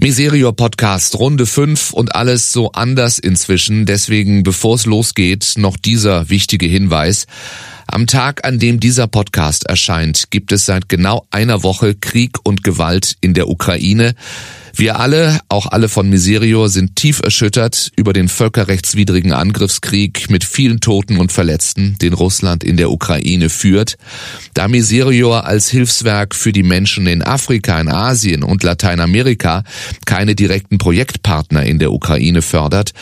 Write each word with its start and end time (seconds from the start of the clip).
Miserior 0.00 0.54
Podcast 0.54 1.18
Runde 1.18 1.44
5 1.44 1.92
und 1.92 2.14
alles 2.14 2.52
so 2.52 2.70
anders 2.70 3.18
inzwischen. 3.18 3.84
Deswegen, 3.84 4.44
bevor 4.44 4.76
es 4.76 4.86
losgeht, 4.86 5.54
noch 5.56 5.76
dieser 5.76 6.30
wichtige 6.30 6.66
Hinweis. 6.66 7.26
Am 7.90 8.06
Tag, 8.06 8.44
an 8.44 8.58
dem 8.58 8.80
dieser 8.80 9.06
Podcast 9.06 9.64
erscheint, 9.64 10.30
gibt 10.30 10.52
es 10.52 10.66
seit 10.66 10.90
genau 10.90 11.26
einer 11.30 11.62
Woche 11.62 11.94
Krieg 11.94 12.36
und 12.44 12.62
Gewalt 12.62 13.16
in 13.22 13.32
der 13.32 13.48
Ukraine. 13.48 14.14
Wir 14.78 15.00
alle, 15.00 15.40
auch 15.48 15.66
alle 15.66 15.88
von 15.88 16.08
Miserio, 16.08 16.68
sind 16.68 16.94
tief 16.94 17.20
erschüttert 17.20 17.90
über 17.96 18.12
den 18.12 18.28
völkerrechtswidrigen 18.28 19.32
Angriffskrieg 19.32 20.30
mit 20.30 20.44
vielen 20.44 20.78
Toten 20.78 21.18
und 21.18 21.32
Verletzten, 21.32 21.96
den 22.00 22.12
Russland 22.12 22.62
in 22.62 22.76
der 22.76 22.92
Ukraine 22.92 23.48
führt. 23.48 23.96
Da 24.54 24.68
Miserio 24.68 25.34
als 25.34 25.68
Hilfswerk 25.68 26.32
für 26.32 26.52
die 26.52 26.62
Menschen 26.62 27.08
in 27.08 27.24
Afrika, 27.24 27.80
in 27.80 27.88
Asien 27.88 28.44
und 28.44 28.62
Lateinamerika 28.62 29.64
keine 30.04 30.36
direkten 30.36 30.78
Projektpartner 30.78 31.64
in 31.64 31.80
der 31.80 31.90
Ukraine 31.90 32.40
fördert, 32.40 32.92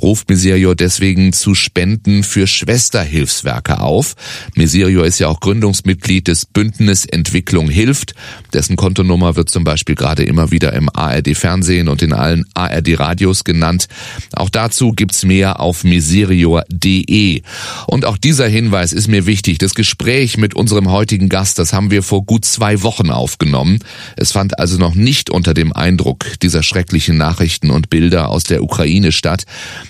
ruft 0.00 0.28
Miserio 0.28 0.74
deswegen 0.74 1.32
zu 1.32 1.56
Spenden 1.56 2.22
für 2.22 2.46
Schwesterhilfswerke 2.46 3.80
auf. 3.80 4.14
Miserio 4.54 5.02
ist 5.02 5.18
ja 5.18 5.28
auch 5.28 5.40
Gründungsmitglied 5.40 6.28
des 6.28 6.46
Bündnis 6.46 7.06
Entwicklung 7.06 7.68
hilft. 7.68 8.14
Dessen 8.52 8.76
Kontonummer 8.76 9.36
wird 9.36 9.50
zum 9.50 9.64
Beispiel 9.64 9.94
gerade 9.94 10.22
immer 10.22 10.50
wieder 10.50 10.72
im 10.74 10.88
ARD 10.92 11.14
ARD 11.14 11.36
Fernsehen 11.36 11.88
und 11.88 12.02
in 12.02 12.12
allen 12.12 12.44
ARD 12.54 12.98
Radios 12.98 13.44
genannt. 13.44 13.86
Auch 14.34 14.50
dazu 14.50 14.92
gibt's 14.92 15.24
mehr 15.24 15.60
auf 15.60 15.84
miserior.de. 15.84 17.42
Und 17.86 18.04
auch 18.04 18.18
dieser 18.18 18.48
Hinweis 18.48 18.92
ist 18.92 19.08
mir 19.08 19.26
wichtig. 19.26 19.58
Das 19.58 19.74
Gespräch 19.74 20.36
mit 20.36 20.54
unserem 20.54 20.90
heutigen 20.90 21.28
Gast, 21.28 21.58
das 21.58 21.72
haben 21.72 21.90
wir 21.90 22.02
vor 22.02 22.24
gut 22.24 22.44
zwei 22.44 22.82
Wochen 22.82 23.10
aufgenommen. 23.10 23.78
Es 24.16 24.32
fand 24.32 24.58
also 24.58 24.78
noch 24.78 24.94
nicht 24.94 25.30
unter 25.30 25.54
dem 25.54 25.72
Eindruck 25.72 26.24
dieser 26.40 26.62
schrecklichen 26.62 27.16
Nachrichten 27.16 27.70
und 27.70 27.90
Bilder 27.90 28.28
aus 28.30 28.44
der 28.44 28.62
Ukraine 28.62 29.12
statt. 29.12 29.44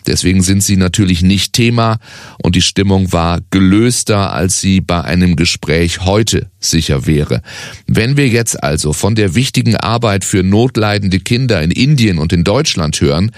Deswegen 0.07 0.43
sind 0.43 0.63
sie 0.63 0.77
natürlich 0.77 1.23
nicht 1.23 1.53
Thema 1.53 1.99
und 2.43 2.55
die 2.55 2.63
Stimmung 2.63 3.13
war 3.13 3.41
gelöster, 3.51 4.33
als 4.35 4.61
sie 4.61 4.81
bei 4.81 5.01
einem 5.03 5.37
Gespräch 5.37 6.01
heute 6.01 6.51
sicher 6.61 7.07
wäre. 7.07 7.43
Wenn 7.87 8.17
wir 8.17 8.29
jetzt 8.29 8.63
also 8.63 8.93
von 8.93 9.15
der 9.15 9.35
wichtigen 9.35 9.77
Arbeit 9.77 10.25
für 10.25 10.43
notleidende 10.43 11.21
Kinder 11.21 11.63
in 11.63 11.71
Indien 11.71 12.19
und 12.19 12.33
in 12.33 12.45
Deutschland 12.45 13.01
hören, 13.01 13.31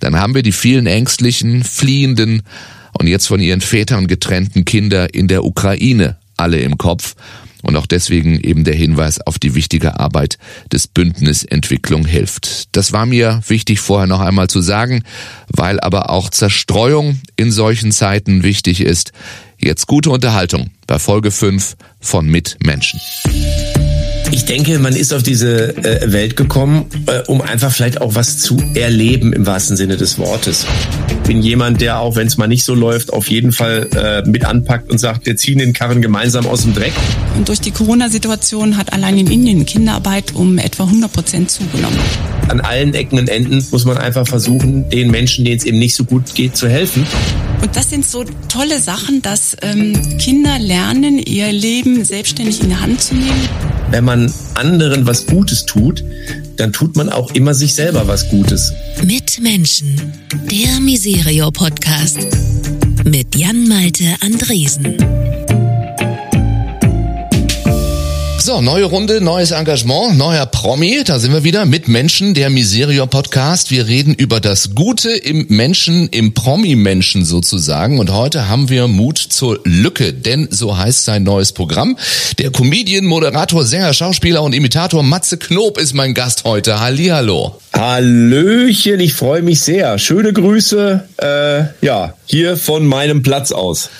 dann 0.00 0.16
haben 0.16 0.34
wir 0.34 0.42
die 0.42 0.52
vielen 0.52 0.86
ängstlichen, 0.86 1.62
fliehenden 1.62 2.42
und 2.92 3.06
jetzt 3.06 3.26
von 3.26 3.40
ihren 3.40 3.60
Vätern 3.60 4.06
getrennten 4.06 4.64
Kinder 4.64 5.14
in 5.14 5.28
der 5.28 5.44
Ukraine 5.44 6.16
alle 6.36 6.58
im 6.60 6.78
Kopf. 6.78 7.14
Und 7.62 7.76
auch 7.76 7.86
deswegen 7.86 8.40
eben 8.40 8.64
der 8.64 8.74
Hinweis 8.74 9.20
auf 9.20 9.38
die 9.38 9.54
wichtige 9.54 9.98
Arbeit 9.98 10.38
des 10.72 10.86
Bündnis 10.86 11.44
Entwicklung 11.44 12.06
hilft. 12.06 12.74
Das 12.76 12.92
war 12.92 13.06
mir 13.06 13.40
wichtig 13.46 13.80
vorher 13.80 14.06
noch 14.06 14.20
einmal 14.20 14.48
zu 14.48 14.60
sagen, 14.60 15.02
weil 15.48 15.80
aber 15.80 16.10
auch 16.10 16.30
Zerstreuung 16.30 17.20
in 17.36 17.50
solchen 17.50 17.92
Zeiten 17.92 18.42
wichtig 18.42 18.80
ist. 18.80 19.12
Jetzt 19.58 19.86
gute 19.86 20.10
Unterhaltung 20.10 20.70
bei 20.86 20.98
Folge 20.98 21.30
5 21.30 21.76
von 22.00 22.26
Mitmenschen. 22.26 23.00
Ich 24.32 24.44
denke, 24.44 24.78
man 24.78 24.94
ist 24.94 25.12
auf 25.12 25.24
diese 25.24 25.76
äh, 25.76 26.12
Welt 26.12 26.36
gekommen, 26.36 26.86
äh, 27.06 27.20
um 27.26 27.40
einfach 27.40 27.72
vielleicht 27.72 28.00
auch 28.00 28.14
was 28.14 28.38
zu 28.38 28.62
erleben 28.74 29.32
im 29.32 29.44
wahrsten 29.44 29.76
Sinne 29.76 29.96
des 29.96 30.18
Wortes. 30.18 30.66
Ich 31.08 31.16
bin 31.26 31.42
jemand, 31.42 31.80
der 31.80 31.98
auch, 31.98 32.14
wenn 32.14 32.28
es 32.28 32.36
mal 32.36 32.46
nicht 32.46 32.64
so 32.64 32.74
läuft, 32.74 33.12
auf 33.12 33.28
jeden 33.28 33.50
Fall 33.50 33.88
äh, 33.96 34.28
mit 34.28 34.44
anpackt 34.44 34.90
und 34.90 34.98
sagt, 34.98 35.26
wir 35.26 35.36
ziehen 35.36 35.58
den 35.58 35.72
Karren 35.72 36.00
gemeinsam 36.00 36.46
aus 36.46 36.62
dem 36.62 36.74
Dreck. 36.74 36.92
Und 37.36 37.48
durch 37.48 37.60
die 37.60 37.72
Corona-Situation 37.72 38.76
hat 38.76 38.92
allein 38.92 39.18
in 39.18 39.26
Indien 39.26 39.66
Kinderarbeit 39.66 40.34
um 40.34 40.58
etwa 40.58 40.84
100 40.84 41.12
Prozent 41.12 41.50
zugenommen. 41.50 41.98
An 42.48 42.60
allen 42.60 42.94
Ecken 42.94 43.18
und 43.18 43.28
Enden 43.28 43.64
muss 43.70 43.84
man 43.84 43.98
einfach 43.98 44.26
versuchen, 44.26 44.88
den 44.90 45.10
Menschen, 45.10 45.44
denen 45.44 45.56
es 45.56 45.64
eben 45.64 45.78
nicht 45.78 45.94
so 45.94 46.04
gut 46.04 46.34
geht, 46.34 46.56
zu 46.56 46.68
helfen. 46.68 47.04
Und 47.62 47.74
das 47.76 47.90
sind 47.90 48.06
so 48.06 48.24
tolle 48.48 48.78
Sachen, 48.80 49.22
dass 49.22 49.56
ähm, 49.62 50.18
Kinder 50.18 50.58
lernen, 50.58 51.18
ihr 51.18 51.52
Leben 51.52 52.04
selbstständig 52.04 52.62
in 52.62 52.70
die 52.70 52.76
Hand 52.76 53.02
zu 53.02 53.14
nehmen. 53.14 53.48
Wenn 53.90 54.04
man 54.04 54.32
anderen 54.54 55.04
was 55.04 55.26
Gutes 55.26 55.66
tut, 55.66 56.04
dann 56.56 56.72
tut 56.72 56.94
man 56.94 57.08
auch 57.08 57.32
immer 57.32 57.54
sich 57.54 57.74
selber 57.74 58.06
was 58.06 58.28
Gutes. 58.28 58.72
Mit 59.04 59.40
Menschen. 59.42 60.12
Der 60.48 60.78
Miserio 60.78 61.50
Podcast. 61.50 62.18
Mit 63.04 63.34
Jan 63.34 63.66
Malte 63.66 64.14
Andresen. 64.20 64.96
So, 68.50 68.60
neue 68.60 68.86
Runde, 68.86 69.20
neues 69.20 69.52
Engagement, 69.52 70.18
neuer 70.18 70.44
Promi. 70.44 71.04
Da 71.04 71.20
sind 71.20 71.32
wir 71.32 71.44
wieder 71.44 71.66
mit 71.66 71.86
Menschen, 71.86 72.34
der 72.34 72.50
Miserior 72.50 73.06
Podcast. 73.06 73.70
Wir 73.70 73.86
reden 73.86 74.12
über 74.12 74.40
das 74.40 74.74
Gute 74.74 75.12
im 75.12 75.46
Menschen, 75.50 76.08
im 76.08 76.34
Promi-Menschen 76.34 77.24
sozusagen. 77.24 78.00
Und 78.00 78.10
heute 78.10 78.48
haben 78.48 78.68
wir 78.68 78.88
Mut 78.88 79.18
zur 79.18 79.60
Lücke, 79.62 80.12
denn 80.12 80.48
so 80.50 80.76
heißt 80.76 81.04
sein 81.04 81.22
neues 81.22 81.52
Programm. 81.52 81.96
Der 82.40 82.50
Comedian, 82.50 83.06
Moderator, 83.06 83.64
Sänger, 83.64 83.94
Schauspieler 83.94 84.42
und 84.42 84.52
Imitator 84.52 85.04
Matze 85.04 85.38
Knob 85.38 85.78
ist 85.78 85.94
mein 85.94 86.12
Gast 86.12 86.42
heute. 86.42 86.80
Hallihallo. 86.80 87.59
Hallöchen, 87.72 89.00
ich 89.00 89.14
freue 89.14 89.42
mich 89.42 89.60
sehr. 89.60 89.98
Schöne 89.98 90.32
Grüße, 90.32 91.04
äh, 91.18 91.86
ja, 91.86 92.14
hier 92.26 92.56
von 92.56 92.84
meinem 92.84 93.22
Platz 93.22 93.52
aus. 93.52 93.90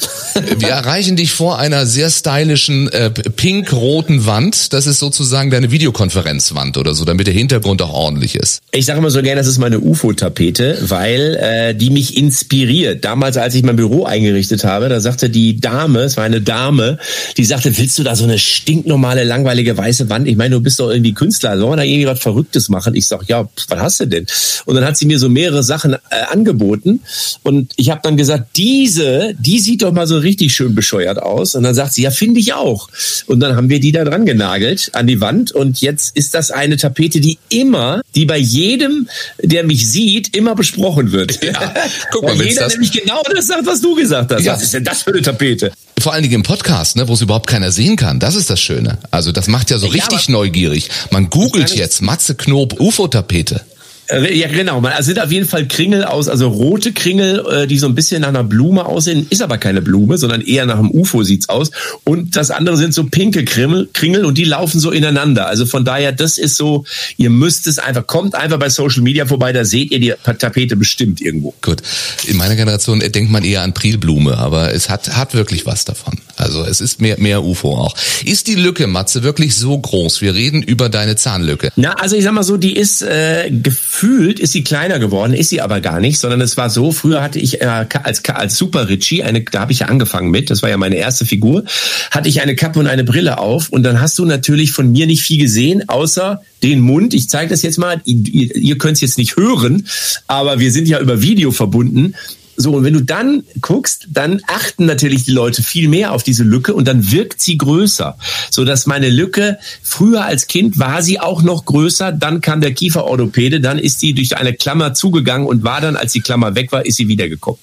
Wir 0.58 0.68
erreichen 0.68 1.16
dich 1.16 1.32
vor 1.32 1.58
einer 1.58 1.86
sehr 1.86 2.10
stylischen 2.10 2.92
äh, 2.92 3.10
pink-roten 3.10 4.26
Wand. 4.26 4.72
Das 4.72 4.86
ist 4.86 4.98
sozusagen 4.98 5.50
deine 5.50 5.70
Videokonferenzwand 5.70 6.78
oder 6.78 6.94
so, 6.94 7.04
damit 7.04 7.26
der 7.26 7.34
Hintergrund 7.34 7.80
auch 7.82 7.92
ordentlich 7.92 8.36
ist. 8.36 8.60
Ich 8.72 8.86
sage 8.86 8.98
immer 8.98 9.10
so 9.10 9.22
gerne, 9.22 9.40
das 9.40 9.46
ist 9.46 9.58
meine 9.58 9.80
UFO-Tapete, 9.80 10.78
weil 10.82 11.36
äh, 11.36 11.74
die 11.74 11.90
mich 11.90 12.16
inspiriert. 12.16 13.04
Damals, 13.04 13.36
als 13.36 13.54
ich 13.54 13.62
mein 13.62 13.76
Büro 13.76 14.04
eingerichtet 14.04 14.64
habe, 14.64 14.88
da 14.88 15.00
sagte 15.00 15.30
die 15.30 15.60
Dame, 15.60 16.00
es 16.00 16.16
war 16.16 16.24
eine 16.24 16.40
Dame, 16.40 16.98
die 17.36 17.44
sagte, 17.44 17.76
willst 17.78 17.98
du 17.98 18.02
da 18.02 18.14
so 18.14 18.24
eine 18.24 18.38
stinknormale, 18.38 19.24
langweilige 19.24 19.76
weiße 19.76 20.08
Wand? 20.08 20.28
Ich 20.28 20.36
meine, 20.36 20.56
du 20.56 20.60
bist 20.60 20.80
doch 20.80 20.90
irgendwie 20.90 21.14
Künstler, 21.14 21.56
sollen 21.56 21.72
wir 21.72 21.76
da 21.76 21.82
irgendwie 21.82 22.06
was 22.06 22.20
Verrücktes 22.20 22.68
machen? 22.68 22.94
Ich 22.94 23.06
sag, 23.06 23.28
ja, 23.28 23.48
was 23.68 23.78
hast 23.78 24.00
du 24.00 24.06
denn? 24.06 24.26
Und 24.64 24.74
dann 24.74 24.84
hat 24.84 24.96
sie 24.96 25.06
mir 25.06 25.18
so 25.18 25.28
mehrere 25.28 25.62
Sachen 25.62 25.94
äh, 25.94 25.98
angeboten 26.30 27.00
und 27.42 27.72
ich 27.76 27.90
habe 27.90 28.00
dann 28.02 28.16
gesagt, 28.16 28.56
diese, 28.56 29.34
die 29.38 29.60
sieht 29.60 29.82
doch 29.82 29.92
mal 29.92 30.06
so 30.06 30.18
richtig 30.18 30.54
schön 30.54 30.74
bescheuert 30.74 31.20
aus. 31.20 31.54
Und 31.54 31.62
dann 31.62 31.74
sagt 31.74 31.94
sie, 31.94 32.02
ja, 32.02 32.10
finde 32.10 32.40
ich 32.40 32.52
auch. 32.54 32.88
Und 33.26 33.40
dann 33.40 33.56
haben 33.56 33.68
wir 33.68 33.80
die 33.80 33.92
da 33.92 34.04
dran 34.04 34.24
genagelt 34.24 34.90
an 34.92 35.06
die 35.06 35.20
Wand 35.20 35.52
und 35.52 35.80
jetzt 35.80 36.16
ist 36.16 36.34
das 36.34 36.50
eine 36.50 36.76
Tapete, 36.76 37.20
die 37.20 37.38
immer, 37.48 38.02
die 38.14 38.24
bei 38.24 38.38
jedem, 38.38 39.08
der 39.42 39.64
mich 39.64 39.90
sieht, 39.90 40.36
immer 40.36 40.54
besprochen 40.54 41.12
wird. 41.12 41.42
Ja, 41.42 41.74
guck 42.12 42.22
mal, 42.22 42.38
Weil 42.38 42.46
jeder 42.46 42.62
das 42.62 42.74
nämlich 42.74 42.92
genau 42.92 43.22
das 43.34 43.46
sagt, 43.46 43.66
was 43.66 43.80
du 43.80 43.94
gesagt 43.94 44.32
hast. 44.32 44.44
Ja. 44.44 44.54
Was 44.54 44.62
ist 44.62 44.74
denn 44.74 44.84
das 44.84 45.02
für 45.02 45.10
eine 45.10 45.22
Tapete? 45.22 45.72
Vor 46.00 46.12
allen 46.12 46.22
Dingen 46.22 46.36
im 46.36 46.42
Podcast, 46.42 46.96
ne, 46.96 47.08
wo 47.08 47.14
es 47.14 47.20
überhaupt 47.20 47.46
keiner 47.46 47.72
sehen 47.72 47.96
kann. 47.96 48.20
Das 48.20 48.34
ist 48.34 48.48
das 48.48 48.60
Schöne. 48.60 48.98
Also 49.10 49.32
das 49.32 49.48
macht 49.48 49.70
ja 49.70 49.78
so 49.78 49.86
ja, 49.86 49.92
richtig 49.92 50.28
neugierig. 50.28 50.88
Man 51.10 51.28
googelt 51.30 51.74
jetzt 51.74 52.00
Matze 52.00 52.34
Knob 52.34 52.80
UFO-Tapete. 52.80 53.60
Äh, 54.10 54.36
ja, 54.36 54.48
genau. 54.48 54.80
Man, 54.80 54.92
sind 55.02 55.20
auf 55.20 55.30
jeden 55.30 55.46
Fall 55.46 55.66
Kringel 55.68 56.04
aus, 56.04 56.28
also 56.28 56.48
rote 56.48 56.92
Kringel, 56.92 57.44
äh, 57.46 57.66
die 57.66 57.78
so 57.78 57.86
ein 57.86 57.94
bisschen 57.94 58.22
nach 58.22 58.28
einer 58.28 58.44
Blume 58.44 58.84
aussehen, 58.86 59.26
ist 59.30 59.42
aber 59.42 59.58
keine 59.58 59.82
Blume, 59.82 60.18
sondern 60.18 60.40
eher 60.40 60.66
nach 60.66 60.78
einem 60.78 60.90
UFO 60.90 61.22
sieht's 61.22 61.48
aus. 61.48 61.70
Und 62.04 62.36
das 62.36 62.50
andere 62.50 62.76
sind 62.76 62.94
so 62.94 63.04
pinke 63.04 63.44
Kringel, 63.44 63.88
Kringel 63.92 64.24
und 64.24 64.36
die 64.36 64.44
laufen 64.44 64.80
so 64.80 64.90
ineinander. 64.90 65.46
Also 65.46 65.66
von 65.66 65.84
daher, 65.84 66.12
das 66.12 66.38
ist 66.38 66.56
so, 66.56 66.84
ihr 67.16 67.30
müsst 67.30 67.66
es 67.66 67.78
einfach, 67.78 68.06
kommt 68.06 68.34
einfach 68.34 68.58
bei 68.58 68.68
Social 68.68 69.02
Media 69.02 69.26
vorbei, 69.26 69.52
da 69.52 69.64
seht 69.64 69.92
ihr 69.92 70.00
die 70.00 70.14
Tapete 70.38 70.76
bestimmt 70.76 71.20
irgendwo. 71.20 71.54
Gut. 71.62 71.82
In 72.26 72.36
meiner 72.36 72.56
Generation 72.56 73.00
denkt 73.00 73.30
man 73.30 73.44
eher 73.44 73.62
an 73.62 73.74
Prilblume, 73.74 74.36
aber 74.36 74.74
es 74.74 74.90
hat, 74.90 75.16
hat 75.16 75.34
wirklich 75.34 75.66
was 75.66 75.84
davon. 75.84 76.18
Also 76.36 76.64
es 76.64 76.80
ist 76.80 77.00
mehr, 77.00 77.18
mehr 77.18 77.44
UFO 77.44 77.76
auch. 77.76 77.94
Ist 78.24 78.46
die 78.46 78.54
Lücke, 78.54 78.86
Matze, 78.86 79.22
wirklich 79.22 79.54
so 79.54 79.78
groß? 79.78 80.20
Wir 80.20 80.34
reden 80.34 80.62
über 80.62 80.88
deine 80.88 81.16
Zahnlücke. 81.16 81.70
Na, 81.76 81.92
also 81.92 82.16
ich 82.16 82.24
sag 82.24 82.32
mal 82.32 82.42
so, 82.42 82.56
die 82.56 82.76
ist 82.76 83.02
äh, 83.02 83.50
gefühlt 83.50 83.99
ist 84.02 84.52
sie 84.52 84.64
kleiner 84.64 84.98
geworden, 84.98 85.34
ist 85.34 85.50
sie 85.50 85.60
aber 85.60 85.80
gar 85.80 86.00
nicht, 86.00 86.18
sondern 86.18 86.40
es 86.40 86.56
war 86.56 86.70
so, 86.70 86.92
früher 86.92 87.22
hatte 87.22 87.38
ich 87.38 87.60
äh, 87.60 87.86
als, 88.02 88.24
als 88.24 88.56
Super 88.56 88.88
Richie, 88.88 89.22
eine, 89.22 89.42
da 89.42 89.60
habe 89.60 89.72
ich 89.72 89.80
ja 89.80 89.86
angefangen 89.86 90.30
mit, 90.30 90.50
das 90.50 90.62
war 90.62 90.70
ja 90.70 90.76
meine 90.76 90.96
erste 90.96 91.26
Figur, 91.26 91.64
hatte 92.10 92.28
ich 92.28 92.40
eine 92.40 92.56
Kappe 92.56 92.78
und 92.78 92.86
eine 92.86 93.04
Brille 93.04 93.38
auf 93.38 93.68
und 93.68 93.82
dann 93.82 94.00
hast 94.00 94.18
du 94.18 94.24
natürlich 94.24 94.72
von 94.72 94.92
mir 94.92 95.06
nicht 95.06 95.22
viel 95.22 95.38
gesehen, 95.40 95.88
außer 95.88 96.42
den 96.62 96.80
Mund. 96.80 97.14
Ich 97.14 97.28
zeige 97.28 97.50
das 97.50 97.62
jetzt 97.62 97.78
mal, 97.78 98.00
ihr, 98.04 98.56
ihr 98.56 98.78
könnt 98.78 98.94
es 98.94 99.00
jetzt 99.00 99.18
nicht 99.18 99.36
hören, 99.36 99.86
aber 100.26 100.58
wir 100.58 100.72
sind 100.72 100.88
ja 100.88 101.00
über 101.00 101.22
Video 101.22 101.50
verbunden 101.50 102.14
So, 102.60 102.72
und 102.72 102.84
wenn 102.84 102.94
du 102.94 103.02
dann 103.02 103.44
guckst, 103.60 104.08
dann 104.10 104.40
achten 104.46 104.86
natürlich 104.86 105.24
die 105.24 105.32
Leute 105.32 105.62
viel 105.62 105.88
mehr 105.88 106.12
auf 106.12 106.22
diese 106.22 106.44
Lücke 106.44 106.74
und 106.74 106.86
dann 106.86 107.10
wirkt 107.10 107.40
sie 107.40 107.58
größer. 107.58 108.16
So 108.50 108.64
dass 108.64 108.86
meine 108.86 109.08
Lücke 109.08 109.58
früher 109.82 110.24
als 110.24 110.46
Kind 110.46 110.78
war 110.78 111.02
sie 111.02 111.20
auch 111.20 111.42
noch 111.42 111.64
größer, 111.64 112.12
dann 112.12 112.40
kam 112.40 112.60
der 112.60 112.72
Kieferorthopäde, 112.72 113.60
dann 113.60 113.78
ist 113.78 114.00
sie 114.00 114.12
durch 114.14 114.36
eine 114.36 114.54
Klammer 114.54 114.94
zugegangen 114.94 115.46
und 115.46 115.64
war 115.64 115.80
dann, 115.80 115.96
als 115.96 116.12
die 116.12 116.20
Klammer 116.20 116.54
weg 116.54 116.72
war, 116.72 116.86
ist 116.86 116.96
sie 116.96 117.08
wiedergekommen. 117.08 117.58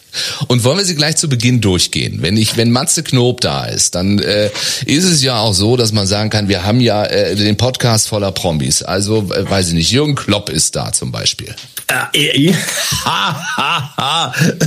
Und 0.47 0.63
wollen 0.63 0.77
wir 0.77 0.85
sie 0.85 0.95
gleich 0.95 1.15
zu 1.17 1.29
Beginn 1.29 1.61
durchgehen? 1.61 2.21
Wenn 2.21 2.37
ich, 2.37 2.57
wenn 2.57 2.71
Matze 2.71 3.03
Knob 3.03 3.41
da 3.41 3.65
ist, 3.65 3.95
dann 3.95 4.19
äh, 4.19 4.49
ist 4.85 5.05
es 5.05 5.23
ja 5.23 5.39
auch 5.39 5.53
so, 5.53 5.77
dass 5.77 5.91
man 5.91 6.07
sagen 6.07 6.29
kann, 6.29 6.49
wir 6.49 6.65
haben 6.65 6.79
ja 6.79 7.05
äh, 7.05 7.35
den 7.35 7.57
Podcast 7.57 8.07
voller 8.07 8.31
Promis. 8.31 8.81
Also, 8.81 9.31
äh, 9.33 9.49
weiß 9.49 9.69
ich 9.69 9.73
nicht, 9.73 9.91
Jürgen 9.91 10.15
Klopp 10.15 10.49
ist 10.49 10.75
da 10.75 10.91
zum 10.91 11.11
Beispiel. 11.11 11.55
Uh, 11.89 12.05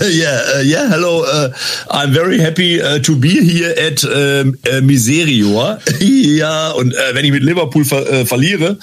yeah, 0.08 0.40
uh, 0.56 0.62
yeah, 0.64 0.88
hello. 0.88 1.22
Uh, 1.22 1.52
I'm 1.90 2.12
very 2.12 2.38
happy 2.38 2.80
uh, 2.80 2.98
to 3.00 3.14
be 3.14 3.44
here 3.44 3.74
at 3.76 4.02
uh, 4.04 4.44
Miserior. 4.80 5.78
ja, 6.00 6.70
und 6.70 6.94
uh, 6.94 7.14
wenn 7.14 7.26
ich 7.26 7.32
mit 7.32 7.42
Liverpool 7.42 7.84
ver 7.84 8.08
uh, 8.08 8.24
verliere, 8.24 8.78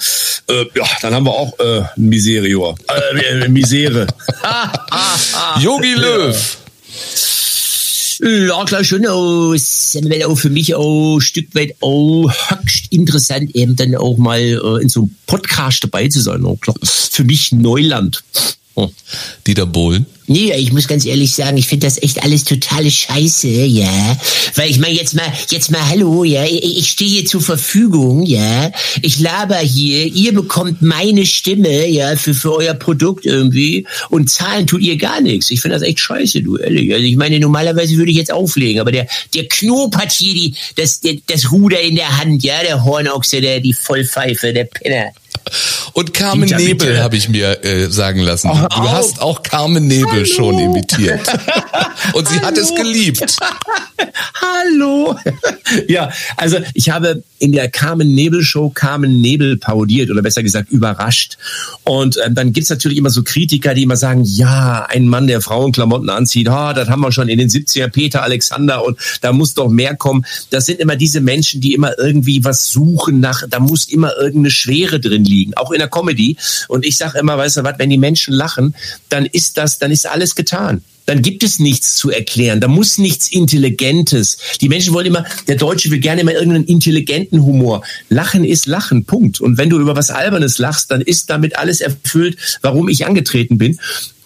uh, 0.50 0.64
ja, 0.74 0.86
dann 1.02 1.14
haben 1.14 1.26
wir 1.26 1.32
auch 1.32 1.52
uh, 1.58 1.84
Miserior. 1.96 2.76
Uh, 2.88 3.48
Misere. 3.48 4.06
Yogi 5.60 5.94
Löw. 5.94 6.58
Ja, 8.20 8.64
klar 8.64 8.82
schon, 8.82 9.06
auch, 9.06 9.54
auch 9.54 10.38
für 10.38 10.50
mich 10.50 10.74
auch 10.74 11.16
ein 11.16 11.20
Stück 11.20 11.54
weit 11.54 11.76
auch 11.80 12.30
höchst 12.48 12.92
interessant, 12.92 13.54
eben 13.54 13.76
dann 13.76 13.94
auch 13.94 14.16
mal 14.16 14.40
äh, 14.40 14.82
in 14.82 14.88
so 14.88 15.02
einem 15.02 15.14
Podcast 15.26 15.84
dabei 15.84 16.08
zu 16.08 16.20
sein. 16.20 16.44
Auch 16.44 16.60
klar. 16.60 16.76
Für 16.82 17.24
mich 17.24 17.52
Neuland. 17.52 18.24
Oh. 18.74 18.90
Dieter 19.46 19.66
Bohlen? 19.66 20.06
Nee, 20.28 20.52
ich 20.52 20.72
muss 20.72 20.86
ganz 20.88 21.06
ehrlich 21.06 21.34
sagen, 21.34 21.56
ich 21.56 21.66
finde 21.66 21.86
das 21.86 22.02
echt 22.02 22.22
alles 22.22 22.44
totale 22.44 22.90
Scheiße, 22.90 23.48
ja. 23.48 24.16
Weil 24.56 24.70
ich 24.70 24.78
meine, 24.78 24.94
jetzt 24.94 25.14
mal, 25.14 25.32
jetzt 25.48 25.70
mal 25.70 25.88
hallo, 25.88 26.22
ja. 26.22 26.44
Ich, 26.44 26.78
ich 26.78 26.88
stehe 26.88 27.10
hier 27.10 27.24
zur 27.24 27.40
Verfügung, 27.40 28.26
ja. 28.26 28.70
Ich 29.00 29.18
laber 29.20 29.56
hier, 29.56 30.04
ihr 30.04 30.34
bekommt 30.34 30.82
meine 30.82 31.24
Stimme, 31.24 31.88
ja, 31.88 32.14
für, 32.16 32.34
für 32.34 32.54
euer 32.54 32.74
Produkt 32.74 33.24
irgendwie 33.24 33.86
und 34.10 34.28
zahlen 34.28 34.66
tut 34.66 34.82
ihr 34.82 34.98
gar 34.98 35.22
nichts. 35.22 35.50
Ich 35.50 35.62
finde 35.62 35.76
das 35.76 35.82
echt 35.82 36.00
scheiße, 36.00 36.42
du, 36.42 36.58
ehrlich. 36.58 36.92
Also 36.92 37.04
ich 37.04 37.16
meine, 37.16 37.40
normalerweise 37.40 37.96
würde 37.96 38.10
ich 38.10 38.18
jetzt 38.18 38.32
auflegen, 38.32 38.80
aber 38.80 38.92
der, 38.92 39.08
der 39.34 39.48
Knob 39.48 39.96
hat 39.96 40.12
hier 40.12 40.34
die, 40.34 40.54
das, 40.76 41.00
der, 41.00 41.16
das 41.26 41.50
Ruder 41.50 41.80
in 41.80 41.96
der 41.96 42.18
Hand, 42.18 42.44
ja, 42.44 42.62
der 42.62 42.84
Hornochse, 42.84 43.40
der, 43.40 43.60
die 43.60 43.72
Vollpfeife, 43.72 44.52
der 44.52 44.64
Penner. 44.64 45.12
Und 45.92 46.14
Carmen 46.14 46.48
Dieter, 46.48 46.58
Nebel 46.58 47.02
habe 47.02 47.16
ich 47.16 47.28
mir 47.28 47.64
äh, 47.64 47.88
sagen 47.90 48.20
lassen. 48.20 48.50
Oh, 48.52 48.66
du 48.68 48.90
hast 48.90 49.20
auch 49.20 49.42
Carmen 49.42 49.86
Nebel 49.86 50.10
Hallo. 50.10 50.24
schon 50.24 50.58
imitiert. 50.58 51.20
Und 52.12 52.28
sie 52.28 52.36
Hallo. 52.36 52.46
hat 52.46 52.58
es 52.58 52.74
geliebt. 52.74 53.36
Hallo. 54.40 55.16
Ja, 55.86 56.10
also 56.36 56.56
ich 56.72 56.88
habe 56.90 57.22
in 57.38 57.52
der 57.52 57.70
Carmen 57.70 58.14
Nebel 58.14 58.42
Show 58.42 58.70
Carmen 58.70 59.20
Nebel 59.20 59.58
parodiert 59.58 60.10
oder 60.10 60.22
besser 60.22 60.42
gesagt 60.42 60.70
überrascht. 60.70 61.36
Und 61.84 62.18
ähm, 62.24 62.34
dann 62.34 62.52
gibt's 62.52 62.70
natürlich 62.70 62.96
immer 62.96 63.10
so 63.10 63.22
Kritiker, 63.22 63.74
die 63.74 63.82
immer 63.82 63.96
sagen, 63.96 64.22
ja, 64.24 64.86
ein 64.88 65.06
Mann, 65.06 65.26
der 65.26 65.42
Frauenklamotten 65.42 66.08
anzieht, 66.08 66.48
oh, 66.48 66.72
das 66.74 66.88
haben 66.88 67.02
wir 67.02 67.12
schon 67.12 67.28
in 67.28 67.38
den 67.38 67.50
70er, 67.50 67.88
Peter 67.88 68.22
Alexander 68.22 68.84
und 68.84 68.98
da 69.20 69.32
muss 69.32 69.54
doch 69.54 69.68
mehr 69.68 69.94
kommen. 69.94 70.24
Das 70.50 70.66
sind 70.66 70.80
immer 70.80 70.96
diese 70.96 71.20
Menschen, 71.20 71.60
die 71.60 71.74
immer 71.74 71.98
irgendwie 71.98 72.44
was 72.44 72.70
suchen 72.70 73.20
nach, 73.20 73.42
da 73.48 73.60
muss 73.60 73.84
immer 73.84 74.16
irgendeine 74.16 74.50
Schwere 74.50 75.00
drin 75.00 75.24
liegen, 75.24 75.37
auch 75.56 75.70
in 75.70 75.78
der 75.78 75.88
Comedy. 75.88 76.36
Und 76.68 76.84
ich 76.84 76.96
sage 76.96 77.18
immer, 77.18 77.36
weißt 77.38 77.58
du 77.58 77.64
was, 77.64 77.78
wenn 77.78 77.90
die 77.90 77.98
Menschen 77.98 78.34
lachen, 78.34 78.74
dann 79.08 79.26
ist 79.26 79.56
das, 79.56 79.78
dann 79.78 79.90
ist 79.90 80.06
alles 80.06 80.34
getan 80.34 80.82
dann 81.08 81.22
gibt 81.22 81.42
es 81.42 81.58
nichts 81.58 81.94
zu 81.94 82.10
erklären. 82.10 82.60
Da 82.60 82.68
muss 82.68 82.98
nichts 82.98 83.28
Intelligentes. 83.28 84.36
Die 84.60 84.68
Menschen 84.68 84.92
wollen 84.92 85.06
immer, 85.06 85.24
der 85.46 85.56
Deutsche 85.56 85.90
will 85.90 86.00
gerne 86.00 86.20
immer 86.20 86.34
irgendeinen 86.34 86.66
intelligenten 86.66 87.42
Humor. 87.44 87.82
Lachen 88.10 88.44
ist 88.44 88.66
Lachen, 88.66 89.06
Punkt. 89.06 89.40
Und 89.40 89.56
wenn 89.56 89.70
du 89.70 89.80
über 89.80 89.96
was 89.96 90.10
Albernes 90.10 90.58
lachst, 90.58 90.90
dann 90.90 91.00
ist 91.00 91.30
damit 91.30 91.58
alles 91.58 91.80
erfüllt, 91.80 92.36
warum 92.60 92.90
ich 92.90 93.06
angetreten 93.06 93.56
bin. 93.56 93.78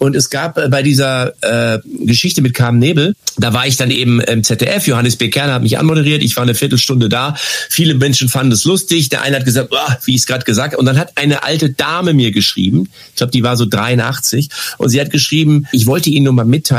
Und 0.02 0.16
es 0.16 0.30
gab 0.30 0.58
äh, 0.58 0.68
bei 0.68 0.82
dieser 0.82 1.32
äh, 1.42 1.78
Geschichte 2.00 2.42
mit 2.42 2.54
Carmen 2.54 2.80
Nebel, 2.80 3.14
da 3.38 3.52
war 3.52 3.68
ich 3.68 3.76
dann 3.76 3.92
eben 3.92 4.20
im 4.20 4.42
ZDF, 4.42 4.88
Johannes 4.88 5.14
B. 5.14 5.30
Kerner 5.30 5.54
hat 5.54 5.62
mich 5.62 5.78
anmoderiert, 5.78 6.24
ich 6.24 6.34
war 6.34 6.42
eine 6.42 6.56
Viertelstunde 6.56 7.08
da. 7.08 7.36
Viele 7.70 7.94
Menschen 7.94 8.28
fanden 8.28 8.50
es 8.50 8.64
lustig. 8.64 9.10
Der 9.10 9.22
eine 9.22 9.36
hat 9.36 9.44
gesagt, 9.44 9.68
oh, 9.70 9.92
wie 10.04 10.16
ich 10.16 10.22
es 10.22 10.26
gerade 10.26 10.44
gesagt 10.44 10.72
habe. 10.72 10.78
Und 10.78 10.86
dann 10.86 10.98
hat 10.98 11.12
eine 11.16 11.44
alte 11.44 11.70
Dame 11.70 12.14
mir 12.14 12.32
geschrieben, 12.32 12.88
ich 13.10 13.14
glaube, 13.14 13.30
die 13.30 13.44
war 13.44 13.56
so 13.56 13.64
83, 13.64 14.48
und 14.78 14.88
sie 14.88 15.00
hat 15.00 15.10
geschrieben, 15.10 15.68
ich 15.70 15.86
wollte 15.86 16.10
Ihnen 16.10 16.24
nur 16.24 16.32
mal 16.32 16.44
mitteilen, 16.44 16.71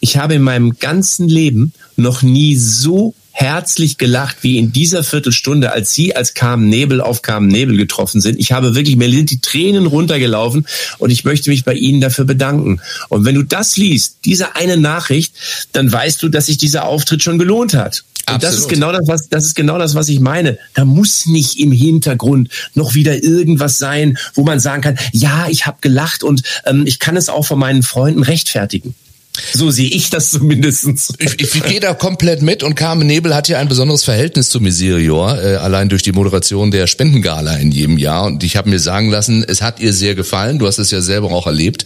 ich 0.00 0.16
habe 0.16 0.34
in 0.34 0.42
meinem 0.42 0.78
ganzen 0.78 1.28
Leben 1.28 1.72
noch 1.96 2.22
nie 2.22 2.56
so 2.56 3.14
herzlich 3.30 3.98
gelacht 3.98 4.36
wie 4.42 4.58
in 4.58 4.70
dieser 4.70 5.02
Viertelstunde, 5.02 5.72
als 5.72 5.92
Sie 5.92 6.14
als 6.14 6.34
Carmen 6.34 6.68
Nebel 6.68 7.00
auf 7.00 7.22
Carmen 7.22 7.48
Nebel 7.48 7.76
getroffen 7.76 8.20
sind. 8.20 8.38
Ich 8.38 8.52
habe 8.52 8.76
wirklich, 8.76 8.96
mir 8.96 9.10
sind 9.10 9.30
die 9.30 9.40
Tränen 9.40 9.86
runtergelaufen 9.86 10.66
und 10.98 11.10
ich 11.10 11.24
möchte 11.24 11.50
mich 11.50 11.64
bei 11.64 11.74
Ihnen 11.74 12.00
dafür 12.00 12.26
bedanken. 12.26 12.80
Und 13.08 13.24
wenn 13.24 13.34
du 13.34 13.42
das 13.42 13.76
liest, 13.76 14.18
diese 14.24 14.54
eine 14.54 14.76
Nachricht, 14.76 15.34
dann 15.72 15.90
weißt 15.90 16.22
du, 16.22 16.28
dass 16.28 16.46
sich 16.46 16.58
dieser 16.58 16.84
Auftritt 16.84 17.22
schon 17.22 17.38
gelohnt 17.38 17.74
hat. 17.74 18.04
Und 18.30 18.42
das 18.42 18.54
ist 18.54 18.68
genau 18.68 18.92
das, 18.92 19.06
was, 19.06 19.28
das 19.28 19.44
ist 19.44 19.54
genau 19.54 19.78
das, 19.78 19.94
was 19.94 20.08
ich 20.08 20.20
meine. 20.20 20.58
Da 20.74 20.84
muss 20.84 21.26
nicht 21.26 21.58
im 21.58 21.72
Hintergrund 21.72 22.48
noch 22.74 22.94
wieder 22.94 23.22
irgendwas 23.22 23.78
sein, 23.78 24.16
wo 24.34 24.44
man 24.44 24.60
sagen 24.60 24.80
kann, 24.80 24.98
ja, 25.12 25.46
ich 25.48 25.66
habe 25.66 25.78
gelacht 25.80 26.22
und 26.22 26.42
ähm, 26.64 26.84
ich 26.86 26.98
kann 27.00 27.16
es 27.16 27.28
auch 27.28 27.44
von 27.44 27.58
meinen 27.58 27.82
Freunden 27.82 28.22
rechtfertigen. 28.22 28.94
So 29.52 29.70
sehe 29.70 29.88
ich 29.88 30.10
das 30.10 30.30
zumindestens. 30.30 31.12
Ich, 31.18 31.40
ich, 31.40 31.54
ich 31.56 31.62
gehe 31.64 31.80
da 31.80 31.92
komplett 31.92 32.40
mit 32.42 32.62
und 32.62 32.76
Carmen 32.76 33.06
Nebel 33.06 33.34
hat 33.34 33.48
ja 33.48 33.58
ein 33.58 33.68
besonderes 33.68 34.04
Verhältnis 34.04 34.48
zu 34.48 34.60
Miserior, 34.60 35.42
äh, 35.42 35.56
allein 35.56 35.88
durch 35.88 36.02
die 36.02 36.12
Moderation 36.12 36.70
der 36.70 36.86
Spendengala 36.86 37.56
in 37.56 37.72
jedem 37.72 37.98
Jahr. 37.98 38.26
Und 38.26 38.44
ich 38.44 38.56
habe 38.56 38.70
mir 38.70 38.78
sagen 38.78 39.10
lassen, 39.10 39.44
es 39.46 39.60
hat 39.60 39.80
ihr 39.80 39.92
sehr 39.92 40.14
gefallen. 40.14 40.60
Du 40.60 40.68
hast 40.68 40.78
es 40.78 40.92
ja 40.92 41.00
selber 41.00 41.32
auch 41.32 41.48
erlebt. 41.48 41.84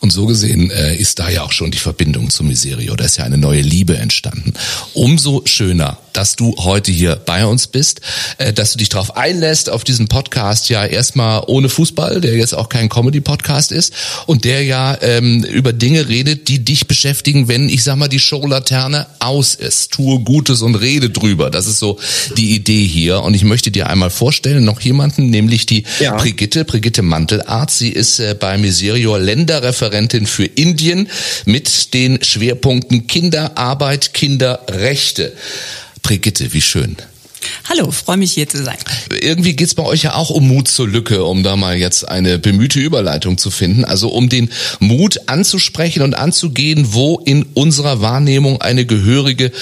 Und 0.00 0.12
so 0.12 0.26
gesehen 0.26 0.70
äh, 0.70 0.94
ist 0.96 1.18
da 1.18 1.30
ja 1.30 1.42
auch 1.42 1.52
schon 1.52 1.70
die 1.70 1.78
Verbindung 1.78 2.28
zu 2.28 2.44
Miserior. 2.44 2.96
Da 2.98 3.04
ist 3.04 3.16
ja 3.16 3.24
eine 3.24 3.38
neue 3.38 3.62
Liebe 3.62 3.96
entstanden. 3.96 4.52
Umso 4.92 5.42
schöner, 5.46 5.98
dass 6.12 6.36
du 6.36 6.54
heute 6.58 6.92
hier 6.92 7.16
bei 7.16 7.46
uns 7.46 7.66
bist, 7.66 8.00
äh, 8.38 8.52
dass 8.52 8.72
du 8.72 8.78
dich 8.78 8.88
darauf 8.88 9.16
einlässt, 9.16 9.70
auf 9.70 9.84
diesen 9.84 10.08
Podcast 10.08 10.68
ja 10.68 10.84
erstmal 10.84 11.44
ohne 11.46 11.68
Fußball, 11.68 12.20
der 12.20 12.36
jetzt 12.36 12.54
auch 12.54 12.68
kein 12.68 12.88
Comedy-Podcast 12.88 13.72
ist 13.72 13.94
und 14.26 14.44
der 14.44 14.64
ja 14.64 14.96
ähm, 15.00 15.44
über 15.44 15.72
Dinge 15.72 16.08
redet, 16.08 16.48
die 16.48 16.64
dich 16.64 16.86
beschäftigen, 16.86 17.48
wenn, 17.48 17.68
ich 17.68 17.84
sag 17.84 17.96
mal, 17.96 18.08
die 18.08 18.20
Showlaterne 18.20 19.06
aus 19.18 19.54
ist. 19.54 19.92
Tue 19.92 20.20
Gutes 20.20 20.62
und 20.62 20.74
rede 20.76 21.10
drüber. 21.10 21.50
Das 21.50 21.66
ist 21.66 21.78
so 21.78 21.98
die 22.36 22.54
Idee 22.54 22.86
hier. 22.86 23.22
Und 23.22 23.34
ich 23.34 23.44
möchte 23.44 23.70
dir 23.70 23.88
einmal 23.88 24.10
vorstellen, 24.10 24.64
noch 24.64 24.80
jemanden, 24.80 25.30
nämlich 25.30 25.66
die 25.66 25.84
ja. 26.00 26.16
Brigitte, 26.16 26.64
Brigitte 26.64 27.02
Mantelart. 27.02 27.70
Sie 27.70 27.90
ist 27.90 28.18
äh, 28.18 28.36
bei 28.38 28.58
Miserior 28.58 29.18
Länderreferentin 29.18 30.26
für 30.26 30.44
Indien 30.44 31.08
mit 31.44 31.94
den 31.94 32.22
Schwerpunkten 32.22 33.06
Kinderarbeit, 33.06 34.14
Kinderrechte. 34.14 35.32
Brigitte, 36.02 36.52
wie 36.52 36.62
schön. 36.62 36.96
Hallo, 37.68 37.90
freue 37.90 38.16
mich 38.16 38.32
hier 38.32 38.48
zu 38.48 38.62
sein. 38.62 38.76
Irgendwie 39.20 39.54
geht's 39.54 39.74
bei 39.74 39.84
euch 39.84 40.02
ja 40.02 40.14
auch 40.14 40.30
um 40.30 40.48
Mut 40.48 40.68
zur 40.68 40.88
Lücke, 40.88 41.24
um 41.24 41.42
da 41.42 41.56
mal 41.56 41.76
jetzt 41.76 42.06
eine 42.08 42.38
bemühte 42.38 42.80
Überleitung 42.80 43.38
zu 43.38 43.50
finden. 43.50 43.84
Also 43.84 44.08
um 44.08 44.28
den 44.28 44.50
Mut 44.78 45.28
anzusprechen 45.28 46.02
und 46.02 46.14
anzugehen, 46.14 46.92
wo 46.92 47.18
in 47.24 47.44
unserer 47.54 48.00
Wahrnehmung 48.00 48.60
eine 48.60 48.84
gehörige 48.84 49.52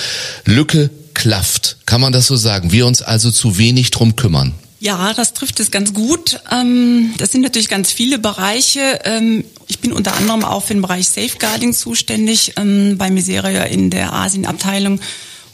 Lücke 0.45 0.91
klafft. 1.15 1.77
Kann 1.87 2.01
man 2.01 2.13
das 2.13 2.27
so 2.27 2.37
sagen? 2.37 2.73
Wir 2.73 2.87
uns 2.87 3.03
also 3.03 3.31
zu 3.31 3.59
wenig 3.59 3.91
drum 3.91 4.17
kümmern. 4.17 4.55
Ja, 4.81 5.13
das 5.13 5.35
trifft 5.35 5.59
es 5.59 5.73
ganz 5.73 5.93
gut. 5.93 6.41
Ähm, 6.53 7.13
das 7.19 7.33
sind 7.33 7.41
natürlich 7.41 7.69
ganz 7.69 7.91
viele 7.91 8.19
Bereiche. 8.19 9.01
Ähm, 9.05 9.45
ich 9.67 9.81
bin 9.81 9.93
unter 9.93 10.15
anderem 10.15 10.45
auch 10.45 10.65
für 10.65 10.75
den 10.75 10.83
Bereich 10.83 11.09
Safeguarding 11.09 11.73
zuständig 11.73 12.53
ähm, 12.57 12.97
bei 12.97 13.11
Miseria 13.11 13.65
in 13.65 13.91
der 13.91 14.13
Asienabteilung. 14.13 15.01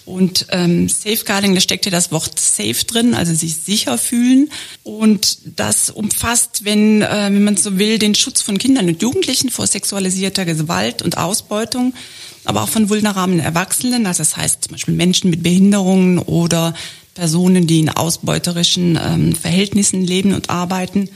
Und 0.04 0.46
ähm, 0.50 0.88
Safeguarding, 0.88 1.54
da 1.54 1.60
steckt 1.62 1.86
ja 1.86 1.90
das 1.90 2.12
Wort 2.12 2.38
safe 2.38 2.84
drin, 2.86 3.14
also 3.14 3.34
sich 3.34 3.56
sicher 3.56 3.96
fühlen. 3.96 4.50
Und 4.82 5.38
das 5.56 5.88
umfasst, 5.88 6.64
wenn, 6.64 7.00
äh, 7.00 7.30
wenn 7.30 7.44
man 7.44 7.56
so 7.56 7.78
will, 7.78 7.98
den 7.98 8.14
Schutz 8.14 8.42
von 8.42 8.58
Kindern 8.58 8.88
und 8.88 9.00
Jugendlichen 9.00 9.48
vor 9.48 9.66
sexualisierter 9.66 10.44
Gewalt 10.44 11.00
und 11.00 11.16
Ausbeutung, 11.16 11.94
aber 12.44 12.62
auch 12.62 12.68
von 12.68 12.90
vulnerablen 12.90 13.40
Erwachsenen, 13.40 14.06
also 14.06 14.18
das 14.18 14.36
heißt 14.36 14.64
zum 14.64 14.72
Beispiel 14.72 14.94
Menschen 14.94 15.30
mit 15.30 15.42
Behinderungen 15.42 16.18
oder 16.18 16.74
Personen, 17.14 17.66
die 17.66 17.80
in 17.80 17.88
ausbeuterischen 17.88 18.98
ähm, 19.02 19.34
Verhältnissen 19.34 20.02
leben 20.02 20.34
und 20.34 20.50
arbeiten. 20.50 21.08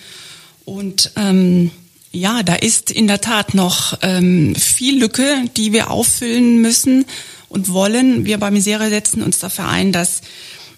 Und 0.65 1.13
ähm, 1.17 1.73
ja, 2.11 2.43
da 2.43 2.55
ist 2.55 2.91
in 2.91 3.07
der 3.07 3.21
Tat 3.21 3.53
noch 3.53 3.99
ähm, 4.01 4.55
viel 4.55 4.99
Lücke, 4.99 5.45
die 5.59 5.75
wir 5.75 5.91
auffüllen 5.91 6.63
müssen 6.63 7.05
und 7.49 7.73
wollen. 7.73 8.25
Wir 8.25 8.39
bei 8.39 8.51
Misere 8.51 8.89
setzen 8.91 9.23
uns 9.23 9.39
dafür 9.39 9.69
ein, 9.69 9.93
dass 9.93 10.23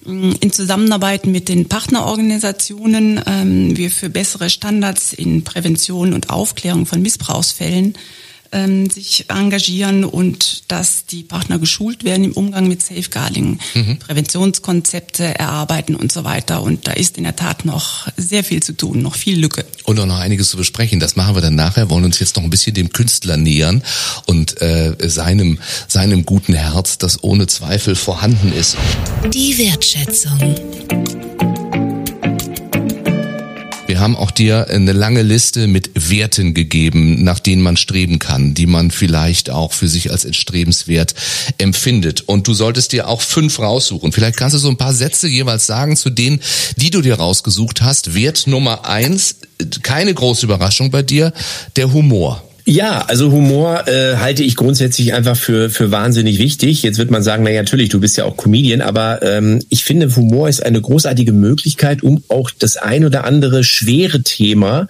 mm, 0.04 0.32
in 0.40 0.52
Zusammenarbeit 0.52 1.26
mit 1.26 1.48
den 1.48 1.68
Partnerorganisationen 1.68 3.20
ähm, 3.26 3.76
wir 3.76 3.90
für 3.90 4.10
bessere 4.10 4.50
Standards 4.50 5.12
in 5.12 5.44
Prävention 5.44 6.12
und 6.12 6.30
Aufklärung 6.30 6.86
von 6.86 7.02
Missbrauchsfällen 7.02 7.94
ähm, 8.52 8.90
sich 8.90 9.26
engagieren 9.28 10.04
und 10.04 10.64
dass 10.68 11.06
die 11.06 11.22
Partner 11.22 11.58
geschult 11.58 12.04
werden 12.04 12.24
im 12.24 12.32
Umgang 12.32 12.66
mit 12.68 12.82
Safeguarding, 12.82 13.58
mhm. 13.74 13.98
Präventionskonzepte 13.98 15.38
erarbeiten 15.38 15.94
und 15.94 16.10
so 16.12 16.24
weiter. 16.24 16.62
Und 16.62 16.86
da 16.86 16.92
ist 16.92 17.16
in 17.16 17.24
der 17.24 17.36
Tat 17.36 17.64
noch 17.64 18.08
sehr 18.16 18.44
viel 18.44 18.62
zu 18.62 18.72
tun, 18.72 19.02
noch 19.02 19.14
viel 19.14 19.38
Lücke. 19.38 19.64
Und 19.84 19.98
auch 19.98 20.06
noch 20.06 20.18
einiges 20.18 20.50
zu 20.50 20.56
besprechen. 20.56 21.00
Das 21.00 21.16
machen 21.16 21.34
wir 21.34 21.42
dann 21.42 21.54
nachher. 21.54 21.90
Wollen 21.90 22.04
uns 22.04 22.18
jetzt 22.18 22.36
noch 22.36 22.42
ein 22.42 22.50
bisschen 22.50 22.74
dem 22.74 22.90
Künstler 22.90 23.36
nähern 23.36 23.82
und 24.26 24.60
äh, 24.60 24.96
seinem 25.08 25.58
seinem 25.88 26.24
guten 26.26 26.54
Herz, 26.54 26.98
das 26.98 27.22
ohne 27.22 27.46
Zweifel 27.46 27.94
vorhanden 27.94 28.52
ist. 28.52 28.76
Die 29.32 29.58
Wertschätzung. 29.58 30.54
Haben 34.00 34.16
auch 34.16 34.30
dir 34.30 34.68
eine 34.68 34.92
lange 34.92 35.22
Liste 35.22 35.66
mit 35.66 35.90
Werten 35.94 36.54
gegeben, 36.54 37.22
nach 37.22 37.38
denen 37.38 37.62
man 37.62 37.76
streben 37.76 38.18
kann, 38.18 38.54
die 38.54 38.66
man 38.66 38.90
vielleicht 38.90 39.50
auch 39.50 39.72
für 39.72 39.88
sich 39.88 40.10
als 40.10 40.24
entstrebenswert 40.24 41.14
empfindet. 41.58 42.22
Und 42.22 42.48
du 42.48 42.54
solltest 42.54 42.92
dir 42.92 43.08
auch 43.08 43.20
fünf 43.20 43.58
raussuchen. 43.58 44.12
Vielleicht 44.12 44.36
kannst 44.36 44.54
du 44.54 44.58
so 44.58 44.68
ein 44.68 44.76
paar 44.76 44.94
Sätze 44.94 45.28
jeweils 45.28 45.66
sagen 45.66 45.96
zu 45.96 46.10
denen, 46.10 46.40
die 46.76 46.90
du 46.90 47.02
dir 47.02 47.14
rausgesucht 47.14 47.82
hast. 47.82 48.14
Wert 48.14 48.46
Nummer 48.46 48.86
eins, 48.86 49.36
keine 49.82 50.14
große 50.14 50.46
Überraschung 50.46 50.90
bei 50.90 51.02
dir, 51.02 51.32
der 51.76 51.92
Humor. 51.92 52.42
Ja, 52.70 53.04
also 53.08 53.32
Humor 53.32 53.88
äh, 53.88 54.14
halte 54.18 54.44
ich 54.44 54.54
grundsätzlich 54.54 55.12
einfach 55.12 55.36
für 55.36 55.70
für 55.70 55.90
wahnsinnig 55.90 56.38
wichtig. 56.38 56.84
Jetzt 56.84 56.98
wird 56.98 57.10
man 57.10 57.20
sagen, 57.20 57.42
na 57.42 57.50
ja, 57.50 57.62
natürlich, 57.62 57.88
du 57.88 57.98
bist 57.98 58.16
ja 58.16 58.24
auch 58.24 58.36
Comedian, 58.36 58.80
aber 58.80 59.24
ähm, 59.24 59.60
ich 59.70 59.82
finde, 59.82 60.14
Humor 60.14 60.48
ist 60.48 60.64
eine 60.64 60.80
großartige 60.80 61.32
Möglichkeit, 61.32 62.04
um 62.04 62.22
auch 62.28 62.52
das 62.56 62.76
ein 62.76 63.04
oder 63.04 63.24
andere 63.24 63.64
schwere 63.64 64.22
Thema 64.22 64.86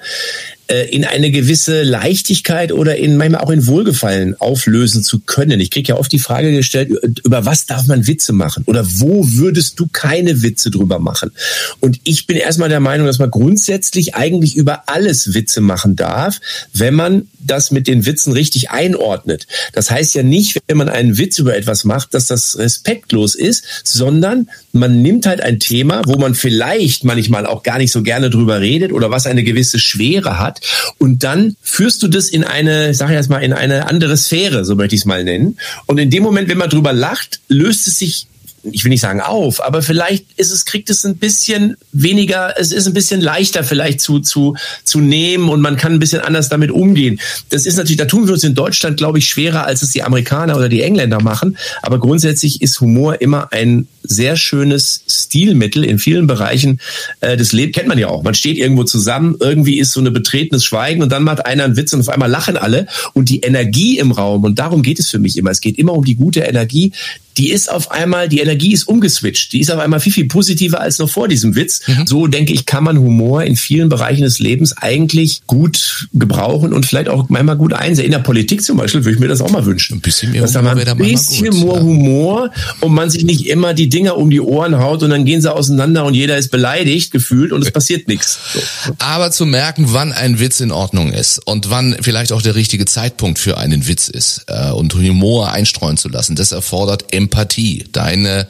äh, 0.71 0.89
in 0.91 1.05
eine 1.05 1.31
gewisse 1.31 1.83
Leichtigkeit 1.83 2.71
oder 2.71 2.97
in 2.97 3.17
manchmal 3.17 3.41
auch 3.41 3.51
in 3.51 3.67
Wohlgefallen 3.67 4.41
auflösen 4.41 5.03
zu 5.03 5.19
können. 5.19 5.59
Ich 5.59 5.71
kriege 5.71 5.89
ja 5.89 5.99
oft 5.99 6.13
die 6.13 6.21
Frage 6.21 6.53
gestellt, 6.53 6.91
über 7.25 7.45
was 7.45 7.67
darf 7.67 7.87
man 7.87 8.07
Witze 8.07 8.33
machen 8.33 8.63
oder 8.67 8.87
wo 8.87 9.25
würdest 9.33 9.81
du 9.81 9.89
keine 9.93 10.43
Witze 10.43 10.71
drüber 10.71 11.01
machen? 11.01 11.33
Und 11.81 11.99
ich 12.05 12.27
bin 12.27 12.37
erstmal 12.37 12.69
der 12.69 12.79
Meinung, 12.79 13.07
dass 13.07 13.19
man 13.19 13.31
grundsätzlich 13.31 14.15
eigentlich 14.15 14.55
über 14.55 14.85
alles 14.89 15.35
Witze 15.35 15.61
machen 15.61 15.97
darf, 15.97 16.39
wenn 16.73 16.95
man 16.95 17.27
das 17.47 17.71
mit 17.71 17.87
den 17.87 18.07
Witzen 18.07 18.33
richtig 18.33 18.71
einordnet. 18.71 19.47
Das 19.73 19.91
heißt 19.91 20.15
ja 20.15 20.23
nicht, 20.23 20.61
wenn 20.67 20.77
man 20.77 20.89
einen 20.89 21.19
Witz 21.19 21.39
über 21.39 21.57
etwas 21.57 21.85
macht, 21.85 22.15
dass 22.15 22.27
das 22.27 22.59
respektlos 22.59 23.35
ist, 23.35 23.65
sondern 23.85 24.49
man 24.73 25.03
nimmt 25.03 25.27
halt 25.27 25.41
ein 25.41 25.59
Thema, 25.59 26.03
wo 26.07 26.17
man 26.17 26.35
vielleicht 26.35 27.05
manchmal 27.05 27.47
auch 27.47 27.63
gar 27.63 27.79
nicht 27.79 27.93
so 27.93 28.03
gerne 28.03 28.31
drüber 28.31 28.61
redet 28.61 28.93
oder 28.93 29.11
was 29.11 29.27
eine 29.27 29.43
gewisse 29.43 29.79
Schwere 29.79 30.39
hat 30.39 30.61
und 30.99 31.25
dann 31.25 31.57
führst 31.63 32.03
du 32.03 32.09
das 32.09 32.29
in 32.29 32.45
eine, 32.45 32.95
sag 32.95 33.11
ich 33.11 33.17
jetzt 33.17 33.31
mal, 33.31 33.39
in 33.39 33.53
eine 33.53 33.89
andere 33.89 34.17
Sphäre, 34.17 34.65
so 34.65 34.77
möchte 34.77 34.95
ich 34.95 35.03
es 35.03 35.07
mal 35.07 35.25
nennen. 35.25 35.59
Und 35.87 35.99
in 35.99 36.11
dem 36.11 36.23
Moment, 36.23 36.49
wenn 36.49 36.59
man 36.59 36.71
drüber 36.71 36.93
lacht, 36.93 37.41
löst 37.49 37.89
es 37.89 37.99
sich 37.99 38.27
ich 38.63 38.85
will 38.85 38.91
nicht 38.91 39.01
sagen 39.01 39.21
auf, 39.21 39.63
aber 39.65 39.83
vielleicht 39.83 40.27
ist 40.37 40.51
es, 40.51 40.65
kriegt 40.65 40.91
es 40.91 41.05
ein 41.05 41.17
bisschen 41.17 41.77
weniger, 41.93 42.55
es 42.59 42.73
ist 42.73 42.87
ein 42.87 42.93
bisschen 42.93 43.21
leichter 43.21 43.65
vielleicht 43.65 44.01
zu, 44.01 44.21
zu, 44.21 44.57
zu 44.85 45.01
nehmen 45.01 45.49
und 45.49 45.61
man 45.61 45.77
kann 45.77 45.93
ein 45.93 45.99
bisschen 45.99 46.21
anders 46.21 46.49
damit 46.49 46.71
umgehen. 46.71 47.21
Das 47.49 47.67
ist 47.67 47.77
natürlich, 47.77 47.97
da 47.97 48.05
tun 48.05 48.27
wir 48.27 48.35
uns 48.35 48.45
in 48.45 48.55
Deutschland, 48.55 48.97
glaube 48.97 49.19
ich, 49.19 49.29
schwerer, 49.29 49.67
als 49.67 49.83
es 49.83 49.91
die 49.91 50.03
Amerikaner 50.03 50.57
oder 50.57 50.69
die 50.69 50.83
Engländer 50.83 51.23
machen. 51.23 51.57
Aber 51.83 51.99
grundsätzlich 51.99 52.61
ist 52.63 52.81
Humor 52.81 53.21
immer 53.21 53.53
ein 53.53 53.87
sehr 54.03 54.37
schönes 54.37 55.05
Stilmittel 55.09 55.85
in 55.85 55.99
vielen 55.99 56.27
Bereichen 56.27 56.81
äh, 57.21 57.37
des 57.37 57.53
Lebens. 57.53 57.77
Kennt 57.77 57.89
man 57.89 57.99
ja 57.99 58.09
auch. 58.09 58.23
Man 58.23 58.35
steht 58.35 58.59
irgendwo 58.59 58.85
zusammen, 58.85 59.37
irgendwie 59.41 59.79
ist 59.79 59.93
so 59.93 60.01
ein 60.01 60.13
betretenes 60.13 60.65
Schweigen 60.65 61.03
und 61.03 61.11
dann 61.11 61.23
macht 61.23 61.47
einer 61.47 61.65
einen 61.65 61.77
Witz 61.77 61.93
und 61.93 62.01
auf 62.01 62.09
einmal 62.09 62.31
lachen 62.31 62.57
alle. 62.57 62.87
Und 63.13 63.29
die 63.29 63.41
Energie 63.41 63.99
im 63.99 64.13
Raum, 64.13 64.45
und 64.45 64.59
darum 64.59 64.83
geht 64.83 64.99
es 64.99 65.09
für 65.09 65.19
mich 65.19 65.37
immer, 65.37 65.51
es 65.51 65.61
geht 65.61 65.79
immer 65.79 65.93
um 65.93 66.05
die 66.05 66.17
gute 66.17 66.41
Energie, 66.41 66.93
die 67.37 67.51
ist 67.51 67.71
auf 67.71 67.91
einmal, 67.91 68.29
die 68.29 68.41
Energie 68.41 68.73
ist 68.73 68.85
umgeswitcht. 68.85 69.53
Die 69.53 69.61
ist 69.61 69.71
auf 69.71 69.79
einmal 69.79 70.01
viel, 70.01 70.13
viel 70.13 70.27
positiver 70.27 70.81
als 70.81 70.99
noch 70.99 71.09
vor 71.09 71.29
diesem 71.29 71.55
Witz. 71.55 71.83
Mhm. 71.87 72.07
So 72.07 72.27
denke 72.27 72.53
ich, 72.53 72.67
kann 72.67 72.85
man 72.85 72.99
Humor 72.99 73.45
in 73.45 73.57
vielen 73.57 73.89
Bereichen 73.89 74.23
des 74.23 74.39
Lebens 74.39 74.77
eigentlich 74.77 75.43
gut 75.47 76.09
gebrauchen 76.13 76.73
und 76.73 76.87
vielleicht 76.87 77.09
auch 77.09 77.29
manchmal 77.29 77.57
gut 77.57 77.73
einsehen. 77.73 78.07
In 78.07 78.13
der 78.13 78.19
Politik 78.19 78.63
zum 78.63 78.77
Beispiel 78.77 79.05
würde 79.05 79.15
ich 79.15 79.21
mir 79.21 79.29
das 79.29 79.41
auch 79.41 79.51
mal 79.51 79.65
wünschen. 79.65 79.99
Ein 79.99 80.01
bisschen 80.01 80.33
mehr 80.33 80.41
Humor. 80.41 80.47
Dass 80.47 80.53
da 80.53 80.63
mal 80.63 80.79
ein 80.79 80.99
bisschen 80.99 81.65
mehr 81.65 81.83
Humor 81.83 82.51
und 82.81 82.93
man 82.93 83.11
sich 83.11 83.25
nicht 83.25 83.47
immer 83.47 83.75
die 83.75 83.89
Dinger 83.89 84.17
um 84.17 84.31
die 84.31 84.41
Ohren 84.41 84.79
haut 84.79 85.03
und 85.03 85.11
dann 85.11 85.25
gehen 85.25 85.41
sie 85.41 85.53
auseinander 85.53 86.05
und 86.05 86.15
jeder 86.15 86.37
ist 86.37 86.51
beleidigt 86.51 87.11
gefühlt 87.11 87.53
und 87.53 87.63
es 87.63 87.71
passiert 87.71 88.09
nichts. 88.09 88.39
So. 88.53 88.61
Aber 88.99 89.31
zu 89.31 89.47
merken, 89.47 89.87
wann 89.89 90.13
ein 90.13 90.41
Witz 90.41 90.61
in 90.61 90.73
Ordnung 90.73 91.13
ist 91.13 91.39
und 91.47 91.71
wann 91.71 91.97
vielleicht 92.01 92.33
auch 92.33 92.43
der 92.43 92.55
richtige 92.55 92.85
Zeitpunkt 92.85 93.39
für 93.39 93.59
einen 93.59 93.87
Witz 93.87 94.09
ist 94.09 94.45
äh, 94.49 94.71
und 94.71 94.95
Humor 94.95 95.53
einstreuen 95.53 95.97
zu 95.97 96.09
lassen, 96.09 96.37
das 96.37 96.53
erfordert 96.53 97.13
Empathie, 97.21 97.85
deine 97.93 98.47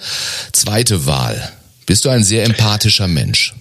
zweite 0.52 1.06
Wahl. 1.06 1.52
Bist 1.86 2.04
du 2.04 2.08
ein 2.08 2.22
sehr 2.22 2.44
empathischer 2.44 3.08
Mensch? 3.08 3.54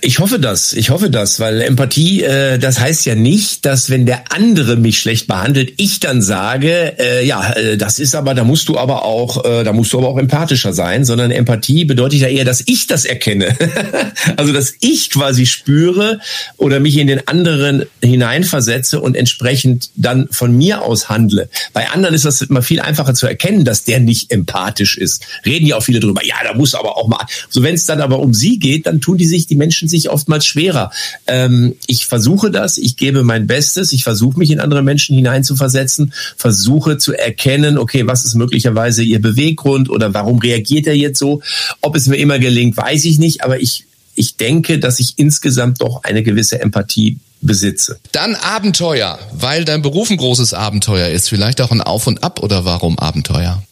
Ich 0.00 0.20
hoffe 0.20 0.38
das, 0.38 0.72
ich 0.72 0.88
hoffe 0.88 1.10
das, 1.10 1.38
weil 1.38 1.60
Empathie, 1.60 2.22
äh, 2.22 2.58
das 2.58 2.80
heißt 2.80 3.04
ja 3.04 3.14
nicht, 3.14 3.66
dass 3.66 3.90
wenn 3.90 4.06
der 4.06 4.32
andere 4.32 4.76
mich 4.76 4.98
schlecht 4.98 5.26
behandelt, 5.26 5.74
ich 5.76 6.00
dann 6.00 6.22
sage, 6.22 6.98
äh, 6.98 7.26
ja, 7.26 7.52
äh, 7.52 7.76
das 7.76 7.98
ist 7.98 8.14
aber, 8.14 8.34
da 8.34 8.44
musst 8.44 8.68
du 8.68 8.78
aber 8.78 9.04
auch, 9.04 9.44
äh, 9.44 9.64
da 9.64 9.74
musst 9.74 9.92
du 9.92 9.98
aber 9.98 10.08
auch 10.08 10.16
empathischer 10.16 10.72
sein, 10.72 11.04
sondern 11.04 11.30
Empathie 11.30 11.84
bedeutet 11.84 12.20
ja 12.20 12.28
eher, 12.28 12.46
dass 12.46 12.62
ich 12.64 12.86
das 12.86 13.04
erkenne, 13.04 13.54
also 14.36 14.54
dass 14.54 14.72
ich 14.80 15.10
quasi 15.10 15.44
spüre 15.44 16.20
oder 16.56 16.80
mich 16.80 16.96
in 16.96 17.06
den 17.06 17.28
anderen 17.28 17.84
hineinversetze 18.02 19.00
und 19.00 19.14
entsprechend 19.14 19.90
dann 19.94 20.28
von 20.30 20.56
mir 20.56 20.82
aus 20.82 21.10
handle. 21.10 21.50
Bei 21.74 21.90
anderen 21.90 22.14
ist 22.14 22.24
das 22.24 22.40
immer 22.40 22.62
viel 22.62 22.80
einfacher 22.80 23.12
zu 23.12 23.26
erkennen, 23.26 23.66
dass 23.66 23.84
der 23.84 24.00
nicht 24.00 24.32
empathisch 24.32 24.96
ist. 24.96 25.26
Reden 25.44 25.66
ja 25.66 25.76
auch 25.76 25.82
viele 25.82 26.00
drüber. 26.00 26.24
Ja, 26.24 26.36
da 26.44 26.54
muss 26.54 26.74
aber 26.74 26.96
auch 26.96 27.08
mal. 27.08 27.26
So 27.50 27.62
wenn 27.62 27.74
es 27.74 27.84
dann 27.84 28.00
aber 28.00 28.20
um 28.20 28.32
sie 28.32 28.58
geht, 28.58 28.86
dann 28.86 29.02
tun 29.02 29.18
die 29.18 29.26
sich 29.26 29.46
die 29.46 29.54
Menschen 29.54 29.65
sich 29.70 30.10
oftmals 30.10 30.46
schwerer. 30.46 30.90
Ähm, 31.26 31.76
ich 31.86 32.06
versuche 32.06 32.50
das, 32.50 32.78
ich 32.78 32.96
gebe 32.96 33.22
mein 33.22 33.46
Bestes, 33.46 33.92
ich 33.92 34.04
versuche 34.04 34.38
mich 34.38 34.50
in 34.50 34.60
andere 34.60 34.82
Menschen 34.82 35.16
hineinzuversetzen, 35.16 36.12
versuche 36.36 36.98
zu 36.98 37.12
erkennen, 37.12 37.78
okay, 37.78 38.06
was 38.06 38.24
ist 38.24 38.34
möglicherweise 38.34 39.02
ihr 39.02 39.20
Beweggrund 39.20 39.90
oder 39.90 40.14
warum 40.14 40.38
reagiert 40.38 40.86
er 40.86 40.96
jetzt 40.96 41.18
so. 41.18 41.42
Ob 41.80 41.96
es 41.96 42.06
mir 42.06 42.16
immer 42.16 42.38
gelingt, 42.38 42.76
weiß 42.76 43.04
ich 43.04 43.18
nicht, 43.18 43.42
aber 43.44 43.60
ich 43.60 43.84
ich 44.16 44.36
denke, 44.36 44.78
dass 44.78 44.98
ich 44.98 45.14
insgesamt 45.18 45.82
doch 45.82 46.02
eine 46.02 46.22
gewisse 46.22 46.58
Empathie 46.58 47.18
besitze. 47.46 47.98
Dann 48.12 48.34
Abenteuer, 48.34 49.18
weil 49.32 49.64
dein 49.64 49.82
Beruf 49.82 50.10
ein 50.10 50.16
großes 50.16 50.54
Abenteuer 50.54 51.08
ist. 51.08 51.28
Vielleicht 51.28 51.60
auch 51.60 51.70
ein 51.70 51.80
Auf 51.80 52.06
und 52.06 52.22
Ab 52.22 52.42
oder 52.42 52.64
warum 52.64 52.98
Abenteuer? 52.98 53.62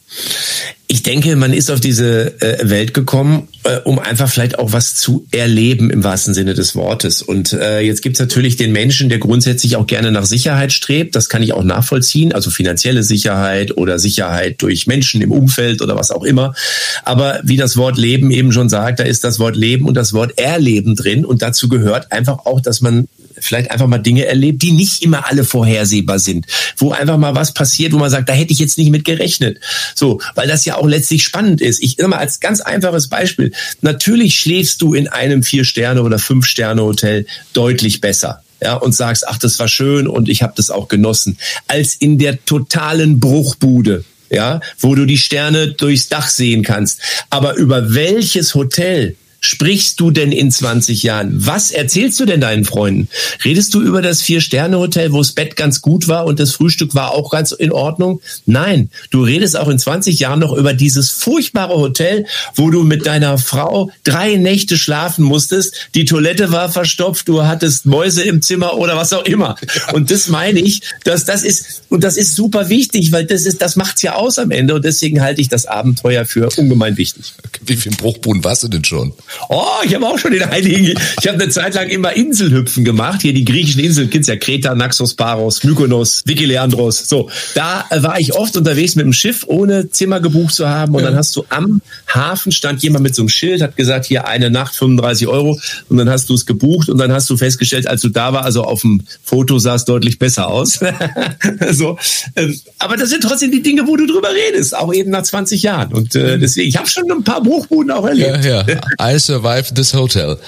Ich 0.86 1.02
denke, 1.02 1.34
man 1.34 1.54
ist 1.54 1.70
auf 1.70 1.80
diese 1.80 2.40
äh, 2.42 2.68
Welt 2.68 2.92
gekommen, 2.92 3.48
äh, 3.64 3.78
um 3.80 3.98
einfach 3.98 4.28
vielleicht 4.28 4.58
auch 4.58 4.72
was 4.72 4.94
zu 4.94 5.26
erleben 5.32 5.90
im 5.90 6.04
wahrsten 6.04 6.34
Sinne 6.34 6.52
des 6.52 6.76
Wortes. 6.76 7.22
Und 7.22 7.54
äh, 7.54 7.80
jetzt 7.80 8.02
gibt's 8.02 8.20
natürlich 8.20 8.56
den 8.56 8.70
Menschen, 8.70 9.08
der 9.08 9.18
grundsätzlich 9.18 9.76
auch 9.76 9.86
gerne 9.86 10.12
nach 10.12 10.26
Sicherheit 10.26 10.72
strebt. 10.72 11.16
Das 11.16 11.28
kann 11.28 11.42
ich 11.42 11.54
auch 11.54 11.64
nachvollziehen, 11.64 12.32
also 12.32 12.50
finanzielle 12.50 13.02
Sicherheit 13.02 13.76
oder 13.76 13.98
Sicherheit 13.98 14.60
durch 14.60 14.86
Menschen 14.86 15.22
im 15.22 15.32
Umfeld 15.32 15.80
oder 15.80 15.96
was 15.96 16.10
auch 16.10 16.22
immer. 16.22 16.54
Aber 17.02 17.40
wie 17.42 17.56
das 17.56 17.76
Wort 17.78 17.96
Leben 17.96 18.30
eben 18.30 18.52
schon 18.52 18.68
sagt, 18.68 19.00
da 19.00 19.04
ist 19.04 19.24
das 19.24 19.38
Wort 19.38 19.56
Leben 19.56 19.86
und 19.86 19.94
das 19.94 20.12
Wort 20.12 20.38
Erleben 20.38 20.96
drin. 20.96 21.24
Und 21.24 21.40
dazu 21.40 21.68
gehört 21.68 22.12
einfach 22.12 22.44
auch, 22.44 22.60
dass 22.60 22.82
man 22.82 23.08
vielleicht 23.38 23.70
einfach 23.70 23.86
mal 23.86 23.98
Dinge 23.98 24.26
erlebt, 24.26 24.62
die 24.62 24.72
nicht 24.72 25.02
immer 25.02 25.28
alle 25.28 25.44
vorhersehbar 25.44 26.18
sind, 26.18 26.46
wo 26.76 26.92
einfach 26.92 27.18
mal 27.18 27.34
was 27.34 27.54
passiert, 27.54 27.92
wo 27.92 27.98
man 27.98 28.10
sagt, 28.10 28.28
da 28.28 28.32
hätte 28.32 28.52
ich 28.52 28.58
jetzt 28.58 28.78
nicht 28.78 28.90
mit 28.90 29.04
gerechnet. 29.04 29.60
So, 29.94 30.20
weil 30.34 30.48
das 30.48 30.64
ja 30.64 30.76
auch 30.76 30.86
letztlich 30.86 31.24
spannend 31.24 31.60
ist. 31.60 31.82
Ich 31.82 31.98
mal 31.98 32.18
als 32.18 32.40
ganz 32.40 32.60
einfaches 32.60 33.08
Beispiel. 33.08 33.52
Natürlich 33.80 34.38
schläfst 34.38 34.82
du 34.82 34.94
in 34.94 35.08
einem 35.08 35.42
Vier-Sterne- 35.42 36.02
oder 36.02 36.18
Fünf-Sterne-Hotel 36.18 37.26
deutlich 37.52 38.00
besser 38.00 38.42
ja, 38.62 38.74
und 38.74 38.94
sagst, 38.94 39.28
ach, 39.28 39.38
das 39.38 39.58
war 39.58 39.68
schön 39.68 40.08
und 40.08 40.28
ich 40.28 40.42
habe 40.42 40.54
das 40.56 40.70
auch 40.70 40.88
genossen, 40.88 41.38
als 41.68 41.94
in 41.94 42.18
der 42.18 42.44
totalen 42.44 43.20
Bruchbude, 43.20 44.04
ja, 44.30 44.60
wo 44.78 44.94
du 44.94 45.04
die 45.04 45.18
Sterne 45.18 45.68
durchs 45.68 46.08
Dach 46.08 46.28
sehen 46.28 46.62
kannst. 46.62 47.00
Aber 47.30 47.54
über 47.54 47.94
welches 47.94 48.54
Hotel 48.54 49.16
sprichst 49.44 50.00
du 50.00 50.10
denn 50.10 50.32
in 50.32 50.50
20 50.50 51.02
Jahren? 51.02 51.46
Was 51.46 51.70
erzählst 51.70 52.18
du 52.18 52.24
denn 52.24 52.40
deinen 52.40 52.64
Freunden? 52.64 53.08
Redest 53.44 53.74
du 53.74 53.82
über 53.82 54.00
das 54.00 54.22
Vier-Sterne-Hotel, 54.22 55.12
wo 55.12 55.18
das 55.18 55.32
Bett 55.32 55.56
ganz 55.56 55.82
gut 55.82 56.08
war 56.08 56.24
und 56.24 56.40
das 56.40 56.52
Frühstück 56.52 56.94
war 56.94 57.10
auch 57.10 57.30
ganz 57.30 57.52
in 57.52 57.70
Ordnung? 57.70 58.20
Nein, 58.46 58.90
du 59.10 59.22
redest 59.22 59.56
auch 59.58 59.68
in 59.68 59.78
20 59.78 60.18
Jahren 60.18 60.40
noch 60.40 60.52
über 60.54 60.72
dieses 60.72 61.10
furchtbare 61.10 61.76
Hotel, 61.76 62.26
wo 62.54 62.70
du 62.70 62.84
mit 62.84 63.06
deiner 63.06 63.36
Frau 63.36 63.90
drei 64.02 64.36
Nächte 64.36 64.78
schlafen 64.78 65.24
musstest. 65.24 65.90
Die 65.94 66.06
Toilette 66.06 66.50
war 66.50 66.70
verstopft, 66.70 67.28
du 67.28 67.44
hattest 67.44 67.84
Mäuse 67.84 68.22
im 68.22 68.40
Zimmer 68.40 68.78
oder 68.78 68.96
was 68.96 69.12
auch 69.12 69.24
immer. 69.24 69.56
Und 69.92 70.10
das 70.10 70.28
meine 70.28 70.60
ich, 70.60 70.80
dass 71.04 71.26
das 71.26 71.42
ist, 71.42 71.82
und 71.90 72.02
das 72.02 72.16
ist 72.16 72.34
super 72.34 72.70
wichtig, 72.70 73.12
weil 73.12 73.26
das 73.26 73.42
ist, 73.42 73.60
das 73.60 73.76
macht's 73.76 74.00
ja 74.02 74.14
aus 74.14 74.38
am 74.38 74.50
Ende 74.50 74.74
und 74.74 74.84
deswegen 74.84 75.20
halte 75.20 75.40
ich 75.42 75.48
das 75.48 75.66
Abenteuer 75.66 76.24
für 76.24 76.48
ungemein 76.56 76.96
wichtig. 76.96 77.34
Wie 77.64 77.76
viel 77.76 77.92
Bruchboden 77.92 78.42
warst 78.42 78.62
du 78.62 78.68
denn 78.68 78.84
schon? 78.84 79.12
Oh, 79.48 79.82
ich 79.84 79.94
habe 79.94 80.06
auch 80.06 80.18
schon 80.18 80.32
den 80.32 80.42
einigen. 80.42 80.98
Ich 81.20 81.28
habe 81.28 81.40
eine 81.42 81.48
Zeit 81.48 81.74
lang 81.74 81.88
immer 81.88 82.12
Inselhüpfen 82.12 82.84
gemacht. 82.84 83.22
Hier 83.22 83.32
die 83.32 83.44
griechischen 83.44 83.80
Inseln, 83.80 84.10
kennst 84.10 84.28
ja 84.28 84.36
Kreta, 84.36 84.74
Naxos, 84.74 85.14
Paros, 85.14 85.62
Mykonos, 85.64 86.22
Vikileandros. 86.24 87.08
So, 87.08 87.30
da 87.54 87.84
war 87.90 88.18
ich 88.18 88.34
oft 88.34 88.56
unterwegs 88.56 88.96
mit 88.96 89.04
dem 89.04 89.12
Schiff, 89.12 89.44
ohne 89.46 89.90
Zimmer 89.90 90.20
gebucht 90.20 90.54
zu 90.54 90.68
haben. 90.68 90.94
Und 90.94 91.02
ja. 91.02 91.10
dann 91.10 91.18
hast 91.18 91.34
du 91.36 91.44
am 91.48 91.80
Hafen 92.06 92.52
stand 92.52 92.82
jemand 92.82 93.02
mit 93.02 93.14
so 93.14 93.22
einem 93.22 93.28
Schild, 93.28 93.62
hat 93.62 93.76
gesagt, 93.76 94.06
hier 94.06 94.26
eine 94.26 94.50
Nacht 94.50 94.74
35 94.76 95.28
Euro. 95.28 95.58
Und 95.88 95.96
dann 95.96 96.08
hast 96.08 96.28
du 96.28 96.34
es 96.34 96.46
gebucht 96.46 96.88
und 96.88 96.98
dann 96.98 97.12
hast 97.12 97.28
du 97.30 97.36
festgestellt, 97.36 97.86
als 97.86 98.02
du 98.02 98.08
da 98.08 98.32
war, 98.32 98.44
also 98.44 98.64
auf 98.64 98.82
dem 98.82 99.02
Foto 99.22 99.58
sah 99.58 99.74
es 99.74 99.84
deutlich 99.84 100.18
besser 100.18 100.48
aus. 100.48 100.80
so, 101.70 101.98
ähm, 102.36 102.58
aber 102.78 102.96
das 102.96 103.10
sind 103.10 103.22
trotzdem 103.22 103.50
die 103.50 103.62
Dinge, 103.62 103.86
wo 103.86 103.96
du 103.96 104.06
drüber 104.06 104.30
redest, 104.32 104.76
auch 104.76 104.92
eben 104.92 105.10
nach 105.10 105.22
20 105.22 105.62
Jahren. 105.62 105.92
Und 105.92 106.14
äh, 106.14 106.38
deswegen, 106.38 106.68
ich 106.68 106.76
habe 106.76 106.88
schon 106.88 107.10
ein 107.10 107.24
paar 107.24 107.42
Bruchbuden 107.42 107.90
auch 107.90 108.06
erlebt. 108.06 108.44
Ja, 108.44 108.66
ja. 108.66 108.80
survived 109.24 109.74
this 109.74 109.94
hotel. 109.94 110.38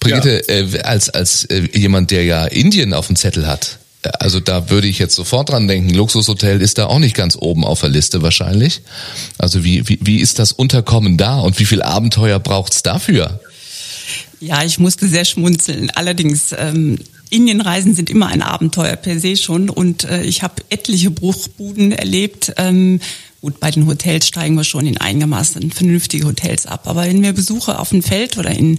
Brigitte, 0.00 0.42
ja. 0.48 0.54
äh, 0.54 0.80
als, 0.82 1.10
als 1.10 1.44
äh, 1.44 1.68
jemand, 1.74 2.10
der 2.10 2.24
ja 2.24 2.46
Indien 2.46 2.94
auf 2.94 3.08
dem 3.08 3.16
Zettel 3.16 3.46
hat, 3.46 3.78
äh, 4.02 4.10
also 4.18 4.40
da 4.40 4.70
würde 4.70 4.88
ich 4.88 4.98
jetzt 4.98 5.14
sofort 5.14 5.50
dran 5.50 5.68
denken, 5.68 5.90
Luxushotel 5.90 6.60
ist 6.62 6.78
da 6.78 6.86
auch 6.86 6.98
nicht 6.98 7.14
ganz 7.14 7.36
oben 7.36 7.64
auf 7.64 7.80
der 7.80 7.90
Liste 7.90 8.22
wahrscheinlich. 8.22 8.80
Also 9.38 9.62
wie, 9.62 9.88
wie, 9.88 9.98
wie 10.02 10.18
ist 10.18 10.38
das 10.38 10.52
Unterkommen 10.52 11.16
da 11.16 11.38
und 11.40 11.58
wie 11.58 11.66
viel 11.66 11.82
Abenteuer 11.82 12.38
braucht's 12.38 12.82
dafür? 12.82 13.40
Ja, 14.40 14.64
ich 14.64 14.78
musste 14.78 15.06
sehr 15.06 15.26
schmunzeln. 15.26 15.90
Allerdings, 15.90 16.54
ähm, 16.56 16.98
Indienreisen 17.28 17.94
sind 17.94 18.10
immer 18.10 18.26
ein 18.26 18.42
Abenteuer 18.42 18.96
per 18.96 19.20
se 19.20 19.36
schon 19.36 19.70
und 19.70 20.04
äh, 20.04 20.22
ich 20.22 20.42
habe 20.42 20.62
etliche 20.68 21.10
Bruchbuden 21.10 21.92
erlebt. 21.92 22.54
Ähm, 22.56 23.00
Gut, 23.40 23.58
bei 23.58 23.70
den 23.70 23.86
Hotels 23.86 24.26
steigen 24.26 24.54
wir 24.54 24.64
schon 24.64 24.86
in 24.86 24.98
einigermaßen 24.98 25.70
vernünftige 25.70 26.26
Hotels 26.26 26.66
ab. 26.66 26.82
Aber 26.84 27.04
wenn 27.04 27.22
wir 27.22 27.32
Besuche 27.32 27.78
auf 27.78 27.88
dem 27.88 28.02
Feld 28.02 28.36
oder 28.36 28.50
in, 28.50 28.78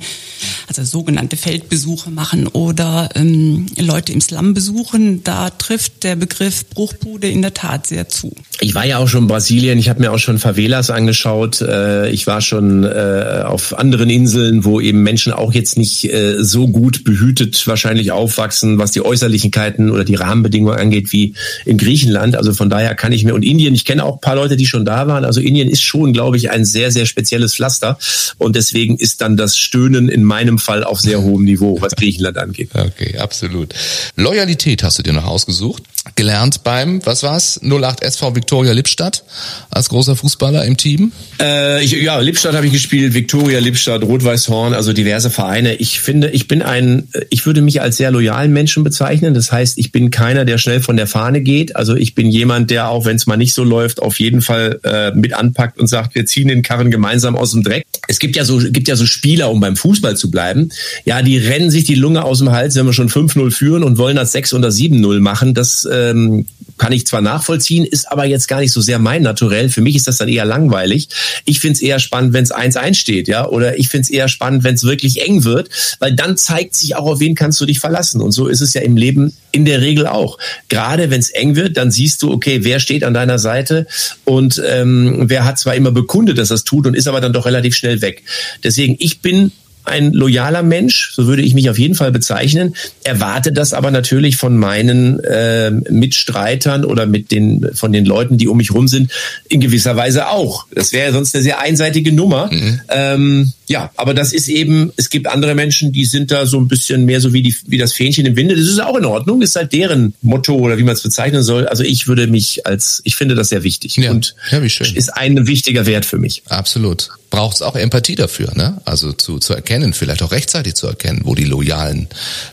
also 0.68 0.84
sogenannte 0.84 1.36
Feldbesuche 1.36 2.12
machen 2.12 2.46
oder 2.46 3.10
ähm, 3.16 3.66
Leute 3.80 4.14
im 4.14 4.22
Slum 4.22 4.54
besuchen, 4.54 5.24
da 5.24 5.50
trifft 5.50 6.04
der 6.04 6.16
Begriff 6.16 6.70
Bruchbude 6.70 7.28
in 7.28 7.42
der 7.42 7.56
Tat 7.56 7.88
sehr 7.88 8.08
zu. 8.08 8.36
Ich 8.60 8.76
war 8.76 8.86
ja 8.86 9.00
auch 9.00 9.08
schon 9.08 9.24
in 9.24 9.28
Brasilien, 9.28 9.80
ich 9.80 9.90
habe 9.90 10.00
mir 10.00 10.12
auch 10.12 10.20
schon 10.20 10.38
Favelas 10.38 10.92
angeschaut. 10.92 11.62
Äh, 11.62 12.12
ich 12.12 12.28
war 12.28 12.42
schon 12.42 12.84
äh, 12.84 13.44
auf 13.44 13.80
anderen 13.80 14.12
Inseln, 14.12 14.64
wo 14.64 14.80
eben 14.80 15.02
Menschen 15.02 15.34
auch 15.34 15.54
jetzt 15.54 15.76
nicht 15.76 16.04
äh, 16.04 16.44
so 16.44 16.68
gut 16.68 17.04
behütet 17.04 17.66
wahrscheinlich 17.66 18.12
aufwachsen, 18.12 18.78
was 18.78 18.92
die 18.92 19.04
Äußerlichkeiten 19.04 19.90
oder 19.90 20.04
die 20.04 20.14
Rahmenbedingungen 20.14 20.78
angeht, 20.78 21.12
wie 21.12 21.34
in 21.66 21.78
Griechenland. 21.78 22.36
Also 22.36 22.54
von 22.54 22.70
daher 22.70 22.94
kann 22.94 23.12
ich 23.12 23.24
mir, 23.24 23.34
und 23.34 23.42
Indien, 23.42 23.74
ich 23.74 23.86
kenne 23.86 24.06
auch 24.06 24.18
ein 24.18 24.22
paar 24.22 24.36
Leute, 24.36 24.51
Leute, 24.52 24.58
die 24.58 24.66
schon 24.66 24.86
da 24.86 25.08
waren. 25.08 25.24
Also 25.24 25.40
Indien 25.40 25.70
ist 25.70 25.82
schon, 25.82 26.12
glaube 26.12 26.36
ich, 26.36 26.50
ein 26.50 26.66
sehr, 26.66 26.92
sehr 26.92 27.06
spezielles 27.06 27.56
Pflaster. 27.56 27.98
Und 28.38 28.56
deswegen 28.56 28.98
ist 28.98 29.22
dann 29.22 29.38
das 29.38 29.58
Stöhnen 29.58 30.10
in 30.10 30.24
meinem 30.24 30.58
Fall 30.58 30.84
auf 30.84 31.00
sehr 31.00 31.22
hohem 31.22 31.46
Niveau, 31.46 31.78
was 31.80 31.96
Griechenland 31.96 32.38
angeht. 32.38 32.70
Okay, 32.74 33.18
absolut. 33.18 33.74
Loyalität 34.16 34.84
hast 34.84 35.00
du 35.00 35.04
dir 35.04 35.14
noch 35.14 35.26
ausgesucht. 35.26 35.84
Gelernt 36.16 36.64
beim, 36.64 37.06
was 37.06 37.22
war's? 37.22 37.60
08 37.64 38.02
SV 38.02 38.36
Victoria 38.36 38.74
Lippstadt 38.74 39.24
als 39.70 39.88
großer 39.90 40.16
Fußballer 40.16 40.66
im 40.66 40.76
Team? 40.76 41.12
Äh, 41.40 41.84
ich, 41.84 41.92
ja, 41.92 42.18
Lippstadt 42.20 42.56
habe 42.56 42.66
ich 42.66 42.74
gespielt, 42.74 43.14
Victoria 43.14 43.60
Lippstadt, 43.60 44.02
Rot-Weiß-Horn, 44.02 44.74
also 44.74 44.94
diverse 44.94 45.30
Vereine. 45.30 45.76
Ich 45.76 46.00
finde, 46.00 46.32
ich 46.32 46.48
bin 46.48 46.64
ein, 46.64 47.08
ich 47.30 47.46
würde 47.46 47.62
mich 47.62 47.82
als 47.82 47.98
sehr 47.98 48.10
loyalen 48.10 48.52
Menschen 48.52 48.84
bezeichnen. 48.84 49.36
Das 49.36 49.52
heißt, 49.52 49.78
ich 49.78 49.92
bin 49.92 50.10
keiner, 50.10 50.44
der 50.44 50.58
schnell 50.58 50.82
von 50.82 50.98
der 50.98 51.06
Fahne 51.06 51.42
geht. 51.42 51.76
Also 51.76 51.96
ich 51.96 52.16
bin 52.16 52.32
jemand, 52.32 52.72
der 52.72 52.90
auch, 52.90 53.06
wenn 53.06 53.16
es 53.16 53.28
mal 53.28 53.38
nicht 53.38 53.54
so 53.54 53.64
läuft, 53.64 54.02
auf 54.02 54.20
jeden 54.20 54.42
Fall 54.42 54.80
äh, 54.84 55.12
mit 55.12 55.34
anpackt 55.34 55.80
und 55.80 55.86
sagt, 55.86 56.16
wir 56.16 56.26
ziehen 56.26 56.48
den 56.48 56.64
Karren 56.64 56.90
gemeinsam 56.90 57.36
aus 57.36 57.52
dem 57.52 57.62
Dreck. 57.62 57.86
Es 58.08 58.18
gibt 58.18 58.36
ja 58.36 58.44
so, 58.44 58.58
gibt 58.58 58.88
ja 58.88 58.96
so 58.96 59.06
Spieler, 59.06 59.52
um 59.52 59.60
beim 59.60 59.76
Fußball 59.76 60.18
zu 60.18 60.32
bleiben. 60.32 60.70
Ja, 61.06 61.22
die 61.22 61.38
rennen 61.38 61.70
sich 61.70 61.84
die 61.84 61.96
Lunge 61.96 62.24
aus 62.24 62.40
dem 62.40 62.52
Hals, 62.52 62.76
wenn 62.76 62.88
wir 62.88 62.94
schon 62.94 63.10
5-0 63.10 63.52
führen 63.52 63.84
und 63.84 64.00
wollen 64.00 64.16
das 64.16 64.32
6 64.32 64.56
oder 64.56 64.70
7-0 64.70 65.20
machen. 65.20 65.54
Das 65.54 65.86
ähm, 65.92 66.46
kann 66.82 66.94
ich 66.94 67.06
zwar 67.06 67.22
nachvollziehen, 67.22 67.86
ist 67.86 68.12
aber 68.12 68.26
jetzt 68.26 68.48
gar 68.48 68.60
nicht 68.60 68.72
so 68.72 68.82
sehr 68.82 68.98
mein 68.98 69.22
Naturell. 69.22 69.70
Für 69.70 69.82
mich 69.82 69.96
ist 69.96 70.08
das 70.08 70.18
dann 70.18 70.28
eher 70.28 70.46
langweilig. 70.46 71.10
Ich 71.46 71.60
finde 71.60 71.76
es 71.76 71.82
eher 71.82 72.00
spannend, 72.00 72.34
wenn 72.34 72.44
es 72.44 72.52
1-1 72.52 72.96
steht, 72.96 73.28
ja, 73.28 73.48
oder 73.48 73.78
ich 73.78 73.90
finde 73.90 74.06
es 74.06 74.10
eher 74.10 74.28
spannend, 74.28 74.64
wenn 74.64 74.74
es 74.74 74.84
wirklich 74.84 75.22
eng 75.22 75.44
wird, 75.44 75.70
weil 76.00 76.16
dann 76.16 76.38
zeigt 76.38 76.74
sich 76.76 76.96
auch, 76.96 77.06
auf 77.06 77.20
wen 77.20 77.36
kannst 77.36 77.62
du 77.62 77.68
dich 77.68 77.80
verlassen. 77.80 78.20
Und 78.20 78.32
so 78.32 78.48
ist 78.48 78.62
es 78.62 78.74
ja 78.74 78.82
im 78.82 78.98
Leben 78.98 79.34
in 79.52 79.66
der 79.66 79.82
Regel 79.82 80.08
auch. 80.08 80.40
Gerade 80.70 81.12
wenn 81.12 81.20
es 81.20 81.30
eng 81.30 81.56
wird, 81.56 81.78
dann 81.78 81.92
siehst 81.92 82.24
du, 82.24 82.32
okay, 82.32 82.64
wer 82.64 82.80
steht 82.80 83.04
an 83.04 83.14
deiner 83.14 83.38
Seite 83.38 83.86
und 84.26 84.60
ähm, 84.68 85.26
wer 85.28 85.46
hat 85.46 85.60
zwar 85.60 85.76
immer 85.76 85.92
bekundet, 85.92 86.40
dass 86.40 86.48
das 86.48 86.64
tut 86.64 86.88
und 86.88 86.96
ist 86.96 87.08
aber 87.08 87.22
dann 87.22 87.34
doch 87.34 87.46
relativ 87.46 87.76
schnell 87.76 88.02
weg. 88.02 88.24
Deswegen, 88.64 88.96
ich 88.98 89.22
bin 89.22 89.52
ein 89.92 90.14
loyaler 90.14 90.64
Mensch, 90.64 91.12
so 91.14 91.28
würde 91.28 91.42
ich 91.42 91.54
mich 91.54 91.70
auf 91.70 91.78
jeden 91.78 91.96
Fall 91.96 92.12
bezeichnen, 92.12 92.76
erwarte 93.04 93.52
das 93.52 93.74
aber 93.74 93.92
natürlich 93.92 94.38
von 94.38 94.58
meinen 94.58 95.20
äh, 95.20 95.70
Mitstreitern 95.70 96.86
oder 96.86 97.06
mit 97.06 97.32
den 97.32 97.70
von 97.74 97.92
den 97.92 98.06
Leuten, 98.06 98.38
die 98.38 98.48
um 98.48 98.58
mich 98.58 98.72
rum 98.72 98.88
sind, 98.88 99.12
in 99.48 99.60
gewisser 99.60 99.96
Weise 99.96 100.30
auch. 100.30 100.66
Das 100.74 100.94
wäre 100.94 101.14
sonst 101.14 101.36
eine 101.36 101.44
sehr 101.44 101.60
einseitige 101.60 102.12
Nummer. 102.12 102.50
Mhm. 102.52 102.82
Ähm, 102.90 103.54
ja, 103.68 103.90
aber 103.96 104.14
das 104.14 104.34
ist 104.34 104.50
eben, 104.50 104.92
es 104.98 105.10
gibt 105.10 105.28
andere 105.28 105.56
Menschen, 105.56 105.94
die 105.94 106.04
sind 106.04 106.32
da 106.32 106.46
so 106.46 106.60
ein 106.60 106.68
bisschen 106.68 107.06
mehr 107.06 107.22
so 107.22 107.32
wie 107.32 107.42
die 107.42 107.56
wie 107.68 107.78
das 107.78 107.94
Fähnchen 107.94 108.26
im 108.26 108.36
Winde. 108.36 108.56
Das 108.56 108.66
ist 108.66 108.82
auch 108.82 108.98
in 108.98 109.06
Ordnung, 109.06 109.42
ist 109.42 109.56
halt 109.56 109.72
deren 109.72 110.14
Motto 110.22 110.56
oder 110.56 110.78
wie 110.78 110.84
man 110.84 110.94
es 110.94 111.04
bezeichnen 111.04 111.44
soll. 111.44 111.68
Also 111.68 111.84
ich 111.84 112.08
würde 112.08 112.28
mich 112.28 112.66
als, 112.66 113.02
ich 113.06 113.16
finde 113.16 113.36
das 113.36 113.50
sehr 113.50 113.64
wichtig 113.64 113.96
ja. 113.98 114.12
und 114.12 114.36
ja, 114.52 114.62
wie 114.62 114.70
schön. 114.70 114.94
ist 114.96 115.16
ein 115.16 115.48
wichtiger 115.48 115.86
Wert 115.86 116.06
für 116.06 116.18
mich. 116.18 116.44
Absolut. 116.48 117.10
Braucht 117.30 117.56
es 117.56 117.62
auch 117.62 117.78
Empathie 117.78 118.16
dafür, 118.16 118.52
ne? 118.56 118.82
Also 118.84 119.14
zu, 119.14 119.40
zu 119.40 119.54
erkennen, 119.54 119.81
vielleicht 119.94 120.24
auch 120.24 120.32
rechtzeitig 120.32 120.76
zu 120.76 120.88
erkennen, 120.88 121.22
wo 121.24 121.36
die 121.36 121.46
loyalen 121.46 122.08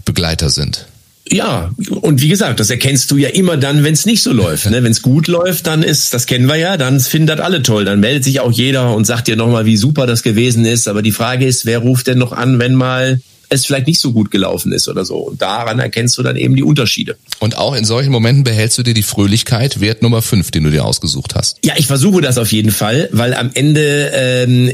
Begleiter 0.04 0.50
sind. 0.50 0.86
Ja, 1.30 1.70
und 2.00 2.22
wie 2.22 2.28
gesagt, 2.28 2.58
das 2.58 2.70
erkennst 2.70 3.10
du 3.10 3.16
ja 3.16 3.28
immer 3.28 3.56
dann, 3.56 3.84
wenn 3.84 3.92
es 3.92 4.06
nicht 4.06 4.22
so 4.22 4.32
läuft. 4.32 4.70
Ne? 4.70 4.82
Wenn 4.82 4.92
es 4.92 5.02
gut 5.02 5.28
läuft, 5.28 5.66
dann 5.66 5.82
ist, 5.82 6.14
das 6.14 6.26
kennen 6.26 6.46
wir 6.46 6.56
ja, 6.56 6.76
dann 6.76 7.00
finden 7.00 7.26
das 7.26 7.40
alle 7.40 7.62
toll. 7.62 7.84
Dann 7.84 8.00
meldet 8.00 8.24
sich 8.24 8.40
auch 8.40 8.52
jeder 8.52 8.94
und 8.94 9.04
sagt 9.04 9.28
dir 9.28 9.36
nochmal, 9.36 9.66
wie 9.66 9.76
super 9.76 10.06
das 10.06 10.22
gewesen 10.22 10.64
ist. 10.64 10.88
Aber 10.88 11.02
die 11.02 11.12
Frage 11.12 11.44
ist, 11.44 11.66
wer 11.66 11.80
ruft 11.80 12.06
denn 12.06 12.18
noch 12.18 12.32
an, 12.32 12.58
wenn 12.58 12.74
mal 12.74 13.20
es 13.48 13.66
vielleicht 13.66 13.86
nicht 13.86 14.00
so 14.00 14.12
gut 14.12 14.30
gelaufen 14.30 14.72
ist 14.72 14.88
oder 14.88 15.04
so. 15.04 15.16
Und 15.16 15.42
daran 15.42 15.78
erkennst 15.78 16.18
du 16.18 16.22
dann 16.22 16.36
eben 16.36 16.56
die 16.56 16.62
Unterschiede. 16.62 17.16
Und 17.40 17.56
auch 17.56 17.74
in 17.74 17.84
solchen 17.84 18.10
Momenten 18.10 18.44
behältst 18.44 18.78
du 18.78 18.82
dir 18.82 18.94
die 18.94 19.02
Fröhlichkeit, 19.02 19.80
Wert 19.80 20.02
Nummer 20.02 20.22
fünf, 20.22 20.50
den 20.50 20.64
du 20.64 20.70
dir 20.70 20.84
ausgesucht 20.84 21.34
hast. 21.34 21.58
Ja, 21.64 21.74
ich 21.76 21.86
versuche 21.86 22.20
das 22.20 22.38
auf 22.38 22.52
jeden 22.52 22.70
Fall, 22.70 23.08
weil 23.12 23.34
am 23.34 23.50
Ende 23.54 24.10
ähm, 24.14 24.70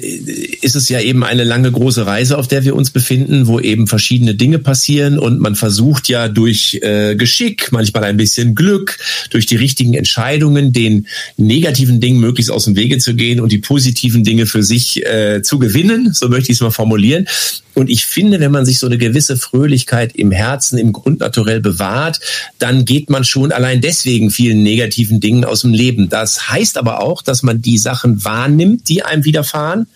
ist 0.61 0.77
es 0.77 0.89
ja 0.89 1.01
eben 1.01 1.25
eine 1.25 1.45
lange 1.45 1.71
große 1.71 2.07
Reise, 2.07 2.39
auf 2.39 2.49
der 2.49 2.65
wir 2.65 2.75
uns 2.75 2.91
befinden, 2.91 3.47
wo 3.47 3.61
eben 3.61 3.87
verschiedene 3.87 4.35
Dinge 4.35 4.59
passieren 4.59 5.19
und 5.19 5.41
man 5.41 5.55
versucht 5.55 6.09
ja 6.09 6.29
durch 6.29 6.81
äh, 6.83 7.17
Geschick, 7.17 7.71
manchmal 7.71 8.05
ein 8.05 8.17
bisschen 8.17 8.55
Glück, 8.55 8.99
durch 9.31 9.47
die 9.47 9.57
richtigen 9.57 9.95
Entscheidungen 9.95 10.73
den 10.73 11.07
negativen 11.37 12.01
Dingen 12.01 12.21
möglichst 12.21 12.51
aus 12.51 12.65
dem 12.65 12.77
Wege 12.77 12.99
zu 12.99 13.15
gehen 13.15 13.41
und 13.41 13.53
die 13.53 13.59
positiven 13.59 14.25
Dinge 14.25 14.47
für 14.47 14.63
sich 14.63 15.05
äh, 15.05 15.43
zu 15.43 15.59
gewinnen, 15.59 16.13
so 16.13 16.29
möchte 16.29 16.51
ich 16.51 16.59
es 16.59 16.63
mal 16.63 16.71
formulieren. 16.71 17.27
Und 17.75 17.91
ich 17.91 18.07
finde, 18.07 18.39
wenn 18.41 18.53
man 18.53 18.64
sich 18.65 18.79
so 18.79 18.87
eine 18.87 18.99
gewisse 18.99 19.37
Fröhlichkeit 19.37 20.15
im 20.17 20.31
Herzen, 20.31 20.79
im 20.79 20.93
Grundnaturell 20.93 21.61
bewahrt, 21.61 22.21
dann 22.59 22.85
geht 22.85 23.11
man 23.11 23.25
schon 23.25 23.53
allein 23.53 23.81
deswegen 23.81 24.31
vielen 24.31 24.63
negativen 24.63 25.21
Dingen 25.21 25.45
aus 25.45 25.63
dem 25.63 25.73
Leben. 25.73 26.09
Das 26.09 26.49
heißt 26.49 26.79
aber 26.79 27.01
auch, 27.01 27.23
dass 27.23 27.43
man 27.43 27.63
die 27.63 27.79
Sachen 27.79 28.25
wahrnimmt, 28.25 28.89
die 28.89 29.03
einem 29.03 29.25
widerfahren 29.25 29.87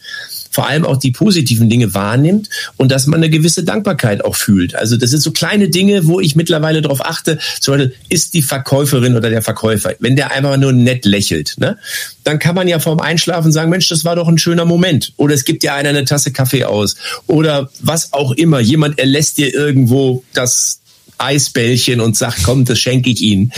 vor 0.50 0.66
allem 0.66 0.84
auch 0.84 0.96
die 0.96 1.10
positiven 1.10 1.68
Dinge 1.68 1.94
wahrnimmt 1.94 2.48
und 2.76 2.90
dass 2.90 3.06
man 3.06 3.20
eine 3.20 3.30
gewisse 3.30 3.64
Dankbarkeit 3.64 4.24
auch 4.24 4.36
fühlt. 4.36 4.74
Also 4.74 4.96
das 4.96 5.10
sind 5.10 5.20
so 5.20 5.30
kleine 5.30 5.68
Dinge, 5.68 6.06
wo 6.06 6.20
ich 6.20 6.36
mittlerweile 6.36 6.82
darauf 6.82 7.04
achte, 7.04 7.38
zum 7.60 7.74
Beispiel 7.74 7.94
ist 8.08 8.34
die 8.34 8.42
Verkäuferin 8.42 9.16
oder 9.16 9.30
der 9.30 9.42
Verkäufer, 9.42 9.94
wenn 10.00 10.16
der 10.16 10.32
einfach 10.32 10.56
nur 10.56 10.72
nett 10.72 11.04
lächelt, 11.04 11.54
ne, 11.58 11.78
dann 12.24 12.38
kann 12.38 12.54
man 12.54 12.68
ja 12.68 12.78
vorm 12.78 13.00
Einschlafen 13.00 13.52
sagen, 13.52 13.70
Mensch, 13.70 13.88
das 13.88 14.04
war 14.04 14.16
doch 14.16 14.28
ein 14.28 14.38
schöner 14.38 14.64
Moment. 14.64 15.12
Oder 15.16 15.34
es 15.34 15.44
gibt 15.44 15.62
dir 15.62 15.74
einer 15.74 15.88
eine 15.88 16.04
Tasse 16.04 16.30
Kaffee 16.30 16.64
aus. 16.64 16.96
Oder 17.26 17.70
was 17.80 18.12
auch 18.12 18.32
immer. 18.32 18.60
Jemand 18.60 18.98
erlässt 18.98 19.38
dir 19.38 19.54
irgendwo 19.54 20.22
das, 20.34 20.80
Eisbällchen 21.18 22.00
und 22.00 22.16
sagt, 22.16 22.44
komm, 22.44 22.64
das 22.64 22.78
schenke 22.78 23.10
ich 23.10 23.20
Ihnen. 23.20 23.52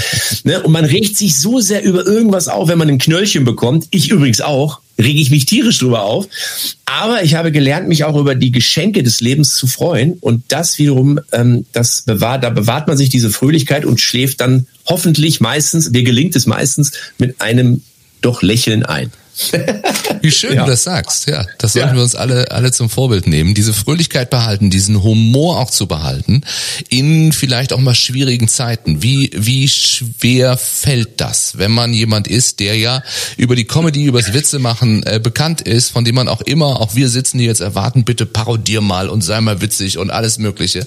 Ne? 0.45 0.63
Und 0.63 0.73
man 0.73 0.85
regt 0.85 1.17
sich 1.17 1.39
so 1.39 1.61
sehr 1.61 1.85
über 1.85 2.07
irgendwas 2.07 2.49
auf, 2.49 2.69
wenn 2.69 2.79
man 2.79 2.89
ein 2.89 2.99
Knöllchen 2.99 3.45
bekommt. 3.45 3.87
Ich 3.91 4.11
übrigens 4.11 4.41
auch. 4.41 4.81
Rege 5.01 5.21
ich 5.21 5.31
mich 5.31 5.47
tierisch 5.47 5.79
drüber 5.79 6.03
auf. 6.03 6.29
Aber 6.85 7.23
ich 7.23 7.35
habe 7.35 7.53
gelernt, 7.53 7.89
mich 7.89 8.05
auch 8.05 8.17
über 8.17 8.35
die 8.35 8.53
Geschenke 8.53 9.03
des 9.03 9.21
Lebens 9.21 9.55
zu 9.55 9.67
freuen. 9.67 10.15
Und 10.21 10.45
das 10.49 10.79
wiederum, 10.79 11.21
ähm, 11.33 11.67
das 11.73 12.03
bewahrt, 12.03 12.45
da 12.45 12.51
bewahrt 12.51 12.89
man 12.89 12.97
sich 12.97 13.09
diese 13.09 13.31
Fröhlichkeit 13.31 13.85
und 13.85 14.01
schläft 14.01 14.41
dann 14.41 14.67
hoffentlich 14.87 15.41
meistens, 15.41 15.91
mir 15.91 16.03
gelingt 16.03 16.37
es 16.37 16.47
meistens, 16.47 16.93
mit 17.19 17.41
einem 17.41 17.83
doch 18.21 18.43
Lächeln 18.43 18.85
ein. 18.85 19.11
Wie 20.21 20.31
schön 20.31 20.55
ja. 20.55 20.65
du 20.65 20.71
das 20.71 20.85
sagst. 20.85 21.29
Ja, 21.29 21.47
das 21.59 21.73
sollten 21.73 21.91
ja. 21.91 21.95
wir 21.95 22.03
uns 22.03 22.15
alle, 22.15 22.51
alle 22.51 22.73
zum 22.73 22.91
Vorbild 22.91 23.27
nehmen. 23.27 23.55
Diese 23.55 23.73
Fröhlichkeit 23.73 24.31
behalten, 24.31 24.71
diesen 24.71 25.03
Humor 25.03 25.59
auch 25.59 25.71
zu 25.71 25.87
behalten, 25.87 26.43
in 26.89 27.33
vielleicht 27.33 27.73
auch 27.73 27.79
mal 27.79 27.95
schwierigen 27.95 28.49
Zeiten. 28.49 29.03
Wie, 29.03 29.31
wie 29.35 29.69
schwer 29.69 30.57
fällt 30.57 31.21
das, 31.21 31.59
wenn 31.59 31.71
man 31.71 31.93
jemand 31.93 32.29
ist, 32.29 32.61
der 32.61 32.77
ja 32.77 33.03
über 33.37 33.57
die 33.57 33.65
Comedy, 33.65 34.05
übers 34.05 34.33
Witze 34.33 34.59
machen 34.59 35.03
äh, 35.05 35.21
bekannt 35.23 35.61
ist, 35.61 35.91
von 35.91 36.05
dem 36.05 36.15
man 36.15 36.29
auch 36.29 36.43
immer, 36.43 36.81
auch 36.81 36.95
wir 36.95 37.09
sitzen 37.09 37.39
hier 37.39 37.49
jetzt 37.49 37.61
erwarten, 37.61 38.05
bitte 38.05 38.27
parodier 38.27 38.81
mal 38.81 39.09
und 39.09 39.23
sei 39.23 39.41
mal 39.41 39.61
witzig 39.61 39.99
und 39.99 40.11
alles 40.11 40.39
Mögliche. 40.39 40.87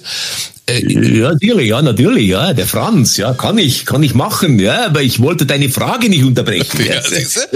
Äh, 0.66 1.20
ja, 1.20 1.32
natürlich, 1.34 1.68
ja, 1.68 1.82
natürlich, 1.82 2.28
ja, 2.30 2.54
der 2.54 2.66
Franz, 2.66 3.18
ja, 3.18 3.34
kann 3.34 3.58
ich, 3.58 3.86
kann 3.86 4.02
ich 4.02 4.14
machen, 4.14 4.60
ja, 4.60 4.86
aber 4.86 5.02
ich 5.02 5.20
wollte 5.20 5.46
deine 5.46 5.68
Frage 5.68 6.08
nicht 6.08 6.24
unterbrechen. 6.24 6.86
Ja, 6.88 7.02
siehste? 7.02 7.50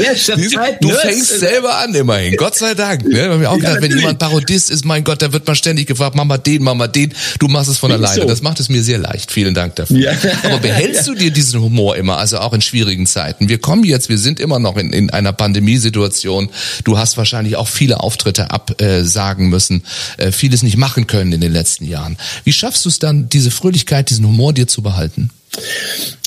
du 0.82 0.90
fängst 0.90 1.40
selber 1.40 1.78
an, 1.78 1.96
immerhin, 1.96 2.36
Gott 2.36 2.56
sei 2.56 2.74
Dank. 2.74 3.06
Ne? 3.06 3.14
Wir 3.14 3.30
haben 3.30 3.46
auch 3.46 3.56
gedacht, 3.56 3.82
wenn 3.82 3.96
jemand 3.98 4.20
Parodist 4.20 4.70
ist, 4.72 4.84
mein 4.84 5.06
Gott, 5.06 5.22
da 5.22 5.32
wird 5.32 5.48
man 5.48 5.56
ständig 5.56 5.88
gefragt, 5.88 6.18
mach 6.18 6.26
mal 6.26 6.38
den, 6.38 6.64
mach 6.64 6.74
mal 6.74 6.88
den. 6.88 7.14
Du 7.40 7.48
machst 7.48 7.70
es 7.70 7.78
von 7.78 7.94
alleine. 7.94 8.24
So. 8.24 8.28
Das 8.28 8.42
macht 8.42 8.60
es 8.60 8.68
mir 8.68 8.84
sehr 8.84 8.98
leicht. 8.98 9.32
Vielen 9.32 9.54
Dank 9.54 9.78
dafür. 9.78 9.98
Ja. 9.98 10.12
Aber 10.44 10.58
behältst 10.58 11.08
du 11.08 11.14
dir 11.14 11.32
diesen 11.32 11.62
Humor 11.62 11.96
immer, 11.96 12.18
also 12.18 12.40
auch 12.40 12.52
in 12.52 12.62
schwierigen 12.62 13.08
Zeiten? 13.08 13.48
Wir 13.48 13.60
kommen 13.60 13.86
jetzt, 13.86 14.10
wir 14.10 14.18
sind 14.18 14.42
immer 14.42 14.60
noch 14.60 14.76
in, 14.76 14.92
in 14.92 15.12
einer 15.12 15.32
Pandemiesituation. 15.32 16.50
Du 16.84 16.98
hast 16.98 17.16
wahrscheinlich 17.16 17.56
auch 17.56 17.70
viele 17.70 18.02
Auftritte 18.02 18.52
absagen 18.52 19.48
müssen, 19.48 19.84
äh, 20.18 20.34
vieles 20.34 20.62
nicht 20.62 20.76
machen 20.76 21.08
können 21.08 21.32
in 21.32 21.40
den 21.40 21.54
letzten 21.54 21.86
Jahren. 21.86 22.18
Wie 22.44 22.52
schaffst 22.52 22.86
du 22.86 22.97
dann, 23.00 23.30
diese 23.30 23.52
Fröhlichkeit, 23.52 24.10
diesen 24.10 24.26
Humor 24.26 24.54
dir 24.54 24.68
zu 24.68 24.82
behalten? 24.82 25.30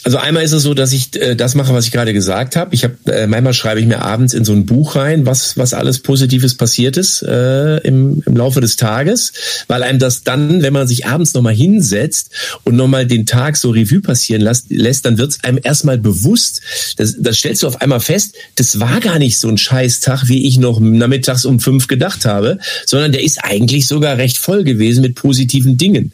Also 0.03 0.17
einmal 0.17 0.43
ist 0.43 0.53
es 0.53 0.63
so, 0.63 0.73
dass 0.73 0.93
ich 0.93 1.15
äh, 1.21 1.37
das 1.37 1.55
mache, 1.55 1.75
was 1.75 1.85
ich 1.85 1.93
gerade 1.93 2.15
gesagt 2.15 2.57
habe. 2.57 2.75
Ich 2.75 2.85
habe 2.85 2.97
äh, 3.07 3.27
manchmal 3.27 3.53
schreibe 3.53 3.81
ich 3.81 3.87
mir 3.87 4.01
abends 4.01 4.33
in 4.33 4.47
so 4.47 4.53
ein 4.53 4.65
Buch 4.65 4.97
rein, 4.97 5.27
was 5.27 5.59
was 5.59 5.75
alles 5.75 5.99
Positives 5.99 6.55
passiert 6.55 6.97
ist 6.97 7.23
äh, 7.23 7.77
im, 7.79 8.23
im 8.25 8.37
Laufe 8.37 8.63
des 8.63 8.77
Tages, 8.77 9.33
weil 9.69 9.83
einem 9.83 9.99
das 9.99 10.25
dann, 10.25 10.63
wenn 10.63 10.73
man 10.73 10.89
sich 10.89 11.07
abends 11.07 11.35
nochmal 11.35 11.55
hinsetzt 11.55 12.31
und 12.65 12.77
nochmal 12.77 13.07
den 13.07 13.27
Tag 13.27 13.59
so 13.59 13.71
Revue 13.71 14.01
passieren 14.01 14.41
lässt, 14.41 14.71
lässt 14.71 15.05
dann 15.05 15.19
wird 15.19 15.33
es 15.33 15.45
einem 15.45 15.61
erstmal 15.63 15.99
bewusst. 15.99 16.63
Das, 16.97 17.17
das 17.19 17.37
stellst 17.37 17.63
du 17.63 17.67
auf 17.67 17.83
einmal 17.83 18.01
fest, 18.01 18.35
das 18.55 18.81
war 18.81 19.01
gar 19.01 19.19
nicht 19.19 19.39
so 19.39 19.49
ein 19.49 19.59
Scheißtag, 19.59 20.29
wie 20.29 20.47
ich 20.47 20.59
noch 20.59 20.81
nachmittags 20.81 21.45
um 21.45 21.61
fünf 21.61 21.89
gedacht 21.89 22.25
habe, 22.25 22.59
sondern 22.87 23.13
der 23.13 23.23
ist 23.23 23.45
eigentlich 23.45 23.87
sogar 23.87 24.17
recht 24.17 24.39
voll 24.39 24.65
gewesen 24.65 25.03
mit 25.03 25.15
positiven 25.15 25.77
Dingen. 25.77 26.13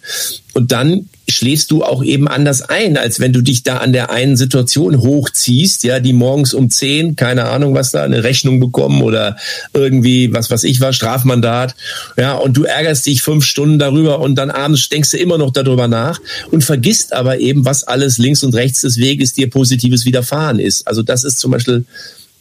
Und 0.54 0.72
dann 0.72 1.08
schläfst 1.28 1.70
du 1.70 1.82
auch 1.82 2.04
eben 2.04 2.28
anders 2.28 2.62
ein, 2.62 2.96
als 2.96 3.20
wenn 3.20 3.32
du 3.32 3.42
dich 3.42 3.62
da 3.62 3.78
an 3.78 3.92
der 3.92 4.10
einen 4.10 4.36
Situation 4.36 5.00
hochziehst, 5.00 5.84
ja, 5.84 6.00
die 6.00 6.12
morgens 6.12 6.54
um 6.54 6.70
zehn, 6.70 7.16
keine 7.16 7.46
Ahnung 7.46 7.74
was 7.74 7.90
da, 7.90 8.04
eine 8.04 8.22
Rechnung 8.22 8.60
bekommen 8.60 9.02
oder 9.02 9.36
irgendwie, 9.72 10.32
was 10.32 10.50
was 10.50 10.64
ich 10.64 10.80
war, 10.80 10.92
Strafmandat, 10.92 11.74
ja, 12.16 12.34
und 12.34 12.56
du 12.56 12.64
ärgerst 12.64 13.06
dich 13.06 13.22
fünf 13.22 13.44
Stunden 13.44 13.78
darüber 13.78 14.20
und 14.20 14.36
dann 14.36 14.50
abends 14.50 14.88
denkst 14.88 15.10
du 15.10 15.16
immer 15.18 15.38
noch 15.38 15.52
darüber 15.52 15.88
nach 15.88 16.20
und 16.50 16.64
vergisst 16.64 17.12
aber 17.12 17.38
eben, 17.38 17.64
was 17.64 17.84
alles 17.84 18.18
links 18.18 18.42
und 18.42 18.54
rechts 18.54 18.82
des 18.82 18.98
Weges 18.98 19.32
dir 19.32 19.50
Positives 19.50 20.04
widerfahren 20.04 20.58
ist. 20.58 20.86
Also 20.86 21.02
das 21.02 21.24
ist 21.24 21.38
zum 21.38 21.50
Beispiel, 21.50 21.84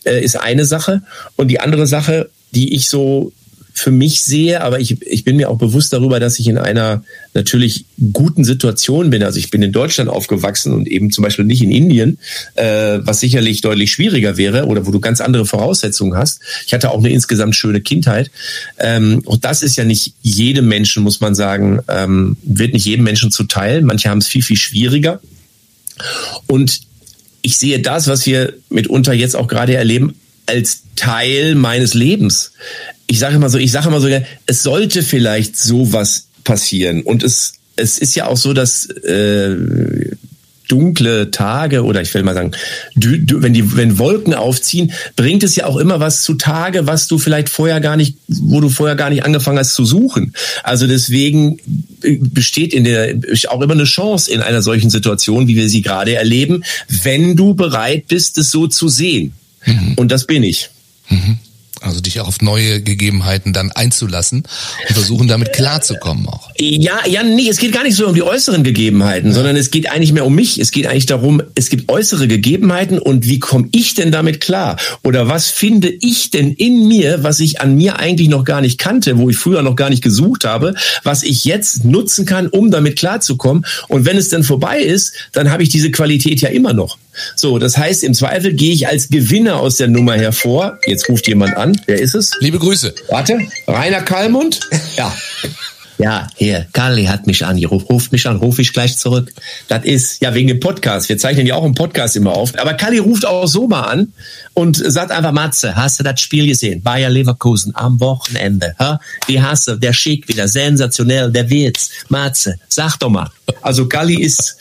äh, 0.06 0.24
ist 0.24 0.40
eine 0.40 0.66
Sache. 0.66 1.02
Und 1.36 1.50
die 1.50 1.60
andere 1.60 1.88
Sache, 1.88 2.30
die 2.52 2.76
ich 2.76 2.90
so 2.90 3.32
für 3.78 3.92
mich 3.92 4.22
sehe, 4.22 4.62
aber 4.62 4.80
ich, 4.80 5.02
ich 5.02 5.26
bin 5.26 5.36
mir 5.36 5.50
auch 5.50 5.58
bewusst 5.58 5.92
darüber, 5.92 6.22
dass 6.22 6.40
ich 6.40 6.48
in 6.48 6.58
einer 6.58 7.04
natürlich 7.34 7.84
guten 8.14 8.46
Situation 8.46 9.10
bin. 9.10 9.22
Also 9.22 9.38
ich 9.38 9.52
bin 9.52 9.62
in 9.62 9.74
Deutschland 9.74 10.10
aufgewachsen 10.10 10.74
und 10.74 10.88
eben 10.88 11.12
zum 11.12 11.24
Beispiel 11.26 11.44
nicht 11.44 11.62
in 11.62 11.72
Indien, 11.72 12.18
äh, 12.56 13.00
was 13.02 13.20
sicherlich 13.20 13.60
deutlich 13.60 13.92
schwieriger 13.92 14.38
wäre 14.38 14.68
oder 14.68 14.88
wo 14.88 14.92
du 14.92 15.02
ganz 15.02 15.20
andere 15.20 15.46
Voraussetzungen 15.46 16.16
hast. 16.16 16.40
Ich 16.66 16.74
hatte 16.74 16.90
auch 16.90 17.00
eine 17.00 17.10
insgesamt 17.10 17.58
schöne 17.58 17.82
Kindheit. 17.82 18.32
Ähm, 18.80 19.22
und 19.26 19.44
das 19.44 19.62
ist 19.62 19.76
ja 19.76 19.84
nicht 19.84 20.14
jedem 20.22 20.70
Menschen, 20.70 21.04
muss 21.04 21.20
man 21.20 21.36
sagen, 21.36 21.82
ähm, 21.90 22.38
wird 22.44 22.72
nicht 22.72 22.86
jedem 22.86 23.04
Menschen 23.04 23.30
zuteil. 23.30 23.82
Manche 23.82 24.10
haben 24.10 24.20
es 24.20 24.28
viel, 24.28 24.42
viel 24.42 24.58
schwieriger. 24.58 25.20
Und 26.48 26.80
ich 27.42 27.58
sehe 27.58 27.82
das, 27.82 28.08
was 28.08 28.26
wir 28.26 28.54
mitunter 28.70 29.12
jetzt 29.12 29.36
auch 29.36 29.48
gerade 29.48 29.76
erleben, 29.76 30.16
als 30.46 30.84
Teil 30.96 31.56
meines 31.56 31.94
Lebens. 31.94 32.54
Ich 33.08 33.20
sage 33.20 33.36
immer 33.36 33.50
so, 33.50 33.58
ich 33.58 33.72
sage 33.72 33.88
immer 33.88 34.02
so, 34.02 34.10
es 34.46 34.64
sollte 34.64 35.04
vielleicht 35.04 35.58
sowas 35.58 36.28
passieren. 36.44 37.02
Und 37.04 37.24
es, 37.24 37.54
es 37.76 37.98
ist 37.98 38.16
ja 38.16 38.28
auch 38.28 38.38
so, 38.38 38.54
dass 38.54 38.86
äh, 38.86 39.56
dunkle 40.68 41.32
Tage 41.32 41.84
oder 41.84 42.02
ich 42.02 42.14
will 42.14 42.24
mal 42.24 42.34
sagen, 42.34 42.52
du, 42.96 43.18
du, 43.20 43.42
wenn 43.42 43.54
die 43.54 43.76
wenn 43.76 43.98
Wolken 43.98 44.34
aufziehen, 44.34 44.94
bringt 45.16 45.44
es 45.44 45.56
ja 45.56 45.66
auch 45.66 45.78
immer 45.78 46.00
was 46.00 46.24
zutage, 46.24 46.88
was 46.88 47.08
du 47.08 47.18
vielleicht 47.18 47.50
vorher 47.50 47.80
gar 47.80 47.98
nicht, 47.98 48.18
wo 48.28 48.62
du 48.62 48.70
vorher 48.70 48.96
gar 48.96 49.10
nicht 49.10 49.24
angefangen 49.24 49.60
hast 49.60 49.76
zu 49.76 49.86
suchen. 49.86 50.34
Also 50.64 50.88
deswegen 50.88 51.60
besteht 52.02 52.74
in 52.74 52.84
der 52.84 53.16
auch 53.50 53.62
immer 53.62 53.74
eine 53.74 53.84
Chance 53.84 54.32
in 54.32 54.42
einer 54.42 54.62
solchen 54.62 54.90
Situation, 54.90 55.48
wie 55.48 55.56
wir 55.56 55.70
sie 55.70 55.82
gerade 55.82 56.16
erleben, 56.16 56.64
wenn 56.88 57.36
du 57.36 57.54
bereit 57.54 58.08
bist, 58.08 58.38
es 58.38 58.52
so 58.52 58.68
zu 58.68 58.88
sehen. 58.88 59.34
Mhm. 59.66 59.94
Und 59.96 60.12
das 60.12 60.26
bin 60.26 60.44
ich. 60.44 60.70
Mhm. 61.10 61.38
Also 61.82 62.00
dich 62.00 62.20
auch 62.22 62.28
auf 62.28 62.42
neue 62.42 62.82
Gegebenheiten 62.82 63.52
dann 63.54 63.72
einzulassen 63.72 64.44
und 64.88 64.94
versuchen 64.94 65.28
damit 65.28 65.54
klarzukommen 65.54 66.28
auch. 66.28 66.50
Ja, 66.58 67.00
ja, 67.06 67.22
nee, 67.22 67.50
es 67.50 67.58
geht 67.58 67.74
gar 67.74 67.84
nicht 67.84 67.96
so 67.96 68.08
um 68.08 68.16
die 68.16 68.24
äußeren 68.24 68.64
Gegebenheiten, 68.64 69.30
ja. 69.30 69.34
sondern 69.34 69.56
es 69.56 69.72
geht 69.72 69.92
eigentlich 69.92 70.14
mehr 70.14 70.26
um 70.26 70.34
mich. 70.34 70.58
Es 70.58 70.72
geht 70.72 70.88
eigentlich 70.88 71.06
darum, 71.06 71.42
es 71.54 71.70
gibt 71.70 71.90
äußere 71.90 72.28
Gegebenheiten 72.28 72.98
und 72.98 73.28
wie 73.28 73.40
komme 73.40 73.68
ich 73.72 73.94
denn 73.94 74.12
damit 74.12 74.40
klar? 74.40 74.78
Oder 75.04 75.28
was 75.28 75.50
finde 75.50 75.90
ich 75.90 76.32
denn 76.32 76.54
in 76.54 76.88
mir, 76.88 77.24
was 77.24 77.40
ich 77.40 77.60
an 77.62 77.76
mir 77.76 78.00
eigentlich 78.00 78.30
noch 78.30 78.46
gar 78.46 78.62
nicht 78.62 78.78
kannte, 78.78 79.18
wo 79.18 79.30
ich 79.30 79.38
früher 79.38 79.62
noch 79.62 79.76
gar 79.76 79.90
nicht 79.90 80.02
gesucht 80.02 80.46
habe, 80.46 80.76
was 81.04 81.24
ich 81.24 81.44
jetzt 81.44 81.84
nutzen 81.84 82.26
kann, 82.26 82.48
um 82.48 82.72
damit 82.72 82.98
klarzukommen? 82.98 83.66
Und 83.90 84.06
wenn 84.06 84.18
es 84.18 84.30
dann 84.30 84.44
vorbei 84.44 84.80
ist, 84.80 85.14
dann 85.34 85.52
habe 85.52 85.64
ich 85.64 85.70
diese 85.70 85.92
Qualität 85.92 86.42
ja 86.42 86.50
immer 86.50 86.74
noch. 86.74 86.98
So, 87.36 87.60
das 87.60 87.78
heißt, 87.78 88.04
im 88.04 88.14
Zweifel 88.14 88.54
gehe 88.54 88.74
ich 88.74 88.88
als 88.88 89.10
Gewinner 89.10 89.58
aus 89.60 89.78
der 89.78 89.88
Nummer 89.88 90.14
hervor. 90.16 90.80
Jetzt 90.86 91.10
ruft 91.10 91.28
jemand 91.28 91.56
an. 91.58 91.80
Wer 91.86 92.00
ist 92.00 92.16
es? 92.16 92.32
Liebe 92.40 92.60
Grüße. 92.60 92.94
Warte, 93.10 93.40
Rainer 93.68 94.02
Kallmund? 94.02 94.60
Ja. 94.98 95.14
Ja, 95.98 96.28
hier, 96.36 96.66
Karli 96.74 97.06
hat 97.06 97.26
mich 97.26 97.46
angerufen, 97.46 97.86
ruft 97.90 98.12
mich 98.12 98.28
an, 98.28 98.36
rufe 98.38 98.62
ich 98.62 98.74
gleich 98.74 98.98
zurück. 98.98 99.32
Das 99.70 99.86
ist 99.86 100.22
ja 100.22 100.34
wegen 100.34 100.50
dem 100.50 100.60
Podcast. 100.60 101.08
Wir 101.08 101.18
zeichnen 101.18 101.48
ja 101.48 101.56
auch 101.56 101.64
einen 101.64 101.76
Podcast 101.76 102.16
immer 102.18 102.34
auf. 102.34 102.58
Aber 102.58 102.74
Kalli 102.74 102.98
ruft 102.98 103.26
auch 103.26 103.48
so 103.48 103.68
mal 103.68 103.84
an 103.84 104.14
und 104.54 104.76
sagt 104.76 105.12
einfach, 105.12 105.32
Matze, 105.32 105.76
hast 105.76 106.00
du 106.00 106.04
das 106.04 106.20
Spiel 106.20 106.48
gesehen? 106.48 106.82
Bayer 106.82 107.10
Leverkusen 107.10 107.74
am 107.76 108.00
Wochenende. 108.02 108.76
Hä? 108.78 108.96
Wie 109.28 109.42
hast 109.42 109.68
du? 109.68 109.76
Der 109.76 109.94
Schick 109.94 110.28
wieder, 110.28 110.48
sensationell, 110.48 111.32
der 111.32 111.50
Witz. 111.50 111.90
Matze, 112.10 112.56
sag 112.68 112.98
doch 113.00 113.10
mal. 113.10 113.30
Also 113.62 113.88
Galli 113.88 114.22
ist, 114.22 114.58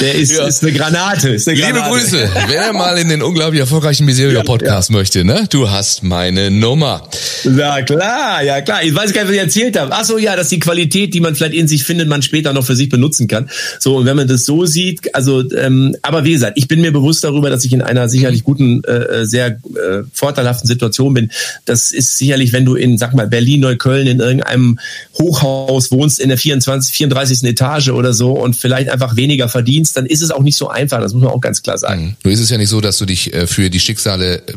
der 0.00 0.14
ist, 0.14 0.32
ja. 0.32 0.46
ist 0.46 0.62
eine 0.62 0.72
Granate. 0.72 1.30
Ist 1.30 1.48
eine 1.48 1.58
Liebe 1.58 1.80
Grüße. 1.80 2.30
Wer 2.48 2.72
mal 2.72 2.96
in 2.98 3.08
den 3.08 3.22
unglaublich 3.22 3.60
erfolgreichen 3.60 4.04
Miseria 4.04 4.42
Podcast 4.42 4.90
ja, 4.90 4.94
ja. 4.94 4.98
möchte, 4.98 5.24
ne? 5.24 5.46
Du 5.50 5.68
hast 5.70 6.02
meine 6.02 6.50
Nummer. 6.50 7.08
Ja 7.44 7.82
klar, 7.82 8.42
ja 8.42 8.60
klar. 8.60 8.82
Ich 8.82 8.94
weiß 8.94 9.12
gar 9.12 9.22
nicht, 9.22 9.28
was 9.28 9.36
ich 9.36 9.42
erzählt 9.42 9.78
habe. 9.78 9.92
Ach 9.92 10.04
so, 10.04 10.18
ja, 10.18 10.36
dass 10.36 10.48
die 10.48 10.58
Qualität, 10.58 10.77
die 10.86 11.20
man 11.20 11.34
vielleicht 11.34 11.54
in 11.54 11.68
sich 11.68 11.84
findet, 11.84 12.08
man 12.08 12.22
später 12.22 12.52
noch 12.52 12.64
für 12.64 12.76
sich 12.76 12.88
benutzen 12.88 13.28
kann. 13.28 13.50
So 13.78 13.96
und 13.96 14.06
wenn 14.06 14.16
man 14.16 14.28
das 14.28 14.44
so 14.44 14.66
sieht, 14.66 15.14
also, 15.14 15.50
ähm, 15.52 15.96
aber 16.02 16.24
wie 16.24 16.32
gesagt, 16.32 16.52
ich 16.56 16.68
bin 16.68 16.80
mir 16.80 16.92
bewusst 16.92 17.24
darüber, 17.24 17.50
dass 17.50 17.64
ich 17.64 17.72
in 17.72 17.82
einer 17.82 18.08
sicherlich 18.08 18.44
guten, 18.44 18.82
äh, 18.84 18.92
äh 18.92 19.24
sehr 19.26 19.48
äh, 19.48 20.02
vorteilhaften 20.12 20.66
Situation 20.66 21.14
bin. 21.14 21.30
Das 21.64 21.92
ist 21.92 22.18
sicherlich, 22.18 22.52
wenn 22.52 22.64
du 22.64 22.74
in, 22.74 22.98
sag 22.98 23.14
mal, 23.14 23.26
Berlin, 23.26 23.60
Neukölln 23.60 24.06
in 24.06 24.20
irgendeinem 24.20 24.78
Hochhaus 25.18 25.90
wohnst 25.90 26.20
in 26.20 26.28
der 26.28 26.38
24, 26.38 26.94
34. 26.94 27.44
Etage 27.44 27.88
oder 27.90 28.12
so 28.12 28.32
und 28.32 28.56
vielleicht 28.56 28.88
einfach 28.88 29.16
weniger 29.16 29.48
verdienst, 29.48 29.96
dann 29.96 30.06
ist 30.06 30.22
es 30.22 30.30
auch 30.30 30.42
nicht 30.42 30.56
so 30.56 30.68
einfach. 30.68 31.00
Das 31.00 31.12
muss 31.12 31.22
man 31.22 31.32
auch 31.32 31.40
ganz 31.40 31.62
klar 31.62 31.78
sagen. 31.78 32.02
Mhm. 32.02 32.16
Nur 32.24 32.32
ist 32.32 32.40
es 32.40 32.50
ja 32.50 32.58
nicht 32.58 32.68
so, 32.68 32.80
dass 32.80 32.98
du 32.98 33.06
dich 33.06 33.32
äh, 33.34 33.46
für 33.46 33.70
die 33.70 33.80
Schicksale 33.80 34.38
äh, 34.46 34.52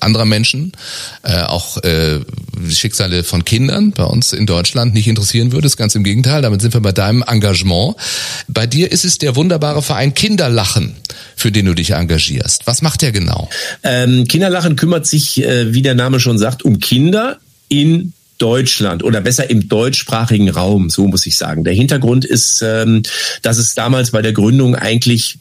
anderer 0.00 0.24
Menschen, 0.24 0.72
äh, 1.22 1.42
auch 1.42 1.78
äh, 1.82 2.20
Schicksale 2.70 3.24
von 3.24 3.44
Kindern 3.44 3.92
bei 3.92 4.04
uns 4.04 4.32
in 4.32 4.46
Deutschland 4.46 4.94
nicht 4.94 5.08
interessieren 5.08 5.52
würdest. 5.52 5.61
Ganz 5.76 5.94
im 5.94 6.04
Gegenteil, 6.04 6.42
damit 6.42 6.60
sind 6.60 6.74
wir 6.74 6.80
bei 6.80 6.92
deinem 6.92 7.22
Engagement. 7.26 7.96
Bei 8.48 8.66
dir 8.66 8.90
ist 8.90 9.04
es 9.04 9.18
der 9.18 9.36
wunderbare 9.36 9.82
Verein 9.82 10.14
Kinderlachen, 10.14 10.96
für 11.36 11.52
den 11.52 11.66
du 11.66 11.74
dich 11.74 11.92
engagierst. 11.92 12.66
Was 12.66 12.82
macht 12.82 13.02
der 13.02 13.12
genau? 13.12 13.48
Ähm, 13.82 14.26
Kinderlachen 14.26 14.76
kümmert 14.76 15.06
sich, 15.06 15.42
äh, 15.42 15.72
wie 15.72 15.82
der 15.82 15.94
Name 15.94 16.20
schon 16.20 16.38
sagt, 16.38 16.64
um 16.64 16.78
Kinder 16.80 17.38
in 17.68 18.12
Deutschland 18.42 19.04
oder 19.04 19.20
besser 19.20 19.48
im 19.48 19.68
deutschsprachigen 19.68 20.50
Raum, 20.50 20.90
so 20.90 21.06
muss 21.06 21.26
ich 21.26 21.38
sagen. 21.38 21.62
Der 21.62 21.74
Hintergrund 21.74 22.24
ist, 22.24 22.60
ähm, 22.60 23.04
dass 23.40 23.56
es 23.56 23.76
damals 23.76 24.10
bei 24.10 24.20
der 24.20 24.32
Gründung 24.32 24.74
eigentlich 24.74 25.38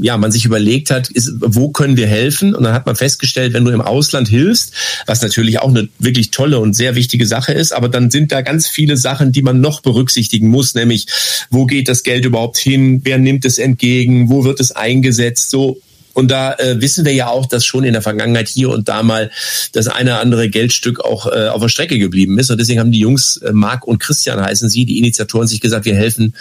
ja, 0.00 0.16
man 0.16 0.32
sich 0.32 0.46
überlegt 0.46 0.90
hat, 0.90 1.10
ist, 1.10 1.30
wo 1.38 1.68
können 1.68 1.96
wir 1.96 2.08
helfen? 2.08 2.54
Und 2.54 2.64
dann 2.64 2.72
hat 2.72 2.86
man 2.86 2.96
festgestellt, 2.96 3.52
wenn 3.52 3.64
du 3.64 3.70
im 3.70 3.80
Ausland 3.80 4.26
hilfst, 4.26 4.72
was 5.06 5.22
natürlich 5.22 5.60
auch 5.60 5.68
eine 5.68 5.88
wirklich 6.00 6.32
tolle 6.32 6.58
und 6.58 6.74
sehr 6.74 6.96
wichtige 6.96 7.24
Sache 7.24 7.52
ist, 7.52 7.72
aber 7.72 7.88
dann 7.88 8.10
sind 8.10 8.32
da 8.32 8.40
ganz 8.40 8.66
viele 8.66 8.96
Sachen, 8.96 9.30
die 9.30 9.42
man 9.42 9.60
noch 9.60 9.80
berücksichtigen 9.80 10.48
muss, 10.48 10.74
nämlich 10.74 11.06
wo 11.50 11.66
geht 11.66 11.88
das 11.88 12.02
Geld 12.02 12.24
überhaupt 12.24 12.58
hin? 12.58 13.02
Wer 13.04 13.18
nimmt 13.18 13.44
es 13.44 13.58
entgegen? 13.58 14.28
Wo 14.28 14.42
wird 14.42 14.58
es 14.58 14.72
eingesetzt? 14.72 15.50
So 15.50 15.80
Und 16.12 16.30
da 16.30 16.54
äh, 16.54 16.80
wissen 16.80 17.04
wir 17.04 17.12
ja 17.12 17.28
auch, 17.28 17.46
dass 17.46 17.64
schon 17.64 17.84
in 17.84 17.92
der 17.92 18.02
Vergangenheit 18.02 18.48
hier 18.48 18.70
und 18.70 18.88
da 18.88 19.02
mal 19.02 19.30
das 19.72 19.88
eine 19.88 20.10
oder 20.10 20.20
andere 20.20 20.48
Geldstück 20.48 21.00
auch 21.00 21.26
äh, 21.26 21.48
auf 21.48 21.60
der 21.62 21.68
Strecke 21.68 21.98
geblieben 21.98 22.38
ist. 22.38 22.50
Und 22.50 22.58
deswegen 22.58 22.80
haben 22.80 22.92
die 22.92 22.98
Jungs, 22.98 23.38
äh, 23.38 23.52
Marc 23.52 23.86
und 23.86 23.98
Christian 23.98 24.40
heißen 24.40 24.68
sie, 24.68 24.84
die 24.84 24.98
Initiatoren, 24.98 25.46
sich 25.46 25.60
gesagt, 25.60 25.84
wir 25.84 25.94
helfen 25.94 26.34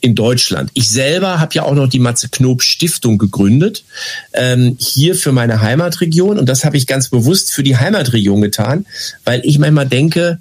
in 0.00 0.14
Deutschland. 0.14 0.70
Ich 0.74 0.90
selber 0.90 1.40
habe 1.40 1.54
ja 1.54 1.62
auch 1.64 1.74
noch 1.74 1.88
die 1.88 1.98
Matze 1.98 2.28
Knob 2.28 2.62
Stiftung 2.62 3.18
gegründet, 3.18 3.84
ähm, 4.32 4.76
hier 4.78 5.14
für 5.14 5.32
meine 5.32 5.60
Heimatregion. 5.60 6.38
Und 6.38 6.48
das 6.48 6.64
habe 6.64 6.76
ich 6.76 6.86
ganz 6.86 7.08
bewusst 7.08 7.52
für 7.52 7.62
die 7.62 7.76
Heimatregion 7.76 8.40
getan, 8.40 8.86
weil 9.24 9.40
ich 9.44 9.58
manchmal 9.58 9.86
denke, 9.86 10.38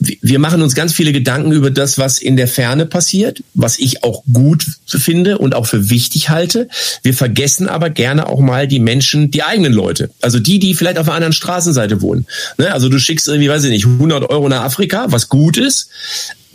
wir 0.00 0.38
machen 0.38 0.62
uns 0.62 0.74
ganz 0.74 0.92
viele 0.92 1.12
Gedanken 1.12 1.52
über 1.52 1.70
das, 1.70 1.98
was 1.98 2.18
in 2.18 2.36
der 2.36 2.48
Ferne 2.48 2.86
passiert, 2.86 3.42
was 3.54 3.78
ich 3.78 4.04
auch 4.04 4.22
gut 4.32 4.64
finde 4.86 5.38
und 5.38 5.54
auch 5.54 5.66
für 5.66 5.90
wichtig 5.90 6.30
halte. 6.30 6.68
Wir 7.02 7.14
vergessen 7.14 7.68
aber 7.68 7.90
gerne 7.90 8.28
auch 8.28 8.40
mal 8.40 8.66
die 8.66 8.80
Menschen, 8.80 9.30
die 9.30 9.42
eigenen 9.42 9.72
Leute. 9.72 10.10
Also 10.20 10.38
die, 10.38 10.58
die 10.58 10.74
vielleicht 10.74 10.98
auf 10.98 11.06
einer 11.06 11.16
anderen 11.16 11.32
Straßenseite 11.32 12.00
wohnen. 12.00 12.26
Ne? 12.56 12.72
Also 12.72 12.88
du 12.88 12.98
schickst 12.98 13.28
irgendwie, 13.28 13.48
weiß 13.48 13.64
ich 13.64 13.70
nicht, 13.70 13.86
100 13.86 14.28
Euro 14.30 14.48
nach 14.48 14.62
Afrika, 14.62 15.06
was 15.08 15.28
gut 15.28 15.56
ist 15.56 15.90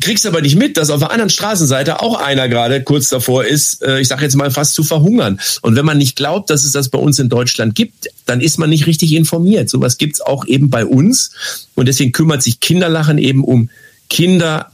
kriegst 0.01 0.25
aber 0.25 0.41
nicht 0.41 0.55
mit, 0.55 0.77
dass 0.77 0.89
auf 0.89 0.99
der 0.99 1.11
anderen 1.11 1.29
Straßenseite 1.29 2.01
auch 2.01 2.19
einer 2.19 2.49
gerade 2.49 2.83
kurz 2.83 3.09
davor 3.09 3.45
ist, 3.45 3.81
äh, 3.83 3.99
ich 3.99 4.07
sage 4.07 4.23
jetzt 4.23 4.35
mal 4.35 4.51
fast 4.51 4.73
zu 4.73 4.83
verhungern. 4.83 5.39
Und 5.61 5.75
wenn 5.75 5.85
man 5.85 5.97
nicht 5.97 6.15
glaubt, 6.15 6.49
dass 6.49 6.63
es 6.63 6.71
das 6.71 6.89
bei 6.89 6.99
uns 6.99 7.19
in 7.19 7.29
Deutschland 7.29 7.75
gibt, 7.75 8.09
dann 8.25 8.41
ist 8.41 8.57
man 8.57 8.69
nicht 8.69 8.87
richtig 8.87 9.13
informiert. 9.13 9.69
Sowas 9.69 9.97
gibt's 9.97 10.21
auch 10.21 10.45
eben 10.45 10.69
bei 10.69 10.85
uns. 10.85 11.31
Und 11.75 11.87
deswegen 11.87 12.11
kümmert 12.11 12.43
sich 12.43 12.59
Kinderlachen 12.59 13.17
eben 13.17 13.43
um 13.43 13.69
Kinder 14.09 14.71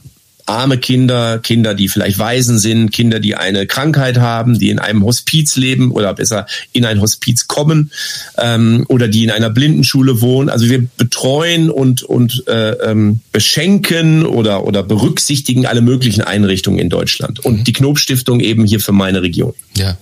arme 0.50 0.78
Kinder, 0.78 1.38
Kinder, 1.38 1.74
die 1.74 1.88
vielleicht 1.88 2.18
Waisen 2.18 2.58
sind, 2.58 2.90
Kinder, 2.90 3.20
die 3.20 3.36
eine 3.36 3.66
Krankheit 3.66 4.18
haben, 4.18 4.58
die 4.58 4.70
in 4.70 4.78
einem 4.78 5.04
Hospiz 5.04 5.56
leben 5.56 5.92
oder 5.92 6.12
besser 6.12 6.46
in 6.72 6.84
ein 6.84 7.00
Hospiz 7.00 7.46
kommen 7.46 7.92
ähm, 8.36 8.84
oder 8.88 9.08
die 9.08 9.24
in 9.24 9.30
einer 9.30 9.50
Blindenschule 9.50 10.20
wohnen. 10.20 10.48
Also 10.48 10.68
wir 10.68 10.86
betreuen 10.96 11.70
und, 11.70 12.02
und 12.02 12.44
äh, 12.48 12.70
ähm, 12.72 13.20
beschenken 13.32 14.26
oder, 14.26 14.64
oder 14.66 14.82
berücksichtigen 14.82 15.66
alle 15.66 15.80
möglichen 15.80 16.22
Einrichtungen 16.22 16.80
in 16.80 16.88
Deutschland. 16.88 17.40
Und 17.40 17.60
mhm. 17.60 17.64
die 17.64 17.72
Knopfstiftung 17.72 18.40
eben 18.40 18.64
hier 18.64 18.80
für 18.80 18.92
meine 18.92 19.22
Region. 19.22 19.54
Ja. 19.76 19.96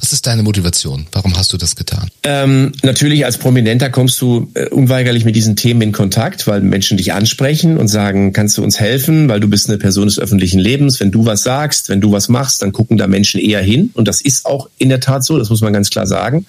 Was 0.00 0.12
ist 0.12 0.26
deine 0.26 0.42
Motivation? 0.42 1.06
Warum 1.12 1.36
hast 1.36 1.52
du 1.52 1.56
das 1.56 1.76
getan? 1.76 2.08
Ähm, 2.22 2.72
natürlich 2.82 3.24
als 3.24 3.38
Prominenter 3.38 3.90
kommst 3.90 4.20
du 4.20 4.50
äh, 4.54 4.66
unweigerlich 4.68 5.24
mit 5.24 5.36
diesen 5.36 5.56
Themen 5.56 5.82
in 5.82 5.92
Kontakt, 5.92 6.46
weil 6.46 6.60
Menschen 6.60 6.96
dich 6.96 7.12
ansprechen 7.12 7.76
und 7.76 7.88
sagen, 7.88 8.32
kannst 8.32 8.58
du 8.58 8.62
uns 8.62 8.80
helfen, 8.80 9.28
weil 9.28 9.40
du 9.40 9.48
bist 9.48 9.68
eine 9.68 9.78
Person 9.78 10.06
des 10.06 10.18
öffentlichen 10.18 10.58
Lebens. 10.58 11.00
Wenn 11.00 11.10
du 11.10 11.26
was 11.26 11.42
sagst, 11.42 11.88
wenn 11.88 12.00
du 12.00 12.12
was 12.12 12.28
machst, 12.28 12.62
dann 12.62 12.72
gucken 12.72 12.98
da 12.98 13.06
Menschen 13.06 13.40
eher 13.40 13.60
hin. 13.60 13.90
Und 13.94 14.08
das 14.08 14.20
ist 14.20 14.46
auch 14.46 14.68
in 14.78 14.88
der 14.88 15.00
Tat 15.00 15.24
so, 15.24 15.38
das 15.38 15.50
muss 15.50 15.60
man 15.60 15.72
ganz 15.72 15.90
klar 15.90 16.06
sagen. 16.06 16.46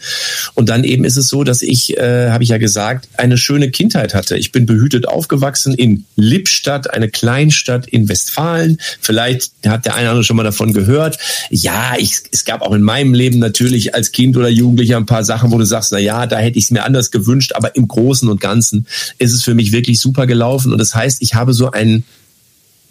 Und 0.53 0.69
dann 0.69 0.83
eben 0.83 1.03
ist 1.03 1.17
es 1.17 1.27
so, 1.27 1.43
dass 1.43 1.61
ich, 1.61 1.97
äh, 1.97 2.29
habe 2.29 2.43
ich 2.43 2.49
ja 2.49 2.57
gesagt, 2.57 3.09
eine 3.17 3.37
schöne 3.37 3.71
Kindheit 3.71 4.13
hatte. 4.13 4.37
Ich 4.37 4.51
bin 4.51 4.65
behütet 4.65 5.07
aufgewachsen 5.07 5.73
in 5.73 6.05
Lippstadt, 6.15 6.93
eine 6.93 7.09
Kleinstadt 7.09 7.87
in 7.87 8.09
Westfalen. 8.09 8.79
Vielleicht 9.01 9.51
hat 9.65 9.85
der 9.85 9.95
eine 9.95 10.03
oder 10.03 10.11
andere 10.11 10.23
schon 10.23 10.37
mal 10.37 10.43
davon 10.43 10.73
gehört. 10.73 11.17
Ja, 11.49 11.93
ich, 11.97 12.19
es 12.31 12.45
gab 12.45 12.61
auch 12.61 12.73
in 12.73 12.81
meinem 12.81 13.08
Leben 13.13 13.39
natürlich 13.39 13.95
als 13.95 14.11
Kind 14.11 14.37
oder 14.37 14.49
Jugendlicher 14.49 14.97
ein 14.97 15.05
paar 15.05 15.23
Sachen, 15.23 15.51
wo 15.51 15.57
du 15.57 15.65
sagst, 15.65 15.91
na 15.91 15.99
ja, 15.99 16.27
da 16.27 16.37
hätte 16.37 16.57
ich 16.57 16.65
es 16.65 16.71
mir 16.71 16.83
anders 16.83 17.11
gewünscht, 17.11 17.53
aber 17.55 17.75
im 17.75 17.87
Großen 17.87 18.27
und 18.29 18.41
Ganzen 18.41 18.87
ist 19.17 19.33
es 19.33 19.43
für 19.43 19.53
mich 19.53 19.71
wirklich 19.71 19.99
super 19.99 20.27
gelaufen. 20.27 20.71
Und 20.71 20.79
das 20.79 20.95
heißt, 20.95 21.21
ich 21.21 21.35
habe 21.35 21.53
so 21.53 21.71
ein 21.71 22.03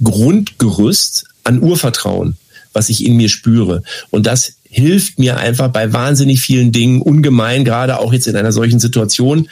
Grundgerüst 0.02 1.26
an 1.44 1.62
Urvertrauen, 1.62 2.36
was 2.72 2.88
ich 2.88 3.04
in 3.04 3.16
mir 3.16 3.28
spüre. 3.28 3.82
Und 4.10 4.26
das 4.26 4.54
hilft 4.70 5.18
mir 5.18 5.38
einfach 5.38 5.68
bei 5.68 5.92
wahnsinnig 5.92 6.40
vielen 6.40 6.72
Dingen 6.72 7.00
ungemein, 7.00 7.64
gerade 7.64 7.98
auch 7.98 8.12
jetzt 8.12 8.26
in 8.26 8.36
einer 8.36 8.52
solchen 8.52 8.80
Situation, 8.80 9.48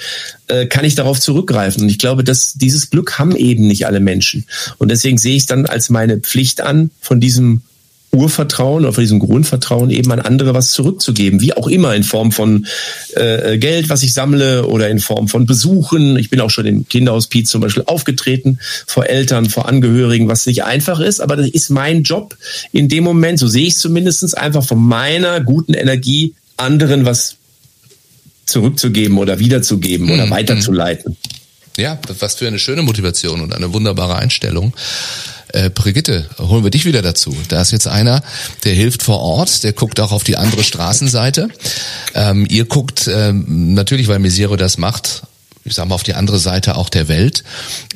äh, 0.48 0.66
kann 0.66 0.85
ich 0.85 0.94
darauf 0.94 1.18
zurückgreifen. 1.18 1.83
Und 1.83 1.88
ich 1.88 1.98
glaube, 1.98 2.22
dass 2.22 2.55
dieses 2.55 2.90
Glück 2.90 3.18
haben 3.18 3.35
eben 3.35 3.66
nicht 3.66 3.87
alle 3.87 4.00
Menschen. 4.00 4.44
Und 4.79 4.90
deswegen 4.90 5.18
sehe 5.18 5.37
ich 5.37 5.42
es 5.42 5.46
dann 5.46 5.66
als 5.66 5.88
meine 5.88 6.18
Pflicht 6.18 6.61
an, 6.61 6.90
von 7.00 7.18
diesem 7.18 7.62
Urvertrauen 8.16 8.85
oder 8.85 8.92
von 8.92 9.02
diesem 9.02 9.18
Grundvertrauen 9.18 9.90
eben 9.90 10.11
an 10.11 10.20
andere 10.20 10.55
was 10.55 10.70
zurückzugeben, 10.72 11.40
wie 11.40 11.52
auch 11.52 11.68
immer 11.68 11.94
in 11.94 12.02
Form 12.02 12.33
von 12.33 12.66
äh, 13.14 13.59
Geld, 13.59 13.88
was 13.88 14.02
ich 14.02 14.12
sammle 14.12 14.66
oder 14.66 14.88
in 14.88 14.98
Form 14.98 15.29
von 15.29 15.46
Besuchen. 15.46 16.16
Ich 16.16 16.31
bin 16.31 16.40
auch 16.40 16.50
schon 16.50 16.66
im 16.66 16.88
Kinderhospiz 16.88 17.50
zum 17.50 17.61
Beispiel 17.61 17.85
aufgetreten 17.87 18.59
vor 18.87 19.07
Eltern, 19.07 19.48
vor 19.48 19.68
Angehörigen, 19.68 20.29
was 20.29 20.46
nicht 20.46 20.64
einfach 20.64 21.00
ist, 21.00 21.20
aber 21.20 21.37
das 21.37 21.48
ist 21.48 21.70
mein 21.70 22.02
Job 22.02 22.37
in 22.72 22.88
dem 22.88 23.05
Moment, 23.05 23.38
so 23.38 23.46
sehe 23.46 23.66
ich 23.66 23.74
es 23.74 23.81
zumindest, 23.81 24.37
einfach 24.37 24.64
von 24.64 24.79
meiner 24.79 25.40
guten 25.40 25.74
Energie 25.74 26.35
anderen 26.57 27.05
was 27.05 27.37
zurückzugeben 28.46 29.18
oder 29.18 29.38
wiederzugeben 29.38 30.11
oder 30.11 30.26
mhm. 30.26 30.31
weiterzuleiten. 30.31 31.16
Ja, 31.76 31.98
was 32.20 32.37
für 32.37 32.46
eine 32.46 32.59
schöne 32.59 32.83
Motivation 32.83 33.40
und 33.40 33.55
eine 33.55 33.72
wunderbare 33.74 34.16
Einstellung. 34.16 34.72
Äh, 35.57 35.71
Brigitte, 35.71 36.27
holen 36.38 36.64
wir 36.64 36.71
dich 36.71 36.85
wieder 36.85 37.01
dazu. 37.01 37.35
Da 37.49 37.62
ist 37.62 37.71
jetzt 37.71 37.88
einer, 37.88 38.23
der 38.64 38.75
hilft 38.75 39.03
vor 39.03 39.21
Ort, 39.21 39.64
der 39.64 39.73
guckt 39.73 39.99
auch 40.01 40.12
auf 40.12 40.23
die 40.23 40.37
andere 40.37 40.62
Straßenseite. 40.62 41.49
Ähm, 42.14 42.47
ihr 42.51 42.66
guckt 42.66 43.09
ähm, 43.11 43.73
natürlich, 43.73 44.07
weil 44.07 44.19
Misero 44.19 44.57
das 44.57 44.77
macht, 44.77 45.23
ich 45.66 45.74
sage 45.74 45.88
mal, 45.88 45.94
auf 45.96 46.02
die 46.05 46.14
andere 46.14 46.38
Seite 46.38 46.76
auch 46.76 46.88
der 46.88 47.09
Welt. 47.09 47.42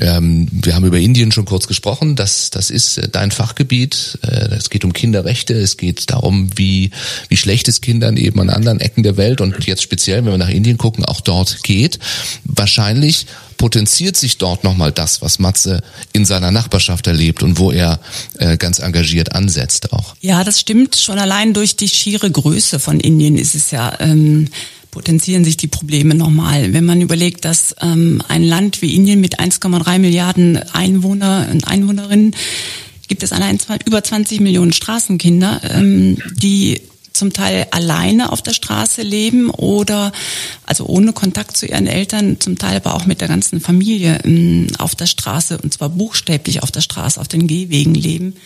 Ähm, 0.01 0.49
wir 0.51 0.75
haben 0.75 0.85
über 0.85 0.99
Indien 0.99 1.33
schon 1.33 1.45
kurz 1.45 1.67
gesprochen. 1.67 2.17
Das, 2.17 2.51
das 2.51 2.71
ist 2.71 2.99
äh, 2.99 3.09
dein 3.09 3.31
Fachgebiet. 3.31 4.19
Äh, 4.23 4.55
es 4.57 4.71
geht 4.71 4.85
um 4.85 4.93
Kinderrechte. 4.93 5.55
Es 5.55 5.77
geht 5.77 6.11
darum, 6.11 6.51
wie, 6.57 6.91
wie 7.29 7.37
schlecht 7.37 7.69
es 7.69 7.81
Kindern 7.81 8.17
eben 8.17 8.41
an 8.41 8.51
anderen 8.51 8.81
Ecken 8.81 9.03
der 9.03 9.17
Welt 9.17 9.41
und 9.41 9.65
jetzt 9.67 9.83
speziell, 9.83 10.25
wenn 10.25 10.33
wir 10.33 10.39
nach 10.39 10.49
Indien 10.49 10.79
gucken, 10.79 11.05
auch 11.05 11.21
dort 11.21 11.63
geht. 11.63 11.99
Wahrscheinlich 12.45 13.27
potenziert 13.57 14.17
sich 14.17 14.39
dort 14.39 14.65
nochmal 14.65 14.91
das, 14.91 15.21
was 15.21 15.39
Matze 15.39 15.83
in 16.13 16.25
seiner 16.25 16.51
Nachbarschaft 16.51 17.07
erlebt 17.07 17.43
und 17.43 17.59
wo 17.59 17.71
er 17.71 18.01
äh, 18.39 18.57
ganz 18.57 18.79
engagiert 18.79 19.35
ansetzt 19.35 19.93
auch. 19.93 20.17
Ja, 20.21 20.45
das 20.45 20.59
stimmt. 20.59 20.97
Schon 20.97 21.19
allein 21.19 21.53
durch 21.53 21.77
die 21.77 21.89
schiere 21.89 22.31
Größe 22.31 22.79
von 22.79 22.99
Indien 22.99 23.37
ist 23.37 23.55
es 23.55 23.71
ja 23.71 23.93
ähm, 24.01 24.49
potenzieren 24.91 25.45
sich 25.45 25.57
die 25.57 25.69
Probleme 25.69 26.15
nochmal. 26.15 26.73
Wenn 26.73 26.85
man 26.85 27.01
überlegt, 27.01 27.45
dass 27.45 27.75
ähm, 27.81 28.23
ein 28.29 28.43
Land 28.43 28.83
wie 28.83 28.95
Indien 28.95 29.21
mit 29.21 29.41
1,3 29.41 29.99
Milliarden 29.99 30.57
Einwohner 30.73 31.49
und 31.51 31.67
Einwohnerinnen 31.67 32.35
gibt 33.09 33.23
es 33.23 33.33
allein 33.33 33.59
über 33.87 34.03
20 34.03 34.41
Millionen 34.41 34.73
Straßenkinder, 34.73 35.61
ähm, 35.65 36.19
die 36.37 36.81
zum 37.13 37.33
Teil 37.33 37.67
alleine 37.73 38.33
auf 38.33 38.41
der 38.41 38.53
Straße 38.53 39.03
leben 39.03 39.51
oder 39.51 40.13
also 40.65 40.87
ohne 40.87 41.13
Kontakt 41.13 41.57
zu 41.57 41.67
ihren 41.67 41.87
Eltern, 41.87 42.39
zum 42.41 42.57
Teil 42.57 42.77
aber 42.77 42.95
auch 42.95 43.07
mit 43.07 43.21
der 43.21 43.29
ganzen 43.29 43.61
Familie 43.61 44.21
ähm, 44.25 44.69
auf 44.79 44.95
der 44.95 45.07
Straße 45.07 45.59
und 45.59 45.75
zwar 45.75 45.89
buchstäblich 45.89 46.63
auf 46.63 46.71
der 46.71 46.81
Straße, 46.81 47.21
auf 47.21 47.29
den 47.29 47.47
Gehwegen 47.47 47.95
leben 47.95 48.37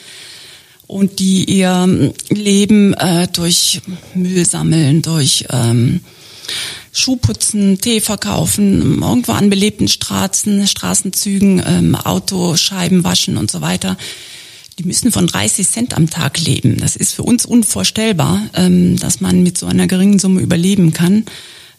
und 0.87 1.19
die 1.19 1.45
ihr 1.45 2.13
Leben 2.31 2.95
äh, 2.95 3.29
durch 3.29 3.81
Müll 4.15 4.45
sammeln, 4.45 5.03
durch 5.03 5.47
ähm, 5.51 6.01
Schuhputzen, 6.93 7.81
Tee 7.81 8.01
verkaufen, 8.01 9.03
irgendwo 9.03 9.33
an 9.33 9.51
belebten 9.51 9.89
Straßen, 9.89 10.67
Straßenzügen, 10.67 11.63
ähm, 11.67 11.95
Autoscheiben 11.95 13.05
waschen 13.05 13.37
und 13.37 13.51
so 13.51 13.61
weiter. 13.61 13.97
Die 14.79 14.85
müssen 14.85 15.13
von 15.13 15.27
30 15.27 15.69
Cent 15.69 15.97
am 15.97 16.11
Tag 16.11 16.41
leben. 16.41 16.79
Das 16.79 16.97
ist 16.97 17.15
für 17.15 17.23
uns 17.23 17.47
unvorstellbar, 17.47 18.43
ähm, 18.55 18.99
dass 18.99 19.21
man 19.21 19.43
mit 19.43 19.57
so 19.59 19.67
einer 19.67 19.87
geringen 19.87 20.19
Summe 20.19 20.41
überleben 20.41 20.93
kann. 20.93 21.25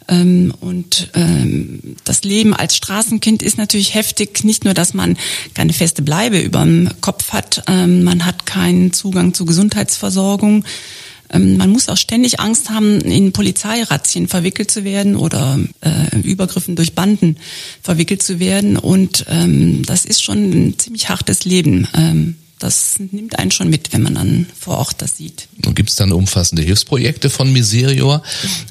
Ähm, 0.08 0.54
und 0.60 1.10
ähm, 1.16 1.96
das 2.04 2.24
Leben 2.24 2.54
als 2.54 2.76
Straßenkind 2.76 3.42
ist 3.42 3.58
natürlich 3.58 3.96
heftig. 3.96 4.44
Nicht 4.44 4.64
nur, 4.64 4.74
dass 4.74 4.94
man 4.94 5.18
keine 5.54 5.74
feste 5.74 6.02
Bleibe 6.02 6.40
über 6.40 6.62
dem 6.62 6.90
Kopf 7.02 7.32
hat, 7.32 7.64
ähm, 7.68 8.04
man 8.04 8.26
hat 8.26 8.46
keinen 8.46 8.94
Zugang 8.94 9.34
zu 9.34 9.46
Gesundheitsversorgung. 9.46 10.64
Ähm, 11.32 11.58
man 11.58 11.70
muss 11.70 11.90
auch 11.90 11.98
ständig 11.98 12.40
Angst 12.40 12.70
haben, 12.70 13.02
in 13.02 13.32
Polizeirazzien 13.32 14.28
verwickelt 14.28 14.72
zu 14.72 14.84
werden 14.84 15.16
oder 15.16 15.60
äh, 15.82 16.18
Übergriffen 16.20 16.76
durch 16.76 16.94
Banden 16.94 17.38
verwickelt 17.82 18.22
zu 18.22 18.40
werden. 18.40 18.78
Und 18.78 19.26
ähm, 19.30 19.84
das 19.86 20.06
ist 20.06 20.24
schon 20.24 20.50
ein 20.50 20.80
ziemlich 20.80 21.10
hartes 21.10 21.46
Leben. 21.46 21.88
Ähm, 21.94 22.36
das 22.60 22.96
nimmt 23.12 23.38
einen 23.38 23.52
schon 23.52 23.70
mit, 23.70 23.92
wenn 23.92 24.02
man 24.02 24.16
dann 24.16 24.48
vor 24.58 24.78
Ort 24.78 24.96
das 25.02 25.18
sieht. 25.18 25.48
Und 25.66 25.76
gibt 25.76 25.90
es 25.90 25.96
dann 25.98 26.12
umfassende 26.12 26.62
Hilfsprojekte 26.62 27.30
von 27.30 27.52
Miserior? 27.52 28.24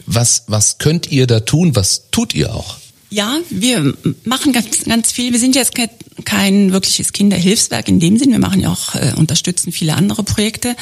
Was, 0.07 0.45
was 0.47 0.79
könnt 0.79 1.13
ihr 1.13 1.27
da 1.27 1.41
tun? 1.41 1.77
Was 1.77 2.11
tut 2.11 2.35
ihr 2.35 2.55
auch? 2.55 2.79
Ja, 3.11 3.39
wir 3.51 3.95
machen 4.25 4.53
ganz, 4.53 4.85
ganz 4.85 5.13
viel. 5.13 5.33
Wir 5.33 5.39
sind 5.39 5.55
jetzt 5.55 5.75
kein, 5.75 5.91
kein 6.25 6.73
wirkliches 6.73 7.13
Kinderhilfswerk 7.13 7.89
in 7.89 8.01
dem 8.01 8.19
Sinn. 8.19 8.33
Wir 8.33 8.39
machen 8.39 8.61
ja 8.61 8.71
auch, 8.71 8.95
äh, 8.95 9.13
unterstützen 9.17 9.73
viele 9.73 9.95
andere 9.95 10.23
Projekte 10.25 10.75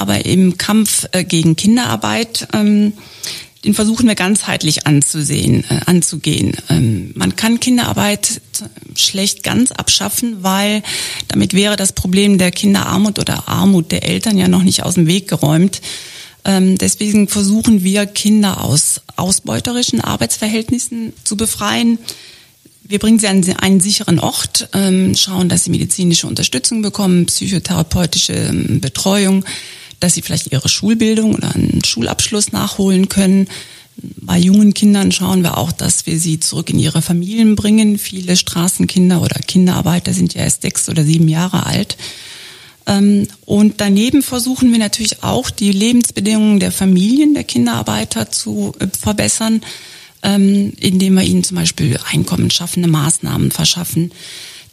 aber 0.00 0.24
im 0.24 0.56
Kampf 0.56 1.06
äh, 1.12 1.24
gegen 1.24 1.56
Kinderarbeit, 1.56 2.48
ähm, 2.54 2.94
den 3.64 3.74
versuchen 3.74 4.08
wir 4.08 4.14
ganzheitlich 4.14 4.86
anzusehen, 4.86 5.64
äh, 5.68 5.80
anzugehen. 5.84 6.56
Ähm, 6.70 7.12
man 7.14 7.36
kann 7.36 7.60
Kinderarbeit 7.60 8.40
schlecht 8.94 9.42
ganz 9.42 9.72
abschaffen, 9.72 10.42
weil 10.42 10.82
damit 11.28 11.52
wäre 11.52 11.76
das 11.76 11.92
Problem 11.92 12.38
der 12.38 12.50
Kinderarmut 12.50 13.18
oder 13.18 13.48
Armut 13.48 13.92
der 13.92 14.04
Eltern 14.04 14.38
ja 14.38 14.48
noch 14.48 14.62
nicht 14.62 14.82
aus 14.82 14.94
dem 14.94 15.06
Weg 15.06 15.28
geräumt. 15.28 15.82
Ähm, 16.44 16.78
deswegen 16.78 17.28
versuchen 17.28 17.84
wir 17.84 18.06
Kinder 18.06 18.64
aus 18.64 19.00
ausbeuterischen 19.16 20.00
Arbeitsverhältnissen 20.00 21.12
zu 21.24 21.36
befreien. 21.36 21.98
Wir 22.82 22.98
bringen 22.98 23.18
sie 23.18 23.28
an 23.28 23.44
einen 23.60 23.80
sicheren 23.80 24.18
Ort, 24.18 24.68
ähm, 24.72 25.14
schauen, 25.14 25.48
dass 25.48 25.64
sie 25.64 25.70
medizinische 25.70 26.26
Unterstützung 26.26 26.82
bekommen, 26.82 27.26
psychotherapeutische 27.26 28.32
ähm, 28.32 28.80
Betreuung, 28.80 29.44
dass 30.00 30.14
sie 30.14 30.22
vielleicht 30.22 30.50
ihre 30.50 30.68
Schulbildung 30.68 31.34
oder 31.34 31.54
einen 31.54 31.84
Schulabschluss 31.84 32.52
nachholen 32.52 33.08
können. 33.08 33.48
Bei 33.96 34.38
jungen 34.38 34.74
Kindern 34.74 35.12
schauen 35.12 35.42
wir 35.42 35.58
auch, 35.58 35.72
dass 35.72 36.06
wir 36.06 36.18
sie 36.18 36.40
zurück 36.40 36.70
in 36.70 36.78
ihre 36.78 37.02
Familien 37.02 37.54
bringen. 37.54 37.98
Viele 37.98 38.34
Straßenkinder 38.36 39.20
oder 39.20 39.38
Kinderarbeiter 39.38 40.12
sind 40.12 40.34
ja 40.34 40.42
erst 40.42 40.62
sechs 40.62 40.88
oder 40.88 41.04
sieben 41.04 41.28
Jahre 41.28 41.66
alt. 41.66 41.96
Ähm, 42.86 43.28
und 43.44 43.80
daneben 43.80 44.22
versuchen 44.22 44.72
wir 44.72 44.78
natürlich 44.78 45.22
auch, 45.22 45.50
die 45.50 45.72
Lebensbedingungen 45.72 46.60
der 46.60 46.72
Familien 46.72 47.34
der 47.34 47.44
Kinderarbeiter 47.44 48.30
zu 48.30 48.74
äh, 48.78 48.86
verbessern, 48.98 49.62
ähm, 50.22 50.72
indem 50.78 51.14
wir 51.14 51.22
ihnen 51.22 51.44
zum 51.44 51.56
Beispiel 51.56 51.98
einkommensschaffende 52.10 52.88
Maßnahmen 52.88 53.50
verschaffen. 53.50 54.12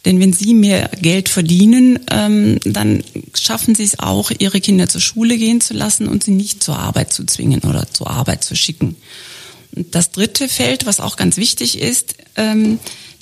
Denn 0.04 0.20
wenn 0.20 0.32
sie 0.32 0.54
mehr 0.54 0.90
Geld 1.00 1.28
verdienen, 1.28 1.98
ähm, 2.10 2.58
dann 2.64 3.02
schaffen 3.34 3.74
sie 3.74 3.84
es 3.84 3.98
auch, 3.98 4.30
ihre 4.38 4.60
Kinder 4.60 4.88
zur 4.88 5.00
Schule 5.00 5.36
gehen 5.36 5.60
zu 5.60 5.74
lassen 5.74 6.06
und 6.08 6.24
sie 6.24 6.30
nicht 6.30 6.62
zur 6.62 6.78
Arbeit 6.78 7.12
zu 7.12 7.24
zwingen 7.24 7.60
oder 7.62 7.86
zur 7.92 8.08
Arbeit 8.08 8.44
zu 8.44 8.54
schicken. 8.54 8.96
Das 9.72 10.10
dritte 10.12 10.48
Feld, 10.48 10.86
was 10.86 11.00
auch 11.00 11.16
ganz 11.16 11.36
wichtig 11.36 11.78
ist, 11.78 12.14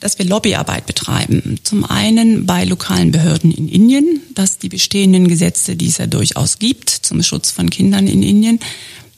dass 0.01 0.19
wir 0.19 0.27
Lobbyarbeit 0.27 0.87
betreiben. 0.87 1.59
Zum 1.63 1.85
einen 1.85 2.47
bei 2.47 2.65
lokalen 2.65 3.13
Behörden 3.13 3.51
in 3.51 3.69
Indien, 3.69 4.21
dass 4.35 4.59
die 4.59 4.69
bestehenden 4.69 5.29
Gesetze, 5.29 5.77
die 5.77 5.89
es 5.89 5.99
ja 5.99 6.07
durchaus 6.07 6.59
gibt 6.59 6.91
zum 6.91 7.23
Schutz 7.23 7.51
von 7.51 7.71
Kindern 7.71 8.07
in 8.07 8.23
Indien, 8.23 8.61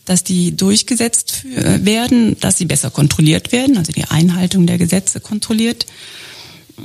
dass 0.05 0.25
die 0.25 0.57
durchgesetzt 0.57 1.45
werden, 1.45 2.37
dass 2.41 2.57
sie 2.57 2.65
besser 2.65 2.91
kontrolliert 2.91 3.53
werden, 3.53 3.77
also 3.77 3.93
die 3.93 4.05
Einhaltung 4.05 4.67
der 4.67 4.79
Gesetze 4.79 5.21
kontrolliert. 5.21 5.85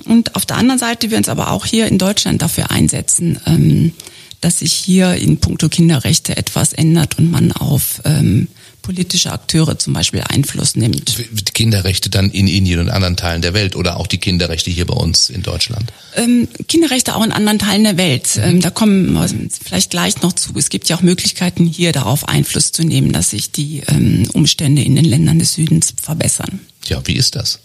Und 0.06 0.36
auf 0.36 0.45
der 0.45 0.58
anderen 0.58 0.79
Seite 0.79 1.12
wir 1.12 1.17
uns 1.17 1.29
aber 1.29 1.51
auch 1.51 1.65
hier 1.65 1.88
in 1.88 1.97
Deutschland 1.97 2.41
dafür 2.41 2.71
einsetzen, 2.71 3.39
ähm, 3.45 3.93
dass 4.41 4.60
sich 4.60 4.73
hier 4.73 5.13
in 5.15 5.38
puncto 5.38 5.69
Kinderrechte 5.69 6.36
etwas 6.36 6.73
ändert 6.73 7.17
und 7.17 7.32
man 7.32 7.51
auf 7.51 8.01
ähm, 8.03 8.47
politische 8.84 9.32
Akteure 9.32 9.80
zum 9.80 9.93
Beispiel 9.93 10.22
Einfluss 10.22 10.76
nimmt. 10.76 11.15
Kinderrechte 11.56 12.12
dann 12.12 12.30
in 12.30 12.48
Indien 12.48 12.80
und 12.80 12.89
anderen 12.89 13.17
Teilen 13.17 13.41
der 13.41 13.56
Welt 13.56 13.76
oder 13.76 13.98
auch 13.98 14.06
die 14.06 14.19
Kinderrechte 14.19 14.69
hier 14.69 14.86
bei 14.86 14.93
uns 14.93 15.32
in 15.32 15.41
Deutschland? 15.41 15.91
Ähm, 16.15 16.48
Kinderrechte 16.67 17.15
auch 17.15 17.24
in 17.24 17.32
anderen 17.32 17.58
Teilen 17.58 17.84
der 17.84 17.98
Welt. 17.98 18.38
Ähm, 18.38 18.62
da 18.62 18.69
kommen 18.69 19.13
wir 19.13 19.28
vielleicht 19.63 19.89
gleich 19.89 20.22
noch 20.22 20.34
zu. 20.34 20.54
Es 20.56 20.69
gibt 20.69 20.88
ja 20.89 20.98
auch 20.98 21.02
Möglichkeiten, 21.02 21.65
hier 21.65 21.91
darauf 21.91 22.28
Einfluss 22.28 22.72
zu 22.72 22.84
nehmen, 22.84 23.12
dass 23.12 23.32
sich 23.32 23.52
die 23.52 23.82
ähm, 23.88 24.30
Umstände 24.34 24.84
in 24.84 24.96
den 24.96 25.06
Ländern 25.06 25.39
des 25.39 25.54
Südens 25.54 25.93
verbessern. 26.00 26.60
Ja, 26.86 27.02
wie 27.06 27.13
ist 27.13 27.36
das? 27.36 27.60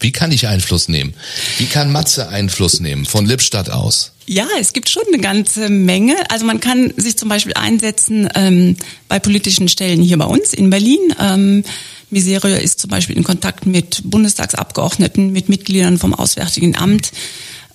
Wie 0.00 0.12
kann 0.12 0.32
ich 0.32 0.48
Einfluss 0.48 0.88
nehmen? 0.88 1.14
Wie 1.58 1.66
kann 1.66 1.92
Matze 1.92 2.28
Einfluss 2.28 2.80
nehmen 2.80 3.06
von 3.06 3.24
Lippstadt 3.24 3.70
aus? 3.70 4.11
Ja, 4.26 4.46
es 4.60 4.72
gibt 4.72 4.88
schon 4.88 5.02
eine 5.08 5.18
ganze 5.18 5.68
Menge. 5.68 6.16
Also 6.30 6.44
man 6.44 6.60
kann 6.60 6.92
sich 6.96 7.16
zum 7.16 7.28
Beispiel 7.28 7.54
einsetzen 7.54 8.28
ähm, 8.34 8.76
bei 9.08 9.18
politischen 9.18 9.68
Stellen 9.68 10.00
hier 10.00 10.18
bei 10.18 10.26
uns 10.26 10.52
in 10.52 10.70
Berlin. 10.70 11.14
Ähm, 11.18 11.64
Miserio 12.10 12.56
ist 12.56 12.80
zum 12.80 12.90
Beispiel 12.90 13.16
in 13.16 13.24
Kontakt 13.24 13.66
mit 13.66 14.02
Bundestagsabgeordneten, 14.04 15.32
mit 15.32 15.48
Mitgliedern 15.48 15.98
vom 15.98 16.14
Auswärtigen 16.14 16.76
Amt. 16.76 17.10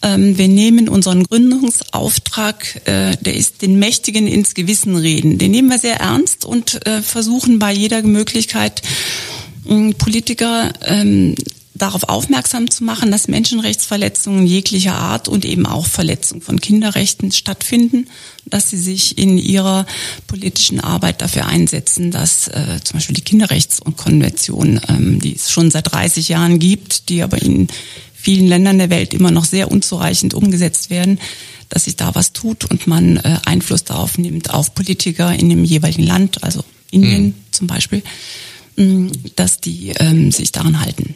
Ähm, 0.03 0.37
wir 0.37 0.47
nehmen 0.47 0.89
unseren 0.89 1.23
Gründungsauftrag, 1.23 2.81
äh, 2.85 3.17
der 3.17 3.35
ist 3.35 3.61
den 3.61 3.79
Mächtigen 3.79 4.27
ins 4.27 4.53
Gewissen 4.53 4.95
reden. 4.95 5.37
Den 5.39 5.51
nehmen 5.51 5.69
wir 5.69 5.79
sehr 5.79 5.99
ernst 5.99 6.45
und 6.45 6.85
äh, 6.85 7.01
versuchen 7.01 7.59
bei 7.59 7.73
jeder 7.73 8.01
Möglichkeit, 8.03 8.81
Politiker 9.97 10.71
ähm, 10.85 11.35
darauf 11.77 12.03
aufmerksam 12.03 12.69
zu 12.69 12.83
machen, 12.83 13.11
dass 13.11 13.27
Menschenrechtsverletzungen 13.27 14.45
jeglicher 14.45 14.95
Art 14.95 15.27
und 15.27 15.45
eben 15.45 15.65
auch 15.65 15.85
Verletzungen 15.85 16.41
von 16.41 16.59
Kinderrechten 16.59 17.31
stattfinden, 17.31 18.07
dass 18.45 18.69
sie 18.69 18.77
sich 18.77 19.17
in 19.17 19.37
ihrer 19.37 19.85
politischen 20.27 20.79
Arbeit 20.79 21.21
dafür 21.21 21.45
einsetzen, 21.45 22.11
dass 22.11 22.47
äh, 22.47 22.79
zum 22.83 22.97
Beispiel 22.97 23.15
die 23.15 23.21
Kinderrechtskonvention, 23.21 24.81
ähm, 24.87 25.19
die 25.19 25.35
es 25.35 25.51
schon 25.51 25.71
seit 25.71 25.91
30 25.91 26.29
Jahren 26.29 26.59
gibt, 26.59 27.09
die 27.09 27.21
aber 27.21 27.41
in 27.41 27.67
vielen 28.13 28.47
Ländern 28.47 28.77
der 28.77 28.89
Welt 28.89 29.13
immer 29.13 29.31
noch 29.31 29.45
sehr 29.45 29.71
unzureichend 29.71 30.33
umgesetzt 30.33 30.89
werden, 30.89 31.19
dass 31.69 31.85
sich 31.85 31.95
da 31.95 32.15
was 32.15 32.33
tut 32.33 32.65
und 32.65 32.87
man 32.87 33.17
äh, 33.17 33.37
Einfluss 33.45 33.83
darauf 33.83 34.17
nimmt 34.17 34.53
auf 34.53 34.73
Politiker 34.73 35.33
in 35.33 35.49
dem 35.49 35.63
jeweiligen 35.63 36.03
Land, 36.03 36.43
also 36.43 36.63
Indien 36.91 37.25
mhm. 37.25 37.33
zum 37.51 37.67
Beispiel, 37.67 38.01
mh, 38.77 39.11
dass 39.35 39.59
die 39.59 39.89
ähm, 39.97 40.31
sich 40.31 40.51
daran 40.51 40.79
halten 40.79 41.15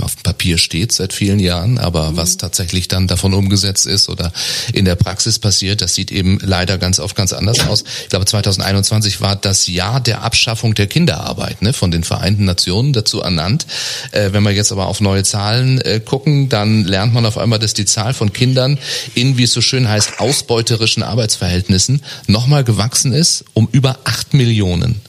auf 0.00 0.16
dem 0.16 0.22
Papier 0.22 0.58
steht 0.58 0.92
seit 0.92 1.12
vielen 1.12 1.38
Jahren, 1.38 1.78
aber 1.78 2.12
mhm. 2.12 2.16
was 2.16 2.36
tatsächlich 2.36 2.88
dann 2.88 3.06
davon 3.06 3.34
umgesetzt 3.34 3.86
ist 3.86 4.08
oder 4.08 4.32
in 4.72 4.84
der 4.84 4.96
Praxis 4.96 5.38
passiert, 5.38 5.80
das 5.80 5.94
sieht 5.94 6.10
eben 6.10 6.38
leider 6.42 6.78
ganz 6.78 7.00
oft 7.00 7.16
ganz 7.16 7.32
anders 7.32 7.66
aus. 7.66 7.84
Ich 8.02 8.08
glaube, 8.08 8.26
2021 8.26 9.20
war 9.20 9.36
das 9.36 9.66
Jahr 9.66 10.00
der 10.00 10.22
Abschaffung 10.22 10.74
der 10.74 10.86
Kinderarbeit 10.86 11.62
ne, 11.62 11.72
von 11.72 11.90
den 11.90 12.04
Vereinten 12.04 12.44
Nationen 12.44 12.92
dazu 12.92 13.20
ernannt. 13.20 13.66
Äh, 14.12 14.32
wenn 14.32 14.42
wir 14.42 14.52
jetzt 14.52 14.72
aber 14.72 14.86
auf 14.86 15.00
neue 15.00 15.24
Zahlen 15.24 15.80
äh, 15.80 16.00
gucken, 16.00 16.48
dann 16.48 16.84
lernt 16.84 17.14
man 17.14 17.26
auf 17.26 17.38
einmal, 17.38 17.58
dass 17.58 17.74
die 17.74 17.84
Zahl 17.84 18.14
von 18.14 18.32
Kindern 18.32 18.78
in, 19.14 19.38
wie 19.38 19.44
es 19.44 19.52
so 19.52 19.60
schön 19.60 19.88
heißt, 19.88 20.20
ausbeuterischen 20.20 21.02
Arbeitsverhältnissen 21.02 22.02
nochmal 22.26 22.64
gewachsen 22.64 23.12
ist 23.12 23.44
um 23.54 23.68
über 23.72 23.98
acht 24.04 24.34
Millionen. 24.34 25.00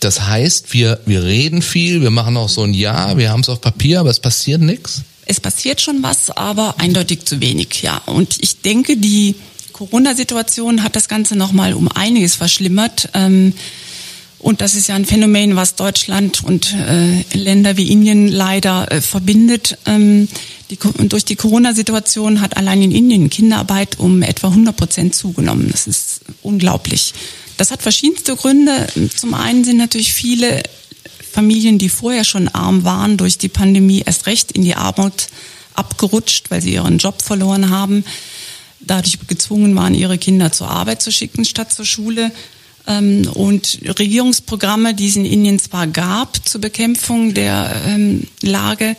Das 0.00 0.26
heißt, 0.26 0.72
wir, 0.72 1.00
wir 1.06 1.24
reden 1.24 1.62
viel, 1.62 2.02
wir 2.02 2.10
machen 2.10 2.36
auch 2.36 2.48
so 2.48 2.62
ein 2.62 2.74
Ja, 2.74 3.16
wir 3.16 3.30
haben 3.30 3.40
es 3.40 3.48
auf 3.48 3.60
Papier, 3.60 4.00
aber 4.00 4.10
es 4.10 4.20
passiert 4.20 4.60
nichts. 4.60 5.02
Es 5.24 5.40
passiert 5.40 5.80
schon 5.80 6.02
was, 6.02 6.30
aber 6.30 6.76
eindeutig 6.78 7.24
zu 7.24 7.40
wenig, 7.40 7.82
ja. 7.82 8.00
Und 8.06 8.36
ich 8.40 8.60
denke, 8.60 8.96
die 8.96 9.34
Corona-Situation 9.72 10.82
hat 10.82 10.96
das 10.96 11.08
Ganze 11.08 11.36
nochmal 11.36 11.74
um 11.74 11.88
einiges 11.88 12.34
verschlimmert. 12.34 13.08
Ähm, 13.14 13.52
und 14.38 14.60
das 14.60 14.74
ist 14.74 14.86
ja 14.86 14.94
ein 14.94 15.04
Phänomen, 15.04 15.56
was 15.56 15.74
Deutschland 15.74 16.44
und 16.44 16.74
äh, 16.74 17.22
Länder 17.36 17.76
wie 17.76 17.90
Indien 17.90 18.28
leider 18.28 18.90
äh, 18.92 19.00
verbindet. 19.00 19.78
Ähm, 19.86 20.28
durch 21.08 21.24
die 21.24 21.36
Corona-Situation 21.36 22.40
hat 22.40 22.56
allein 22.56 22.82
in 22.82 22.90
Indien 22.90 23.30
Kinderarbeit 23.30 23.98
um 23.98 24.22
etwa 24.22 24.48
100 24.48 24.76
Prozent 24.76 25.14
zugenommen. 25.14 25.68
Das 25.70 25.86
ist 25.86 26.20
unglaublich. 26.42 27.12
Das 27.56 27.70
hat 27.70 27.82
verschiedenste 27.82 28.36
Gründe. 28.36 28.86
Zum 29.14 29.34
einen 29.34 29.64
sind 29.64 29.78
natürlich 29.78 30.12
viele 30.12 30.62
Familien, 31.32 31.78
die 31.78 31.88
vorher 31.88 32.24
schon 32.24 32.48
arm 32.48 32.84
waren, 32.84 33.16
durch 33.16 33.38
die 33.38 33.48
Pandemie 33.48 34.02
erst 34.04 34.26
recht 34.26 34.52
in 34.52 34.62
die 34.62 34.74
Armut 34.74 35.28
abgerutscht, 35.74 36.50
weil 36.50 36.62
sie 36.62 36.72
ihren 36.72 36.98
Job 36.98 37.20
verloren 37.22 37.70
haben, 37.70 38.04
dadurch 38.80 39.18
gezwungen 39.26 39.74
waren, 39.76 39.94
ihre 39.94 40.18
Kinder 40.18 40.52
zur 40.52 40.70
Arbeit 40.70 41.02
zu 41.02 41.12
schicken 41.12 41.44
statt 41.44 41.72
zur 41.72 41.84
Schule. 41.84 42.32
Ähm, 42.86 43.28
und 43.34 43.80
Regierungsprogramme, 43.98 44.94
die 44.94 45.08
es 45.08 45.16
in 45.16 45.24
Indien 45.24 45.58
zwar 45.58 45.86
gab 45.86 46.46
zur 46.48 46.60
Bekämpfung 46.60 47.34
der 47.34 47.82
ähm, 47.86 48.26
Lage, 48.42 48.96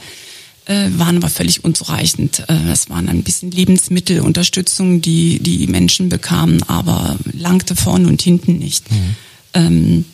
äh, 0.67 0.89
waren 0.97 1.17
aber 1.17 1.29
völlig 1.29 1.63
unzureichend. 1.63 2.39
Äh, 2.47 2.67
das 2.67 2.89
waren 2.89 3.09
ein 3.09 3.23
bisschen 3.23 3.51
Lebensmittelunterstützung, 3.51 5.01
die 5.01 5.39
die 5.39 5.67
Menschen 5.67 6.09
bekamen, 6.09 6.61
aber 6.63 7.17
langte 7.33 7.75
vorne 7.75 8.07
und 8.07 8.21
hinten 8.21 8.57
nicht. 8.57 8.89
Mhm. 8.91 9.15
Ähm, 9.53 10.05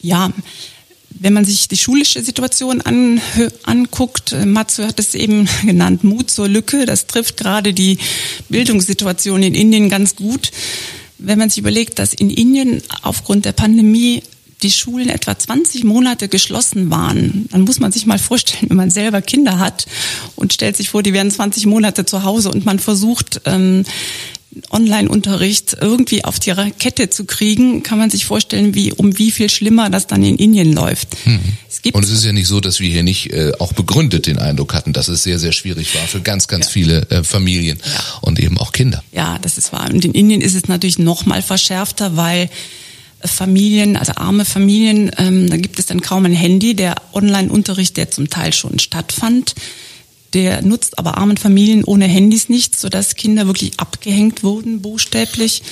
ja, 0.00 0.32
wenn 1.10 1.32
man 1.32 1.44
sich 1.44 1.68
die 1.68 1.76
schulische 1.76 2.22
Situation 2.22 2.80
an, 2.80 3.20
anguckt, 3.64 4.32
äh, 4.32 4.46
Matsu 4.46 4.84
hat 4.84 5.00
es 5.00 5.14
eben 5.14 5.48
genannt, 5.64 6.04
Mut 6.04 6.30
zur 6.30 6.48
Lücke, 6.48 6.86
das 6.86 7.06
trifft 7.06 7.36
gerade 7.36 7.72
die 7.72 7.98
Bildungssituation 8.48 9.42
in 9.42 9.54
Indien 9.54 9.88
ganz 9.88 10.16
gut. 10.16 10.50
Wenn 11.18 11.38
man 11.38 11.48
sich 11.48 11.58
überlegt, 11.58 11.98
dass 11.98 12.12
in 12.12 12.30
Indien 12.30 12.82
aufgrund 13.02 13.44
der 13.44 13.52
Pandemie 13.52 14.22
die 14.62 14.70
Schulen 14.70 15.08
etwa 15.08 15.38
20 15.38 15.84
Monate 15.84 16.28
geschlossen 16.28 16.90
waren, 16.90 17.46
dann 17.50 17.62
muss 17.62 17.80
man 17.80 17.92
sich 17.92 18.06
mal 18.06 18.18
vorstellen, 18.18 18.70
wenn 18.70 18.76
man 18.76 18.90
selber 18.90 19.22
Kinder 19.22 19.58
hat 19.58 19.86
und 20.36 20.52
stellt 20.52 20.76
sich 20.76 20.90
vor, 20.90 21.02
die 21.02 21.12
wären 21.12 21.30
20 21.30 21.66
Monate 21.66 22.06
zu 22.06 22.22
Hause 22.24 22.50
und 22.50 22.64
man 22.64 22.78
versucht, 22.78 23.42
ähm, 23.44 23.84
Online-Unterricht 24.70 25.76
irgendwie 25.80 26.24
auf 26.24 26.38
die 26.38 26.52
Kette 26.78 27.10
zu 27.10 27.24
kriegen, 27.24 27.82
kann 27.82 27.98
man 27.98 28.10
sich 28.10 28.24
vorstellen, 28.24 28.74
wie 28.74 28.92
um 28.92 29.18
wie 29.18 29.30
viel 29.30 29.50
schlimmer 29.50 29.90
das 29.90 30.06
dann 30.06 30.22
in 30.22 30.36
Indien 30.36 30.72
läuft. 30.72 31.08
Mhm. 31.26 31.40
Es 31.68 31.82
gibt 31.82 31.96
und 31.96 32.04
es 32.04 32.10
ist 32.10 32.24
ja 32.24 32.32
nicht 32.32 32.46
so, 32.46 32.60
dass 32.60 32.80
wir 32.80 32.88
hier 32.88 33.02
nicht 33.02 33.32
äh, 33.32 33.52
auch 33.58 33.72
begründet 33.72 34.26
den 34.26 34.38
Eindruck 34.38 34.74
hatten, 34.74 34.92
dass 34.92 35.08
es 35.08 35.22
sehr, 35.22 35.38
sehr 35.38 35.52
schwierig 35.52 35.94
war 35.94 36.06
für 36.06 36.20
ganz, 36.20 36.46
ganz 36.46 36.66
ja. 36.66 36.70
viele 36.70 37.10
äh, 37.10 37.24
Familien 37.24 37.78
ja. 37.84 38.00
und 38.20 38.38
eben 38.38 38.58
auch 38.58 38.72
Kinder. 38.72 39.02
Ja, 39.12 39.38
das 39.40 39.58
ist 39.58 39.72
wahr. 39.72 39.90
Und 39.92 40.04
in 40.04 40.12
Indien 40.12 40.40
ist 40.40 40.54
es 40.54 40.68
natürlich 40.68 40.98
noch 40.98 41.26
mal 41.26 41.42
verschärfter, 41.42 42.16
weil 42.16 42.48
Familien, 43.24 43.96
also 43.96 44.12
arme 44.16 44.44
Familien, 44.44 45.10
ähm, 45.18 45.48
da 45.48 45.56
gibt 45.56 45.78
es 45.78 45.86
dann 45.86 46.00
kaum 46.00 46.24
ein 46.24 46.32
Handy. 46.32 46.74
Der 46.74 46.96
Online-Unterricht, 47.12 47.96
der 47.96 48.10
zum 48.10 48.30
Teil 48.30 48.52
schon 48.52 48.78
stattfand, 48.78 49.54
der 50.34 50.62
nutzt 50.62 50.98
aber 50.98 51.16
armen 51.18 51.36
Familien 51.36 51.84
ohne 51.84 52.06
Handys 52.06 52.48
nichts, 52.48 52.80
sodass 52.80 53.14
Kinder 53.14 53.46
wirklich 53.46 53.78
abgehängt 53.78 54.42
wurden, 54.42 54.82
buchstäblich. 54.82 55.62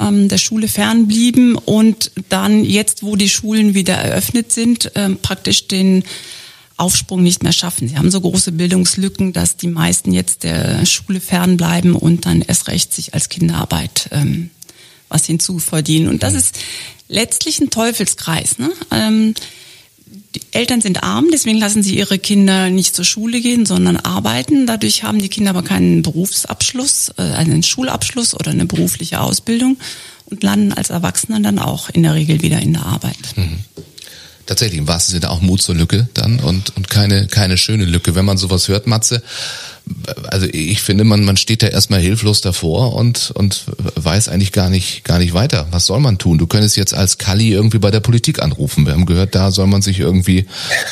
ähm, 0.00 0.28
der 0.28 0.38
Schule 0.38 0.68
fernblieben 0.68 1.56
und 1.56 2.10
dann 2.28 2.64
jetzt, 2.64 3.02
wo 3.02 3.16
die 3.16 3.28
Schulen 3.28 3.74
wieder 3.74 3.94
eröffnet 3.94 4.52
sind, 4.52 4.92
ähm, 4.94 5.18
praktisch 5.20 5.68
den 5.68 6.04
Aufsprung 6.76 7.22
nicht 7.22 7.42
mehr 7.42 7.52
schaffen. 7.52 7.88
Sie 7.88 7.96
haben 7.96 8.10
so 8.10 8.20
große 8.20 8.52
Bildungslücken, 8.52 9.32
dass 9.32 9.56
die 9.56 9.68
meisten 9.68 10.12
jetzt 10.12 10.42
der 10.42 10.84
Schule 10.86 11.20
fernbleiben 11.20 11.94
und 11.94 12.26
dann 12.26 12.42
erst 12.42 12.68
recht 12.68 12.92
sich 12.92 13.14
als 13.14 13.28
Kinderarbeit 13.28 14.08
ähm, 14.10 14.50
was 15.08 15.26
hinzuverdienen. 15.26 16.08
Und 16.08 16.24
das 16.24 16.34
ist 16.34 16.58
letztlich 17.08 17.60
ein 17.60 17.70
Teufelskreis. 17.70 18.58
Ne? 18.58 18.70
Ähm, 18.90 19.34
die 20.34 20.40
Eltern 20.52 20.80
sind 20.80 21.02
arm, 21.02 21.26
deswegen 21.32 21.58
lassen 21.58 21.82
sie 21.82 21.96
ihre 21.96 22.18
Kinder 22.18 22.70
nicht 22.70 22.94
zur 22.94 23.04
Schule 23.04 23.40
gehen, 23.40 23.66
sondern 23.66 23.96
arbeiten. 23.96 24.66
Dadurch 24.66 25.02
haben 25.02 25.20
die 25.20 25.28
Kinder 25.28 25.50
aber 25.50 25.62
keinen 25.62 26.02
Berufsabschluss, 26.02 27.12
äh, 27.16 27.22
einen 27.22 27.62
Schulabschluss 27.62 28.34
oder 28.34 28.50
eine 28.50 28.66
berufliche 28.66 29.20
Ausbildung 29.20 29.76
und 30.26 30.42
landen 30.42 30.72
als 30.72 30.90
Erwachsene 30.90 31.40
dann 31.40 31.58
auch 31.58 31.90
in 31.90 32.02
der 32.02 32.14
Regel 32.14 32.42
wieder 32.42 32.60
in 32.60 32.74
der 32.74 32.86
Arbeit. 32.86 33.36
Mhm 33.36 33.58
tatsächlich 34.46 34.78
im 34.78 34.88
wahrsten 34.88 35.14
Sinne 35.14 35.30
auch 35.30 35.40
Mut 35.40 35.62
zur 35.62 35.74
Lücke 35.74 36.08
dann 36.14 36.40
und, 36.40 36.76
und 36.76 36.90
keine, 36.90 37.26
keine 37.26 37.58
schöne 37.58 37.84
Lücke. 37.84 38.14
Wenn 38.14 38.24
man 38.24 38.38
sowas 38.38 38.68
hört, 38.68 38.86
Matze, 38.86 39.22
also 40.30 40.46
ich 40.50 40.82
finde, 40.82 41.04
man, 41.04 41.24
man 41.24 41.36
steht 41.36 41.62
da 41.62 41.66
erstmal 41.66 42.00
hilflos 42.00 42.40
davor 42.40 42.94
und, 42.94 43.32
und 43.34 43.64
weiß 43.96 44.28
eigentlich 44.28 44.52
gar 44.52 44.70
nicht, 44.70 45.04
gar 45.04 45.18
nicht 45.18 45.34
weiter. 45.34 45.66
Was 45.70 45.86
soll 45.86 46.00
man 46.00 46.18
tun? 46.18 46.38
Du 46.38 46.46
könntest 46.46 46.76
jetzt 46.76 46.94
als 46.94 47.18
Kali 47.18 47.50
irgendwie 47.50 47.78
bei 47.78 47.90
der 47.90 48.00
Politik 48.00 48.42
anrufen. 48.42 48.86
Wir 48.86 48.92
haben 48.92 49.06
gehört, 49.06 49.34
da 49.34 49.50
soll 49.50 49.66
man 49.66 49.82
sich 49.82 50.00
irgendwie, 50.00 50.46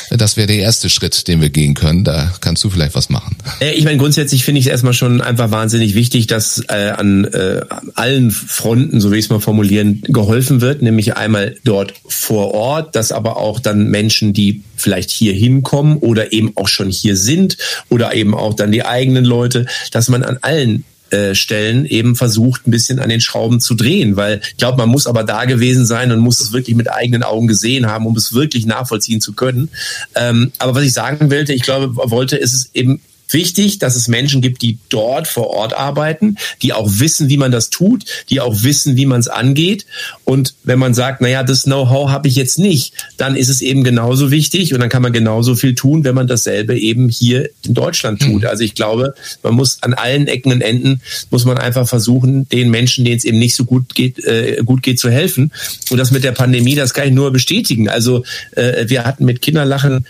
das 0.09 0.37
wäre 0.37 0.47
der 0.47 0.57
erste 0.57 0.89
Schritt, 0.89 1.27
den 1.27 1.41
wir 1.41 1.49
gehen 1.49 1.73
können. 1.73 2.03
Da 2.03 2.33
kannst 2.41 2.63
du 2.63 2.69
vielleicht 2.69 2.95
was 2.95 3.09
machen. 3.09 3.35
Äh, 3.59 3.73
ich 3.73 3.83
meine, 3.83 3.97
grundsätzlich 3.97 4.43
finde 4.43 4.59
ich 4.59 4.67
es 4.67 4.71
erstmal 4.71 4.93
schon 4.93 5.21
einfach 5.21 5.51
wahnsinnig 5.51 5.95
wichtig, 5.95 6.27
dass 6.27 6.63
äh, 6.69 6.93
an 6.95 7.25
äh, 7.25 7.61
allen 7.95 8.31
Fronten, 8.31 9.01
so 9.01 9.11
wie 9.11 9.17
ich 9.17 9.25
es 9.25 9.29
mal 9.29 9.39
formulieren, 9.39 10.01
geholfen 10.03 10.61
wird, 10.61 10.81
nämlich 10.81 11.17
einmal 11.17 11.55
dort 11.63 11.93
vor 12.07 12.53
Ort, 12.53 12.95
dass 12.95 13.11
aber 13.11 13.37
auch 13.37 13.59
dann 13.59 13.87
Menschen, 13.87 14.33
die 14.33 14.63
vielleicht 14.75 15.11
hier 15.11 15.33
hinkommen 15.33 15.97
oder 15.97 16.33
eben 16.33 16.51
auch 16.55 16.67
schon 16.67 16.89
hier 16.89 17.15
sind 17.15 17.57
oder 17.89 18.13
eben 18.13 18.35
auch 18.35 18.53
dann 18.53 18.71
die 18.71 18.82
eigenen 18.83 19.25
Leute, 19.25 19.65
dass 19.91 20.09
man 20.09 20.23
an 20.23 20.37
allen 20.41 20.85
äh, 21.13 21.35
Stellen 21.35 21.85
eben 21.85 22.15
versucht, 22.15 22.65
ein 22.65 22.71
bisschen 22.71 22.99
an 22.99 23.09
den 23.09 23.21
Schrauben 23.21 23.59
zu 23.59 23.75
drehen, 23.75 24.15
weil 24.15 24.41
ich 24.43 24.57
glaube, 24.57 24.79
man 24.79 24.89
muss 24.89 25.05
aber 25.05 25.23
da 25.23 25.45
gewesen 25.45 25.85
sein 25.85 26.11
und 26.11 26.19
muss 26.19 26.39
es 26.39 26.53
wirklich 26.53 26.75
mit 26.75 26.91
eigenen 26.91 27.21
Augen 27.21 27.47
gesehen 27.47 27.85
haben, 27.85 28.07
um 28.07 28.17
es 28.17 28.33
wirklich 28.33 28.65
nachvollziehen 28.65 29.21
zu 29.21 29.33
können. 29.33 29.69
Ähm, 30.15 30.51
aber 30.57 30.73
was 30.75 30.83
ich 30.83 30.93
sagen 30.93 31.29
wollte, 31.29 31.53
ich 31.53 31.61
glaube, 31.61 31.95
wollte, 32.09 32.37
ist 32.37 32.53
es 32.53 32.69
eben 32.73 32.99
wichtig, 33.33 33.79
dass 33.79 33.95
es 33.95 34.07
Menschen 34.07 34.41
gibt, 34.41 34.61
die 34.61 34.77
dort 34.89 35.27
vor 35.27 35.47
Ort 35.47 35.73
arbeiten, 35.73 36.37
die 36.61 36.73
auch 36.73 36.89
wissen, 36.99 37.29
wie 37.29 37.37
man 37.37 37.51
das 37.51 37.69
tut, 37.69 38.05
die 38.29 38.41
auch 38.41 38.63
wissen, 38.63 38.95
wie 38.95 39.05
man 39.05 39.19
es 39.19 39.27
angeht. 39.27 39.85
Und 40.23 40.55
wenn 40.63 40.79
man 40.79 40.93
sagt, 40.93 41.21
naja, 41.21 41.43
das 41.43 41.63
Know-how 41.63 42.09
habe 42.09 42.27
ich 42.27 42.35
jetzt 42.35 42.59
nicht, 42.59 42.93
dann 43.17 43.35
ist 43.35 43.49
es 43.49 43.61
eben 43.61 43.83
genauso 43.83 44.31
wichtig 44.31 44.73
und 44.73 44.79
dann 44.79 44.89
kann 44.89 45.01
man 45.01 45.13
genauso 45.13 45.55
viel 45.55 45.75
tun, 45.75 46.03
wenn 46.03 46.15
man 46.15 46.27
dasselbe 46.27 46.77
eben 46.77 47.09
hier 47.09 47.49
in 47.65 47.73
Deutschland 47.73 48.21
tut. 48.21 48.41
Mhm. 48.41 48.47
Also 48.47 48.63
ich 48.63 48.75
glaube, 48.75 49.15
man 49.41 49.53
muss 49.53 49.81
an 49.81 49.93
allen 49.93 50.27
Ecken 50.27 50.51
und 50.51 50.61
Enden 50.61 51.01
muss 51.29 51.45
man 51.45 51.57
einfach 51.57 51.87
versuchen, 51.87 52.47
den 52.49 52.69
Menschen, 52.69 53.05
denen 53.05 53.17
es 53.17 53.25
eben 53.25 53.39
nicht 53.39 53.55
so 53.55 53.65
gut 53.65 53.95
geht, 53.95 54.23
äh, 54.23 54.61
gut 54.65 54.83
geht, 54.83 54.99
zu 54.99 55.09
helfen. 55.09 55.51
Und 55.89 55.97
das 55.97 56.11
mit 56.11 56.23
der 56.23 56.31
Pandemie, 56.31 56.75
das 56.75 56.93
kann 56.93 57.07
ich 57.07 57.13
nur 57.13 57.31
bestätigen. 57.31 57.89
Also 57.89 58.23
äh, 58.51 58.85
wir 58.87 59.05
hatten 59.05 59.25
mit 59.25 59.41
Kinderlachen 59.41 60.05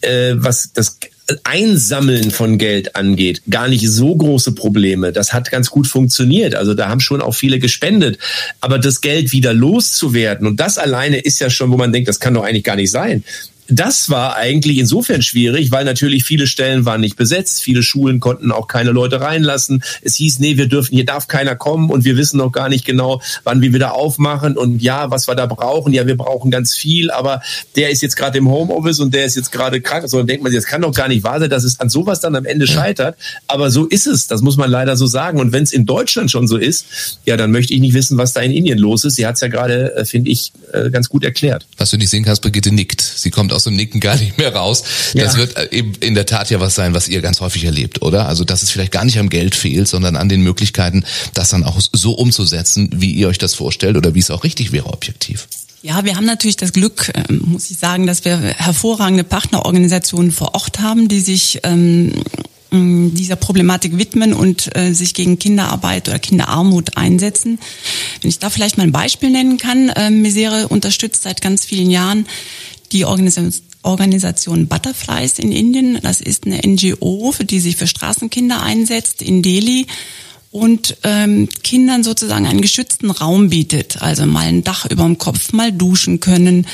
äh, 0.00 0.34
was 0.36 0.70
das 0.72 0.98
Einsammeln 1.44 2.30
von 2.30 2.58
Geld 2.58 2.96
angeht, 2.96 3.42
gar 3.48 3.68
nicht 3.68 3.88
so 3.88 4.14
große 4.14 4.52
Probleme. 4.52 5.12
Das 5.12 5.32
hat 5.32 5.50
ganz 5.50 5.70
gut 5.70 5.86
funktioniert. 5.86 6.54
Also 6.54 6.74
da 6.74 6.88
haben 6.88 7.00
schon 7.00 7.22
auch 7.22 7.34
viele 7.34 7.58
gespendet. 7.58 8.18
Aber 8.60 8.78
das 8.78 9.00
Geld 9.00 9.32
wieder 9.32 9.54
loszuwerden 9.54 10.46
und 10.46 10.60
das 10.60 10.78
alleine 10.78 11.18
ist 11.18 11.40
ja 11.40 11.50
schon, 11.50 11.70
wo 11.70 11.76
man 11.76 11.92
denkt, 11.92 12.08
das 12.08 12.20
kann 12.20 12.34
doch 12.34 12.44
eigentlich 12.44 12.64
gar 12.64 12.76
nicht 12.76 12.90
sein 12.90 13.24
das 13.72 14.10
war 14.10 14.36
eigentlich 14.36 14.78
insofern 14.78 15.22
schwierig, 15.22 15.70
weil 15.70 15.84
natürlich 15.84 16.24
viele 16.24 16.46
Stellen 16.46 16.84
waren 16.84 17.00
nicht 17.00 17.16
besetzt, 17.16 17.62
viele 17.62 17.82
Schulen 17.82 18.20
konnten 18.20 18.52
auch 18.52 18.66
keine 18.68 18.90
Leute 18.90 19.20
reinlassen. 19.20 19.82
Es 20.02 20.16
hieß, 20.16 20.38
nee, 20.38 20.56
wir 20.56 20.68
dürfen, 20.68 20.94
hier 20.94 21.04
darf 21.04 21.28
keiner 21.28 21.56
kommen 21.56 21.90
und 21.90 22.04
wir 22.04 22.16
wissen 22.16 22.38
noch 22.38 22.52
gar 22.52 22.68
nicht 22.68 22.84
genau, 22.84 23.20
wann 23.44 23.60
wir 23.62 23.72
wieder 23.72 23.94
aufmachen 23.94 24.56
und 24.56 24.82
ja, 24.82 25.10
was 25.10 25.28
wir 25.28 25.34
da 25.34 25.46
brauchen. 25.46 25.92
Ja, 25.92 26.06
wir 26.06 26.16
brauchen 26.16 26.50
ganz 26.50 26.74
viel, 26.74 27.10
aber 27.10 27.42
der 27.76 27.90
ist 27.90 28.02
jetzt 28.02 28.16
gerade 28.16 28.38
im 28.38 28.48
Homeoffice 28.48 29.00
und 29.00 29.14
der 29.14 29.24
ist 29.24 29.36
jetzt 29.36 29.52
gerade 29.52 29.80
krank. 29.80 30.08
So 30.08 30.18
dann 30.18 30.26
denkt 30.26 30.42
man, 30.42 30.52
das 30.52 30.64
kann 30.64 30.82
doch 30.82 30.94
gar 30.94 31.08
nicht 31.08 31.24
wahr 31.24 31.40
sein, 31.40 31.50
dass 31.50 31.64
es 31.64 31.80
an 31.80 31.88
sowas 31.88 32.20
dann 32.20 32.36
am 32.36 32.44
Ende 32.44 32.66
scheitert. 32.66 33.16
Aber 33.46 33.70
so 33.70 33.86
ist 33.86 34.06
es, 34.06 34.26
das 34.26 34.42
muss 34.42 34.56
man 34.56 34.70
leider 34.70 34.96
so 34.96 35.06
sagen. 35.06 35.40
Und 35.40 35.52
wenn 35.52 35.62
es 35.62 35.72
in 35.72 35.86
Deutschland 35.86 36.30
schon 36.30 36.46
so 36.46 36.56
ist, 36.56 37.18
ja, 37.24 37.36
dann 37.36 37.50
möchte 37.50 37.74
ich 37.74 37.80
nicht 37.80 37.94
wissen, 37.94 38.18
was 38.18 38.32
da 38.32 38.40
in 38.40 38.52
Indien 38.52 38.78
los 38.78 39.04
ist. 39.04 39.16
Sie 39.16 39.26
hat 39.26 39.36
es 39.36 39.40
ja 39.40 39.48
gerade, 39.48 39.94
äh, 39.96 40.04
finde 40.04 40.30
ich, 40.30 40.52
äh, 40.72 40.90
ganz 40.90 41.08
gut 41.08 41.24
erklärt. 41.24 41.66
Was 41.76 41.90
du 41.90 41.96
nicht 41.96 42.10
sehen 42.10 42.24
kannst, 42.24 42.42
Brigitte 42.42 42.72
nickt. 42.72 43.00
Sie 43.00 43.30
kommt 43.30 43.52
aus 43.52 43.61
dem 43.64 43.76
Nicken 43.76 44.00
gar 44.00 44.16
nicht 44.16 44.38
mehr 44.38 44.54
raus. 44.54 44.82
Das 45.14 45.34
ja. 45.34 45.38
wird 45.38 45.56
äh, 45.56 45.68
eben 45.70 45.94
in 46.00 46.14
der 46.14 46.26
Tat 46.26 46.50
ja 46.50 46.60
was 46.60 46.74
sein, 46.74 46.94
was 46.94 47.08
ihr 47.08 47.20
ganz 47.20 47.40
häufig 47.40 47.64
erlebt, 47.64 48.02
oder? 48.02 48.28
Also, 48.28 48.44
dass 48.44 48.62
es 48.62 48.70
vielleicht 48.70 48.92
gar 48.92 49.04
nicht 49.04 49.18
am 49.18 49.28
Geld 49.28 49.54
fehlt, 49.54 49.88
sondern 49.88 50.16
an 50.16 50.28
den 50.28 50.42
Möglichkeiten, 50.42 51.04
das 51.34 51.50
dann 51.50 51.64
auch 51.64 51.80
so 51.92 52.12
umzusetzen, 52.12 52.90
wie 52.94 53.12
ihr 53.12 53.28
euch 53.28 53.38
das 53.38 53.54
vorstellt 53.54 53.96
oder 53.96 54.14
wie 54.14 54.20
es 54.20 54.30
auch 54.30 54.44
richtig 54.44 54.72
wäre, 54.72 54.86
objektiv. 54.86 55.48
Ja, 55.82 56.04
wir 56.04 56.14
haben 56.14 56.26
natürlich 56.26 56.56
das 56.56 56.72
Glück, 56.72 57.10
ähm, 57.28 57.42
muss 57.46 57.70
ich 57.70 57.78
sagen, 57.78 58.06
dass 58.06 58.24
wir 58.24 58.38
hervorragende 58.38 59.24
Partnerorganisationen 59.24 60.30
vor 60.30 60.54
Ort 60.54 60.78
haben, 60.78 61.08
die 61.08 61.20
sich 61.20 61.60
ähm, 61.64 62.12
dieser 62.72 63.36
Problematik 63.36 63.98
widmen 63.98 64.32
und 64.32 64.74
äh, 64.76 64.94
sich 64.94 65.12
gegen 65.12 65.38
Kinderarbeit 65.38 66.08
oder 66.08 66.18
Kinderarmut 66.18 66.96
einsetzen. 66.96 67.58
Wenn 68.20 68.30
ich 68.30 68.38
da 68.38 68.48
vielleicht 68.48 68.78
mal 68.78 68.84
ein 68.84 68.92
Beispiel 68.92 69.30
nennen 69.30 69.58
kann, 69.58 69.90
äh, 69.90 70.10
Misere 70.10 70.68
unterstützt 70.68 71.24
seit 71.24 71.42
ganz 71.42 71.64
vielen 71.66 71.90
Jahren 71.90 72.26
die 72.92 73.04
Organisation 73.04 74.66
Butterflies 74.68 75.38
in 75.38 75.52
Indien. 75.52 75.98
Das 76.02 76.20
ist 76.20 76.46
eine 76.46 76.60
NGO, 76.64 77.32
für 77.32 77.44
die 77.44 77.60
sich 77.60 77.76
für 77.76 77.86
Straßenkinder 77.86 78.62
einsetzt 78.62 79.22
in 79.22 79.42
Delhi 79.42 79.86
und 80.52 80.98
ähm, 81.02 81.48
Kindern 81.64 82.04
sozusagen 82.04 82.46
einen 82.46 82.60
geschützten 82.60 83.10
Raum 83.10 83.48
bietet. 83.48 84.02
Also 84.02 84.26
mal 84.26 84.46
ein 84.46 84.62
Dach 84.62 84.86
über 84.88 85.04
dem 85.04 85.16
Kopf, 85.16 85.52
mal 85.52 85.72
duschen 85.72 86.20
können, 86.20 86.66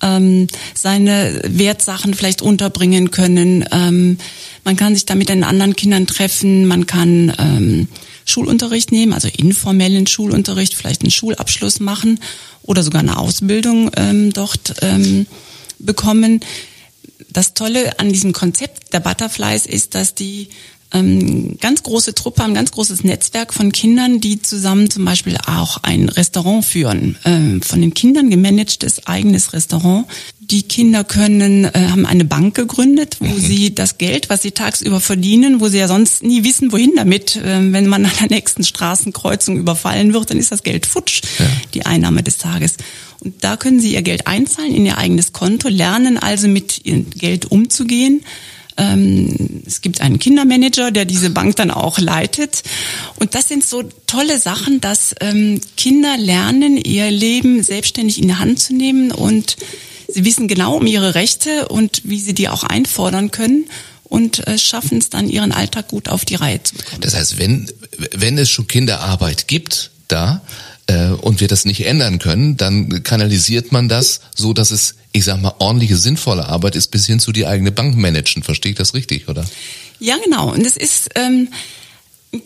ähm, 0.00 0.46
seine 0.72 1.42
Wertsachen 1.44 2.14
vielleicht 2.14 2.42
unterbringen 2.42 3.10
können. 3.10 3.64
Ähm, 3.72 4.18
man 4.62 4.76
kann 4.76 4.94
sich 4.94 5.04
da 5.04 5.16
mit 5.16 5.28
den 5.28 5.42
anderen 5.42 5.74
Kindern 5.74 6.06
treffen, 6.06 6.66
man 6.66 6.86
kann 6.86 7.32
ähm, 7.38 7.88
Schulunterricht 8.24 8.92
nehmen, 8.92 9.12
also 9.12 9.28
informellen 9.28 10.06
Schulunterricht, 10.06 10.74
vielleicht 10.74 11.02
einen 11.02 11.10
Schulabschluss 11.10 11.80
machen 11.80 12.20
oder 12.62 12.82
sogar 12.82 13.00
eine 13.00 13.18
Ausbildung 13.18 13.90
ähm, 13.96 14.32
dort 14.32 14.76
ähm, 14.80 15.26
bekommen. 15.78 16.40
Das 17.30 17.54
Tolle 17.54 17.98
an 17.98 18.12
diesem 18.12 18.32
Konzept 18.32 18.92
der 18.92 19.00
Butterflies 19.00 19.66
ist, 19.66 19.94
dass 19.94 20.14
die 20.14 20.48
ähm, 20.94 21.58
ganz 21.60 21.82
große 21.82 22.14
Truppe 22.14 22.42
haben, 22.42 22.54
ganz 22.54 22.70
großes 22.70 23.04
Netzwerk 23.04 23.52
von 23.52 23.72
Kindern, 23.72 24.20
die 24.20 24.40
zusammen 24.40 24.90
zum 24.90 25.04
Beispiel 25.04 25.36
auch 25.46 25.78
ein 25.82 26.08
Restaurant 26.08 26.64
führen. 26.64 27.18
Ähm, 27.24 27.60
von 27.60 27.80
den 27.80 27.92
Kindern 27.94 28.30
gemanagtes 28.30 29.06
eigenes 29.06 29.52
Restaurant. 29.52 30.06
Die 30.50 30.62
Kinder 30.62 31.04
können, 31.04 31.64
äh, 31.64 31.88
haben 31.90 32.06
eine 32.06 32.24
Bank 32.24 32.54
gegründet, 32.54 33.16
wo 33.20 33.26
mhm. 33.26 33.40
sie 33.40 33.74
das 33.74 33.98
Geld, 33.98 34.28
was 34.28 34.42
sie 34.42 34.50
tagsüber 34.50 35.00
verdienen, 35.00 35.60
wo 35.60 35.68
sie 35.68 35.78
ja 35.78 35.88
sonst 35.88 36.22
nie 36.22 36.44
wissen, 36.44 36.72
wohin 36.72 36.92
damit, 36.96 37.36
äh, 37.36 37.72
wenn 37.72 37.86
man 37.86 38.04
an 38.04 38.12
der 38.20 38.28
nächsten 38.28 38.64
Straßenkreuzung 38.64 39.56
überfallen 39.56 40.12
wird, 40.12 40.30
dann 40.30 40.38
ist 40.38 40.52
das 40.52 40.62
Geld 40.62 40.86
futsch, 40.86 41.22
ja. 41.38 41.46
die 41.72 41.86
Einnahme 41.86 42.22
des 42.22 42.38
Tages. 42.38 42.76
Und 43.20 43.42
da 43.42 43.56
können 43.56 43.80
Sie 43.80 43.94
Ihr 43.94 44.02
Geld 44.02 44.26
einzahlen 44.26 44.74
in 44.74 44.84
Ihr 44.84 44.98
eigenes 44.98 45.32
Konto, 45.32 45.68
lernen 45.68 46.18
also 46.18 46.46
mit 46.46 46.84
Ihrem 46.84 47.08
Geld 47.10 47.46
umzugehen. 47.46 48.22
Ähm, 48.76 49.62
es 49.66 49.80
gibt 49.80 50.00
einen 50.00 50.18
Kindermanager, 50.18 50.90
der 50.90 51.04
diese 51.04 51.30
Bank 51.30 51.56
dann 51.56 51.70
auch 51.70 51.98
leitet. 51.98 52.62
Und 53.16 53.34
das 53.34 53.48
sind 53.48 53.64
so 53.64 53.82
tolle 54.06 54.38
Sachen, 54.38 54.80
dass 54.80 55.14
ähm, 55.20 55.60
Kinder 55.76 56.16
lernen, 56.16 56.76
ihr 56.76 57.10
Leben 57.10 57.62
selbstständig 57.62 58.20
in 58.20 58.28
die 58.28 58.34
Hand 58.34 58.58
zu 58.58 58.74
nehmen 58.74 59.12
und 59.12 59.56
sie 60.14 60.24
wissen 60.24 60.48
genau 60.48 60.76
um 60.76 60.86
ihre 60.86 61.14
Rechte 61.14 61.68
und 61.68 62.02
wie 62.04 62.20
sie 62.20 62.34
die 62.34 62.48
auch 62.48 62.64
einfordern 62.64 63.30
können 63.30 63.66
und 64.04 64.46
äh, 64.46 64.58
schaffen 64.58 64.98
es 64.98 65.10
dann, 65.10 65.28
ihren 65.28 65.52
Alltag 65.52 65.88
gut 65.88 66.08
auf 66.08 66.24
die 66.24 66.36
Reihe 66.36 66.62
zu 66.62 66.76
bekommen. 66.76 67.00
Das 67.00 67.14
heißt, 67.14 67.38
wenn, 67.38 67.70
wenn 68.12 68.38
es 68.38 68.50
schon 68.50 68.68
Kinderarbeit 68.68 69.48
gibt, 69.48 69.90
da, 70.08 70.42
äh, 70.86 71.08
und 71.08 71.40
wir 71.40 71.48
das 71.48 71.64
nicht 71.64 71.86
ändern 71.86 72.18
können, 72.18 72.56
dann 72.56 73.02
kanalisiert 73.02 73.72
man 73.72 73.88
das 73.88 74.20
so, 74.34 74.52
dass 74.52 74.70
es, 74.70 74.96
ich 75.12 75.24
sag 75.24 75.40
mal, 75.40 75.54
ordentliche, 75.58 75.96
sinnvolle 75.96 76.46
Arbeit 76.46 76.76
ist, 76.76 76.88
bis 76.88 77.06
hin 77.06 77.20
zu 77.20 77.32
die 77.32 77.46
eigene 77.46 77.72
Bank 77.72 77.96
managen. 77.96 78.42
Verstehe 78.42 78.72
ich 78.72 78.78
das 78.78 78.94
richtig, 78.94 79.28
oder? 79.28 79.44
Ja, 79.98 80.16
genau. 80.22 80.52
Und 80.52 80.66
es 80.66 80.76
ist 80.76 81.10
ähm, 81.14 81.48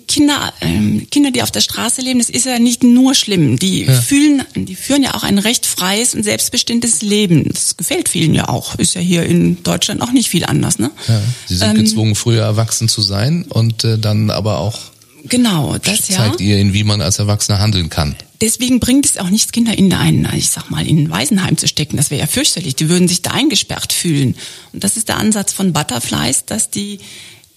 Kinder, 0.06 0.52
ähm, 0.60 1.06
Kinder, 1.10 1.30
die 1.30 1.42
auf 1.42 1.50
der 1.50 1.60
Straße 1.60 2.00
leben, 2.00 2.18
das 2.18 2.30
ist 2.30 2.46
ja 2.46 2.58
nicht 2.58 2.82
nur 2.82 3.14
schlimm. 3.14 3.58
Die 3.58 3.84
ja. 3.84 3.92
fühlen, 3.92 4.44
die 4.54 4.74
führen 4.74 5.02
ja 5.02 5.14
auch 5.14 5.22
ein 5.22 5.38
recht 5.38 5.66
freies 5.66 6.14
und 6.14 6.22
selbstbestimmtes 6.22 7.02
Leben. 7.02 7.48
Das 7.52 7.76
gefällt 7.76 8.08
vielen 8.08 8.34
ja 8.34 8.48
auch. 8.48 8.74
Ist 8.76 8.94
ja 8.94 9.00
hier 9.00 9.24
in 9.24 9.62
Deutschland 9.62 10.02
auch 10.02 10.12
nicht 10.12 10.28
viel 10.28 10.44
anders, 10.44 10.78
ne? 10.78 10.90
Ja, 11.06 11.20
sie 11.46 11.56
sind 11.56 11.70
ähm, 11.70 11.76
gezwungen, 11.76 12.14
früher 12.14 12.42
erwachsen 12.42 12.88
zu 12.88 13.02
sein 13.02 13.44
und 13.48 13.84
äh, 13.84 13.98
dann 13.98 14.30
aber 14.30 14.58
auch 14.58 14.78
Genau, 15.24 15.76
das 15.78 16.08
ja. 16.08 16.16
Zeigt 16.16 16.40
ihr, 16.40 16.58
in 16.58 16.72
wie 16.72 16.84
man 16.84 17.00
als 17.00 17.18
Erwachsener 17.18 17.58
handeln 17.58 17.90
kann. 17.90 18.16
Deswegen 18.40 18.78
bringt 18.78 19.04
es 19.04 19.18
auch 19.18 19.30
nichts, 19.30 19.50
Kinder 19.50 19.76
in 19.76 19.92
ein, 19.92 20.28
ich 20.36 20.50
sag 20.50 20.70
mal, 20.70 20.86
in 20.86 20.98
ein 20.98 21.10
Waisenheim 21.10 21.56
zu 21.56 21.66
stecken. 21.66 21.96
Das 21.96 22.10
wäre 22.10 22.20
ja 22.20 22.26
fürchterlich. 22.26 22.76
Die 22.76 22.88
würden 22.88 23.08
sich 23.08 23.22
da 23.22 23.32
eingesperrt 23.32 23.92
fühlen. 23.92 24.36
Und 24.72 24.84
das 24.84 24.96
ist 24.96 25.08
der 25.08 25.16
Ansatz 25.16 25.52
von 25.52 25.72
Butterflies, 25.72 26.44
dass 26.44 26.70
die 26.70 27.00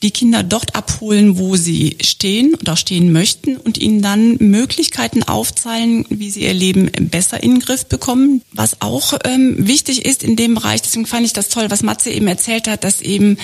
die 0.03 0.11
Kinder 0.11 0.41
dort 0.43 0.75
abholen, 0.75 1.37
wo 1.37 1.55
sie 1.55 1.97
stehen 2.01 2.55
oder 2.55 2.75
stehen 2.75 3.11
möchten 3.11 3.57
und 3.57 3.77
ihnen 3.77 4.01
dann 4.01 4.37
Möglichkeiten 4.39 5.23
aufzeigen, 5.23 6.05
wie 6.09 6.31
sie 6.31 6.41
ihr 6.41 6.53
Leben 6.53 6.91
besser 6.99 7.41
in 7.43 7.55
den 7.55 7.59
Griff 7.59 7.85
bekommen. 7.85 8.41
Was 8.51 8.81
auch 8.81 9.13
ähm, 9.25 9.55
wichtig 9.59 10.05
ist 10.05 10.23
in 10.23 10.35
dem 10.35 10.55
Bereich, 10.55 10.81
deswegen 10.81 11.05
fand 11.05 11.25
ich 11.25 11.33
das 11.33 11.49
toll, 11.49 11.69
was 11.69 11.83
Matze 11.83 12.09
eben 12.09 12.27
erzählt 12.27 12.67
hat, 12.67 12.83
dass 12.83 13.01
eben 13.01 13.37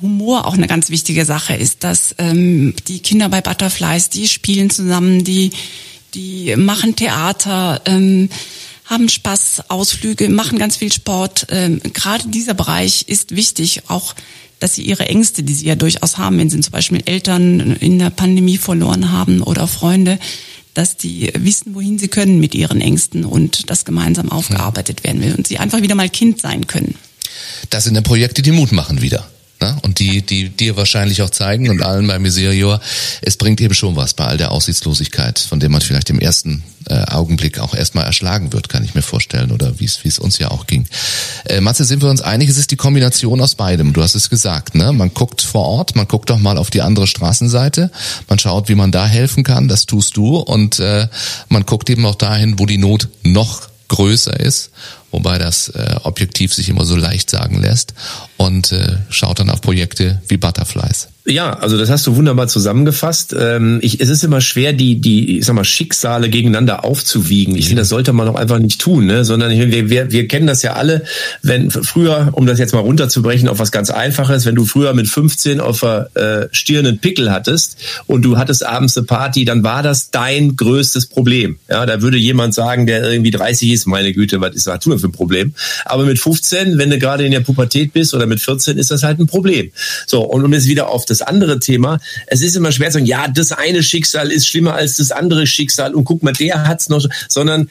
Humor 0.00 0.46
auch 0.46 0.54
eine 0.54 0.66
ganz 0.66 0.88
wichtige 0.88 1.26
Sache 1.26 1.54
ist, 1.54 1.84
dass 1.84 2.14
ähm, 2.18 2.74
die 2.88 3.00
Kinder 3.00 3.28
bei 3.28 3.42
Butterflies, 3.42 4.08
die 4.08 4.28
spielen 4.28 4.70
zusammen, 4.70 5.24
die, 5.24 5.50
die 6.14 6.56
machen 6.56 6.96
Theater, 6.96 7.82
ähm, 7.84 8.30
haben 8.86 9.08
Spaß, 9.08 9.64
Ausflüge, 9.68 10.28
machen 10.30 10.58
ganz 10.58 10.76
viel 10.76 10.92
Sport. 10.92 11.46
Ähm, 11.50 11.80
gerade 11.92 12.28
dieser 12.28 12.54
Bereich 12.54 13.04
ist 13.06 13.36
wichtig, 13.36 13.82
auch 13.88 14.14
dass 14.60 14.74
sie 14.74 14.82
ihre 14.82 15.08
Ängste, 15.08 15.42
die 15.42 15.54
sie 15.54 15.66
ja 15.66 15.74
durchaus 15.74 16.18
haben, 16.18 16.38
wenn 16.38 16.50
sie 16.50 16.60
zum 16.60 16.72
Beispiel 16.72 17.02
Eltern 17.04 17.76
in 17.80 17.98
der 17.98 18.10
Pandemie 18.10 18.58
verloren 18.58 19.10
haben 19.10 19.42
oder 19.42 19.66
Freunde, 19.66 20.18
dass 20.74 20.96
die 20.96 21.32
wissen, 21.36 21.74
wohin 21.74 21.98
sie 21.98 22.08
können 22.08 22.38
mit 22.38 22.54
ihren 22.54 22.80
Ängsten 22.80 23.24
und 23.24 23.70
das 23.70 23.84
gemeinsam 23.84 24.30
aufgearbeitet 24.30 25.02
werden 25.02 25.22
will 25.22 25.34
und 25.34 25.46
sie 25.48 25.58
einfach 25.58 25.82
wieder 25.82 25.94
mal 25.96 26.08
Kind 26.08 26.40
sein 26.40 26.66
können. 26.66 26.94
Das 27.70 27.84
sind 27.84 27.94
dann 27.94 28.04
Projekte, 28.04 28.42
die 28.42 28.52
Mut 28.52 28.70
machen 28.72 29.02
wieder. 29.02 29.28
Ne? 29.60 29.76
Und 29.82 29.98
die, 29.98 30.22
die 30.22 30.48
dir 30.48 30.76
wahrscheinlich 30.76 31.22
auch 31.22 31.30
zeigen 31.30 31.68
und 31.68 31.82
allen 31.82 32.06
bei 32.06 32.18
Miserior, 32.18 32.80
es 33.20 33.36
bringt 33.36 33.60
eben 33.60 33.74
schon 33.74 33.94
was 33.94 34.14
bei 34.14 34.24
all 34.24 34.36
der 34.38 34.52
Aussichtslosigkeit, 34.52 35.38
von 35.38 35.60
der 35.60 35.68
man 35.68 35.80
vielleicht 35.80 36.08
im 36.08 36.18
ersten 36.18 36.62
äh, 36.88 37.04
Augenblick 37.04 37.58
auch 37.58 37.74
erstmal 37.74 38.04
erschlagen 38.04 38.52
wird, 38.52 38.68
kann 38.70 38.84
ich 38.84 38.94
mir 38.94 39.02
vorstellen, 39.02 39.52
oder 39.52 39.78
wie 39.78 39.84
es 39.84 40.02
wie 40.02 40.08
es 40.08 40.18
uns 40.18 40.38
ja 40.38 40.50
auch 40.50 40.66
ging. 40.66 40.86
Äh, 41.44 41.60
Matze, 41.60 41.84
sind 41.84 42.02
wir 42.02 42.08
uns 42.08 42.22
einig, 42.22 42.48
es 42.48 42.56
ist 42.56 42.70
die 42.70 42.76
Kombination 42.76 43.40
aus 43.40 43.54
beidem. 43.54 43.92
Du 43.92 44.02
hast 44.02 44.14
es 44.14 44.30
gesagt, 44.30 44.74
ne? 44.74 44.92
Man 44.92 45.12
guckt 45.12 45.42
vor 45.42 45.66
Ort, 45.66 45.94
man 45.94 46.08
guckt 46.08 46.30
doch 46.30 46.38
mal 46.38 46.56
auf 46.56 46.70
die 46.70 46.80
andere 46.80 47.06
Straßenseite, 47.06 47.90
man 48.28 48.38
schaut, 48.38 48.68
wie 48.68 48.74
man 48.74 48.92
da 48.92 49.06
helfen 49.06 49.44
kann, 49.44 49.68
das 49.68 49.84
tust 49.84 50.16
du, 50.16 50.36
und 50.36 50.78
äh, 50.78 51.06
man 51.48 51.66
guckt 51.66 51.90
eben 51.90 52.06
auch 52.06 52.14
dahin, 52.14 52.58
wo 52.58 52.66
die 52.66 52.78
Not 52.78 53.08
noch 53.22 53.68
größer 53.88 54.38
ist 54.38 54.70
wobei 55.10 55.38
das 55.38 55.68
äh, 55.68 55.96
objektiv 56.02 56.54
sich 56.54 56.68
immer 56.68 56.84
so 56.84 56.96
leicht 56.96 57.30
sagen 57.30 57.60
lässt 57.60 57.94
und 58.36 58.72
äh, 58.72 58.98
schaut 59.10 59.38
dann 59.40 59.50
auf 59.50 59.60
Projekte 59.60 60.22
wie 60.28 60.36
Butterflies. 60.36 61.08
Ja, 61.26 61.52
also 61.52 61.76
das 61.76 61.90
hast 61.90 62.06
du 62.06 62.16
wunderbar 62.16 62.48
zusammengefasst. 62.48 63.36
Ähm, 63.38 63.78
ich, 63.82 64.00
es 64.00 64.08
ist 64.08 64.24
immer 64.24 64.40
schwer, 64.40 64.72
die, 64.72 65.00
die, 65.00 65.38
ich 65.38 65.44
sag 65.44 65.54
mal, 65.54 65.64
Schicksale 65.64 66.30
gegeneinander 66.30 66.84
aufzuwiegen. 66.84 67.56
Ich 67.56 67.66
finde, 67.66 67.82
das 67.82 67.90
sollte 67.90 68.14
man 68.14 68.26
auch 68.26 68.36
einfach 68.36 68.58
nicht 68.58 68.80
tun, 68.80 69.04
ne? 69.04 69.24
sondern 69.24 69.50
wir, 69.50 69.90
wir, 69.90 70.10
wir 70.10 70.28
kennen 70.28 70.46
das 70.46 70.62
ja 70.62 70.72
alle, 70.72 71.04
wenn 71.42 71.70
früher, 71.70 72.30
um 72.32 72.46
das 72.46 72.58
jetzt 72.58 72.72
mal 72.72 72.80
runterzubrechen 72.80 73.48
auf 73.48 73.58
was 73.58 73.70
ganz 73.70 73.90
Einfaches, 73.90 74.46
wenn 74.46 74.54
du 74.54 74.64
früher 74.64 74.94
mit 74.94 75.08
15 75.08 75.60
auf 75.60 75.80
der 75.80 76.10
äh, 76.14 76.48
Stirn 76.52 76.86
einen 76.86 76.98
Pickel 76.98 77.30
hattest 77.30 77.76
und 78.06 78.22
du 78.22 78.38
hattest 78.38 78.64
abends 78.64 78.96
eine 78.96 79.06
Party, 79.06 79.44
dann 79.44 79.62
war 79.62 79.82
das 79.82 80.10
dein 80.10 80.56
größtes 80.56 81.06
Problem. 81.06 81.58
Ja, 81.68 81.84
da 81.84 82.00
würde 82.00 82.16
jemand 82.16 82.54
sagen, 82.54 82.86
der 82.86 83.04
irgendwie 83.04 83.30
30 83.30 83.70
ist, 83.70 83.86
meine 83.86 84.14
Güte, 84.14 84.40
was 84.40 84.54
ist 84.54 84.66
das 84.66 84.74
für 85.00 85.08
ein 85.08 85.12
Problem? 85.12 85.54
Aber 85.84 86.04
mit 86.04 86.18
15, 86.18 86.78
wenn 86.78 86.90
du 86.90 86.98
gerade 86.98 87.24
in 87.24 87.32
der 87.32 87.40
Pubertät 87.40 87.92
bist 87.92 88.14
oder 88.14 88.26
mit 88.26 88.40
14, 88.40 88.78
ist 88.78 88.90
das 88.90 89.02
halt 89.02 89.18
ein 89.18 89.26
Problem. 89.26 89.70
So, 90.06 90.22
und 90.22 90.44
um 90.44 90.52
jetzt 90.52 90.68
wieder 90.68 90.88
auf 90.88 91.04
das 91.04 91.22
andere 91.22 91.58
Thema. 91.60 91.98
Es 92.26 92.42
ist 92.42 92.56
immer 92.56 92.72
schwer 92.72 92.88
zu 92.88 92.94
sagen, 92.94 93.06
ja, 93.06 93.28
das 93.28 93.52
eine 93.52 93.82
Schicksal 93.82 94.30
ist 94.30 94.46
schlimmer 94.46 94.74
als 94.74 94.96
das 94.96 95.10
andere 95.10 95.46
Schicksal 95.46 95.94
und 95.94 96.04
guck 96.04 96.22
mal, 96.22 96.32
der 96.32 96.66
hat's 96.66 96.88
noch, 96.88 97.04
sondern 97.28 97.68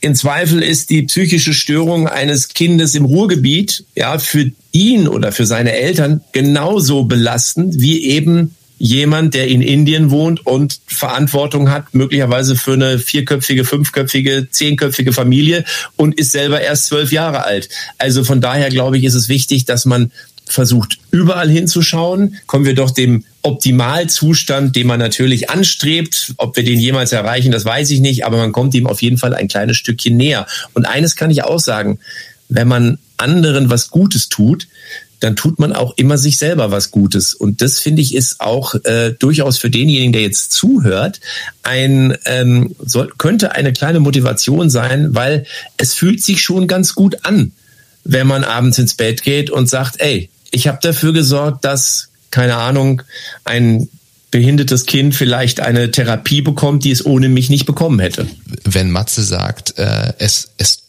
in 0.00 0.14
Zweifel 0.14 0.62
ist 0.62 0.90
die 0.90 1.02
psychische 1.02 1.52
Störung 1.52 2.08
eines 2.08 2.48
Kindes 2.48 2.94
im 2.94 3.04
Ruhrgebiet 3.04 3.84
ja 3.94 4.18
für 4.18 4.50
ihn 4.72 5.08
oder 5.08 5.30
für 5.30 5.44
seine 5.44 5.72
Eltern 5.72 6.22
genauso 6.32 7.04
belastend 7.04 7.80
wie 7.80 8.04
eben 8.04 8.54
jemand, 8.82 9.34
der 9.34 9.46
in 9.46 9.60
Indien 9.60 10.10
wohnt 10.10 10.46
und 10.46 10.80
Verantwortung 10.86 11.70
hat, 11.70 11.94
möglicherweise 11.94 12.56
für 12.56 12.72
eine 12.72 12.98
vierköpfige, 12.98 13.66
fünfköpfige, 13.66 14.48
zehnköpfige 14.50 15.12
Familie 15.12 15.64
und 15.96 16.18
ist 16.18 16.32
selber 16.32 16.62
erst 16.62 16.86
zwölf 16.86 17.12
Jahre 17.12 17.44
alt. 17.44 17.68
Also 17.98 18.24
von 18.24 18.40
daher 18.40 18.70
glaube 18.70 18.96
ich, 18.96 19.04
ist 19.04 19.14
es 19.14 19.28
wichtig, 19.28 19.66
dass 19.66 19.84
man 19.84 20.10
versucht 20.46 20.98
überall 21.10 21.50
hinzuschauen, 21.50 22.36
kommen 22.46 22.64
wir 22.64 22.74
doch 22.74 22.90
dem 22.90 23.24
Optimalzustand, 23.42 24.74
den 24.74 24.86
man 24.86 24.98
natürlich 24.98 25.50
anstrebt. 25.50 26.32
Ob 26.38 26.56
wir 26.56 26.64
den 26.64 26.80
jemals 26.80 27.12
erreichen, 27.12 27.52
das 27.52 27.66
weiß 27.66 27.90
ich 27.90 28.00
nicht, 28.00 28.24
aber 28.24 28.38
man 28.38 28.50
kommt 28.50 28.74
ihm 28.74 28.86
auf 28.86 29.02
jeden 29.02 29.18
Fall 29.18 29.34
ein 29.34 29.48
kleines 29.48 29.76
Stückchen 29.76 30.16
näher. 30.16 30.46
Und 30.72 30.86
eines 30.86 31.16
kann 31.16 31.30
ich 31.30 31.44
auch 31.44 31.60
sagen, 31.60 31.98
wenn 32.48 32.66
man 32.66 32.98
anderen 33.18 33.68
was 33.68 33.90
Gutes 33.90 34.30
tut, 34.30 34.66
dann 35.20 35.36
tut 35.36 35.58
man 35.58 35.72
auch 35.72 35.92
immer 35.96 36.18
sich 36.18 36.38
selber 36.38 36.70
was 36.70 36.90
Gutes. 36.90 37.34
Und 37.34 37.62
das 37.62 37.78
finde 37.78 38.02
ich 38.02 38.14
ist 38.14 38.40
auch 38.40 38.74
äh, 38.84 39.12
durchaus 39.18 39.58
für 39.58 39.70
denjenigen, 39.70 40.12
der 40.12 40.22
jetzt 40.22 40.52
zuhört, 40.52 41.20
ein 41.62 42.16
ähm, 42.24 42.74
soll, 42.84 43.12
könnte 43.18 43.52
eine 43.52 43.72
kleine 43.72 44.00
Motivation 44.00 44.70
sein, 44.70 45.14
weil 45.14 45.44
es 45.76 45.94
fühlt 45.94 46.22
sich 46.22 46.42
schon 46.42 46.66
ganz 46.66 46.94
gut 46.94 47.24
an, 47.24 47.52
wenn 48.04 48.26
man 48.26 48.44
abends 48.44 48.78
ins 48.78 48.94
Bett 48.94 49.22
geht 49.22 49.50
und 49.50 49.68
sagt, 49.68 50.00
ey, 50.00 50.30
ich 50.50 50.66
habe 50.66 50.78
dafür 50.82 51.12
gesorgt, 51.12 51.64
dass, 51.64 52.08
keine 52.30 52.56
Ahnung, 52.56 53.02
ein 53.44 53.88
behindertes 54.30 54.86
Kind 54.86 55.14
vielleicht 55.14 55.60
eine 55.60 55.90
Therapie 55.90 56.40
bekommt, 56.40 56.84
die 56.84 56.92
es 56.92 57.04
ohne 57.04 57.28
mich 57.28 57.50
nicht 57.50 57.66
bekommen 57.66 57.98
hätte. 57.98 58.26
Wenn 58.64 58.90
Matze 58.90 59.22
sagt, 59.22 59.76
äh, 59.78 60.12
es, 60.18 60.50
es 60.56 60.82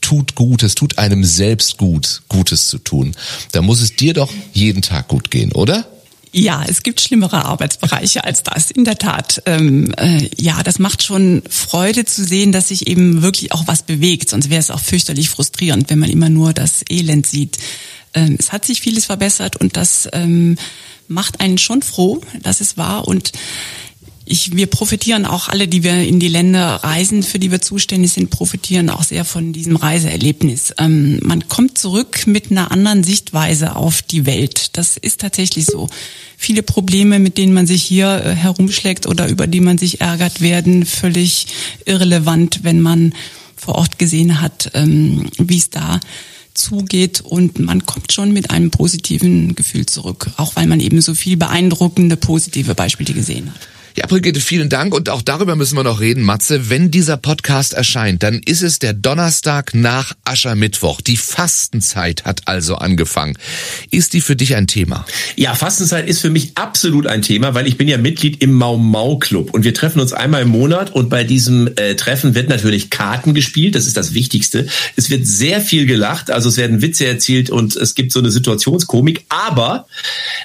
tut 0.00 0.34
gut, 0.34 0.62
es 0.62 0.74
tut 0.74 0.98
einem 0.98 1.24
selbst 1.24 1.78
gut, 1.78 2.22
Gutes 2.28 2.68
zu 2.68 2.78
tun, 2.78 3.14
dann 3.52 3.64
muss 3.64 3.80
es 3.80 3.96
dir 3.96 4.14
doch 4.14 4.32
jeden 4.52 4.82
Tag 4.82 5.08
gut 5.08 5.30
gehen, 5.30 5.52
oder? 5.52 5.86
Ja, 6.32 6.62
es 6.68 6.82
gibt 6.82 7.00
schlimmere 7.00 7.46
Arbeitsbereiche 7.46 8.22
als 8.24 8.42
das, 8.42 8.70
in 8.70 8.84
der 8.84 8.98
Tat. 8.98 9.42
Ähm, 9.46 9.94
äh, 9.96 10.28
ja, 10.36 10.62
das 10.62 10.78
macht 10.78 11.02
schon 11.02 11.42
Freude 11.48 12.04
zu 12.04 12.24
sehen, 12.24 12.52
dass 12.52 12.68
sich 12.68 12.88
eben 12.88 13.22
wirklich 13.22 13.52
auch 13.52 13.66
was 13.66 13.84
bewegt. 13.84 14.28
Sonst 14.28 14.50
wäre 14.50 14.60
es 14.60 14.70
auch 14.70 14.80
fürchterlich 14.80 15.30
frustrierend, 15.30 15.88
wenn 15.88 15.98
man 15.98 16.10
immer 16.10 16.28
nur 16.28 16.52
das 16.52 16.82
Elend 16.90 17.26
sieht. 17.26 17.56
Ähm, 18.12 18.36
es 18.38 18.52
hat 18.52 18.66
sich 18.66 18.82
vieles 18.82 19.06
verbessert 19.06 19.56
und 19.56 19.78
das 19.78 20.10
ähm, 20.12 20.58
macht 21.08 21.40
einen 21.40 21.56
schon 21.56 21.80
froh, 21.80 22.20
dass 22.42 22.60
es 22.60 22.76
war 22.76 23.08
und 23.08 23.32
ich, 24.28 24.56
wir 24.56 24.66
profitieren 24.66 25.24
auch 25.24 25.48
alle, 25.48 25.68
die 25.68 25.84
wir 25.84 26.02
in 26.02 26.18
die 26.18 26.28
Länder 26.28 26.80
reisen, 26.82 27.22
für 27.22 27.38
die 27.38 27.52
wir 27.52 27.60
zuständig 27.62 28.12
sind, 28.12 28.28
profitieren 28.28 28.90
auch 28.90 29.04
sehr 29.04 29.24
von 29.24 29.52
diesem 29.52 29.76
Reiseerlebnis. 29.76 30.74
Ähm, 30.78 31.20
man 31.22 31.48
kommt 31.48 31.78
zurück 31.78 32.26
mit 32.26 32.50
einer 32.50 32.72
anderen 32.72 33.04
Sichtweise 33.04 33.76
auf 33.76 34.02
die 34.02 34.26
Welt. 34.26 34.76
Das 34.76 34.96
ist 34.96 35.20
tatsächlich 35.20 35.66
so. 35.66 35.88
Viele 36.36 36.64
Probleme, 36.64 37.20
mit 37.20 37.38
denen 37.38 37.54
man 37.54 37.68
sich 37.68 37.84
hier 37.84 38.20
äh, 38.24 38.34
herumschlägt 38.34 39.06
oder 39.06 39.28
über 39.28 39.46
die 39.46 39.60
man 39.60 39.78
sich 39.78 40.00
ärgert, 40.00 40.40
werden 40.40 40.84
völlig 40.84 41.46
irrelevant, 41.84 42.64
wenn 42.64 42.80
man 42.80 43.14
vor 43.54 43.76
Ort 43.76 43.96
gesehen 43.96 44.40
hat, 44.40 44.72
ähm, 44.74 45.30
wie 45.38 45.58
es 45.58 45.70
da 45.70 46.00
zugeht 46.52 47.20
und 47.20 47.60
man 47.60 47.86
kommt 47.86 48.12
schon 48.12 48.32
mit 48.32 48.50
einem 48.50 48.72
positiven 48.72 49.54
Gefühl 49.54 49.86
zurück, 49.86 50.30
auch 50.36 50.56
weil 50.56 50.66
man 50.66 50.80
eben 50.80 51.00
so 51.00 51.14
viel 51.14 51.36
beeindruckende 51.36 52.16
positive 52.16 52.74
Beispiele 52.74 53.12
gesehen 53.12 53.54
hat. 53.54 53.75
Ja, 53.98 54.04
Brigitte, 54.06 54.40
vielen 54.40 54.68
Dank 54.68 54.94
und 54.94 55.08
auch 55.08 55.22
darüber 55.22 55.56
müssen 55.56 55.74
wir 55.74 55.82
noch 55.82 56.00
reden, 56.00 56.22
Matze. 56.22 56.68
Wenn 56.68 56.90
dieser 56.90 57.16
Podcast 57.16 57.72
erscheint, 57.72 58.22
dann 58.22 58.42
ist 58.44 58.62
es 58.62 58.78
der 58.78 58.92
Donnerstag 58.92 59.72
nach 59.72 60.12
Aschermittwoch. 60.22 61.00
Die 61.00 61.16
Fastenzeit 61.16 62.26
hat 62.26 62.42
also 62.44 62.74
angefangen. 62.74 63.38
Ist 63.90 64.12
die 64.12 64.20
für 64.20 64.36
dich 64.36 64.54
ein 64.54 64.66
Thema? 64.66 65.06
Ja, 65.36 65.54
Fastenzeit 65.54 66.06
ist 66.10 66.20
für 66.20 66.28
mich 66.28 66.58
absolut 66.58 67.06
ein 67.06 67.22
Thema, 67.22 67.54
weil 67.54 67.66
ich 67.66 67.78
bin 67.78 67.88
ja 67.88 67.96
Mitglied 67.96 68.42
im 68.42 68.52
Mau 68.52 68.76
Mau 68.76 69.16
Club 69.16 69.54
und 69.54 69.64
wir 69.64 69.72
treffen 69.72 70.00
uns 70.00 70.12
einmal 70.12 70.42
im 70.42 70.48
Monat 70.48 70.94
und 70.94 71.08
bei 71.08 71.24
diesem 71.24 71.66
äh, 71.76 71.94
Treffen 71.94 72.34
wird 72.34 72.50
natürlich 72.50 72.90
Karten 72.90 73.32
gespielt, 73.32 73.76
das 73.76 73.86
ist 73.86 73.96
das 73.96 74.12
Wichtigste. 74.12 74.66
Es 74.96 75.08
wird 75.08 75.26
sehr 75.26 75.62
viel 75.62 75.86
gelacht, 75.86 76.30
also 76.30 76.50
es 76.50 76.58
werden 76.58 76.82
Witze 76.82 77.06
erzählt 77.06 77.48
und 77.48 77.74
es 77.76 77.94
gibt 77.94 78.12
so 78.12 78.18
eine 78.18 78.30
Situationskomik, 78.30 79.24
aber 79.30 79.86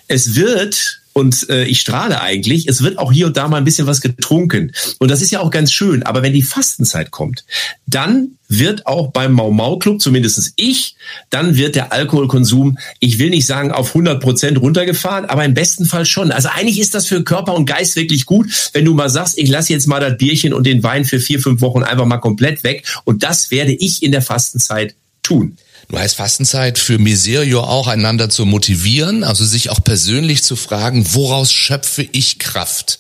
es 0.08 0.36
wird 0.36 1.01
und 1.14 1.50
äh, 1.50 1.66
ich 1.66 1.82
strahle 1.82 2.22
eigentlich. 2.22 2.68
Es 2.68 2.84
wird 2.84 2.98
auch 2.98 3.12
hier 3.12 3.28
und 3.28 3.38
da 3.38 3.48
mal 3.48 3.58
ein 3.58 3.64
bisschen 3.64 3.88
was 3.88 4.02
getrunken. 4.02 4.72
Und 5.00 5.12
das 5.12 5.22
ist 5.22 5.32
ja 5.32 5.40
auch 5.40 5.52
ganz 5.52 5.72
schön. 5.72 6.04
Aber 6.04 6.22
wenn 6.24 6.34
die 6.34 6.44
Fastenzeit 6.44 7.12
kommt, 7.12 7.46
dann 7.86 8.38
wird 8.48 8.86
auch 8.86 9.12
beim 9.12 9.32
Mau 9.34 9.52
Mau 9.52 9.78
Club, 9.78 10.02
zumindestens 10.02 10.54
ich, 10.56 10.96
dann 11.30 11.56
wird 11.56 11.76
der 11.76 11.94
Alkoholkonsum, 11.94 12.78
ich 13.00 13.18
will 13.18 13.30
nicht 13.30 13.46
sagen 13.46 13.72
auf 13.72 13.90
100 13.90 14.22
Prozent 14.22 14.60
runtergefahren, 14.60 15.26
aber 15.26 15.46
im 15.46 15.54
besten 15.54 15.86
Fall 15.86 16.06
schon. 16.06 16.32
Also 16.32 16.50
eigentlich 16.50 16.80
ist 16.80 16.94
das 16.94 17.08
für 17.08 17.24
Körper 17.24 17.54
und 17.56 17.66
Geist 17.66 17.96
wirklich 17.96 18.26
gut, 18.26 18.48
wenn 18.74 18.86
du 18.86 18.94
mal 18.94 19.10
sagst, 19.10 19.38
ich 19.38 19.50
lasse 19.50 19.72
jetzt 19.72 19.88
mal 19.88 20.02
das 20.02 20.18
Bierchen 20.18 20.54
und 20.54 20.66
den 20.66 20.84
Wein 20.84 21.06
für 21.06 21.20
vier, 21.20 21.40
fünf 21.40 21.62
Wochen 21.62 21.84
einfach 21.84 22.06
mal 22.06 22.18
komplett 22.18 22.64
weg. 22.64 22.86
Und 23.06 23.24
das 23.24 23.52
werde 23.52 23.74
ich 23.74 24.04
in 24.04 24.12
der 24.12 24.22
Fastenzeit 24.22 24.96
tun. 25.24 25.58
Du 25.90 25.98
heißt 25.98 26.16
Fastenzeit 26.16 26.80
für 26.80 26.98
Miserio 26.98 27.62
auch 27.62 27.88
einander 27.88 28.30
zu 28.30 28.46
motivieren, 28.46 29.24
also 29.24 29.46
sich 29.46 29.70
auch 29.70 29.84
persönlich 29.84 30.44
zu 30.44 30.56
fragen, 30.56 31.06
woraus 31.14 31.52
schöpfe 31.52 32.08
ich 32.12 32.40
Kraft? 32.40 33.00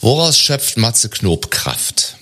Woraus 0.00 0.38
schöpft 0.38 0.76
Matze 0.76 1.08
Knob 1.08 1.50
Kraft? 1.50 2.16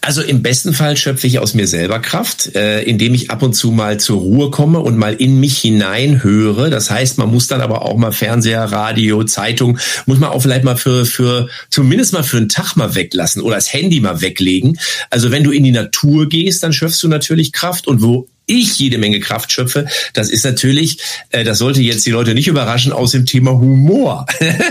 Also 0.00 0.22
im 0.22 0.42
besten 0.42 0.74
Fall 0.74 0.96
schöpfe 0.96 1.26
ich 1.26 1.38
aus 1.38 1.54
mir 1.54 1.66
selber 1.66 1.98
Kraft, 1.98 2.54
äh, 2.54 2.82
indem 2.82 3.14
ich 3.14 3.30
ab 3.30 3.42
und 3.42 3.54
zu 3.54 3.70
mal 3.70 3.98
zur 3.98 4.20
Ruhe 4.20 4.50
komme 4.50 4.80
und 4.80 4.96
mal 4.96 5.14
in 5.14 5.40
mich 5.40 5.58
hinein 5.58 6.22
höre. 6.22 6.70
Das 6.70 6.90
heißt, 6.90 7.18
man 7.18 7.30
muss 7.30 7.46
dann 7.46 7.62
aber 7.62 7.82
auch 7.82 7.96
mal 7.96 8.12
Fernseher, 8.12 8.64
Radio, 8.64 9.24
Zeitung, 9.24 9.78
muss 10.04 10.18
man 10.18 10.30
auch 10.30 10.42
vielleicht 10.42 10.64
mal 10.64 10.76
für, 10.76 11.06
für 11.06 11.48
zumindest 11.70 12.12
mal 12.12 12.22
für 12.22 12.36
einen 12.36 12.48
Tag 12.48 12.76
mal 12.76 12.94
weglassen 12.94 13.42
oder 13.42 13.56
das 13.56 13.72
Handy 13.72 14.00
mal 14.00 14.20
weglegen. 14.20 14.78
Also 15.10 15.30
wenn 15.30 15.42
du 15.42 15.50
in 15.50 15.64
die 15.64 15.72
Natur 15.72 16.28
gehst, 16.28 16.62
dann 16.62 16.72
schöpfst 16.72 17.02
du 17.02 17.08
natürlich 17.08 17.52
Kraft 17.52 17.86
und 17.86 18.02
wo 18.02 18.28
ich 18.46 18.78
jede 18.78 18.98
Menge 18.98 19.20
Kraft 19.20 19.52
schöpfe, 19.52 19.86
das 20.14 20.30
ist 20.30 20.44
natürlich, 20.44 20.98
äh, 21.30 21.44
das 21.44 21.58
sollte 21.58 21.82
jetzt 21.82 22.06
die 22.06 22.10
Leute 22.10 22.34
nicht 22.34 22.48
überraschen, 22.48 22.92
aus 22.92 23.12
dem 23.12 23.26
Thema 23.26 23.52
Humor. 23.52 24.26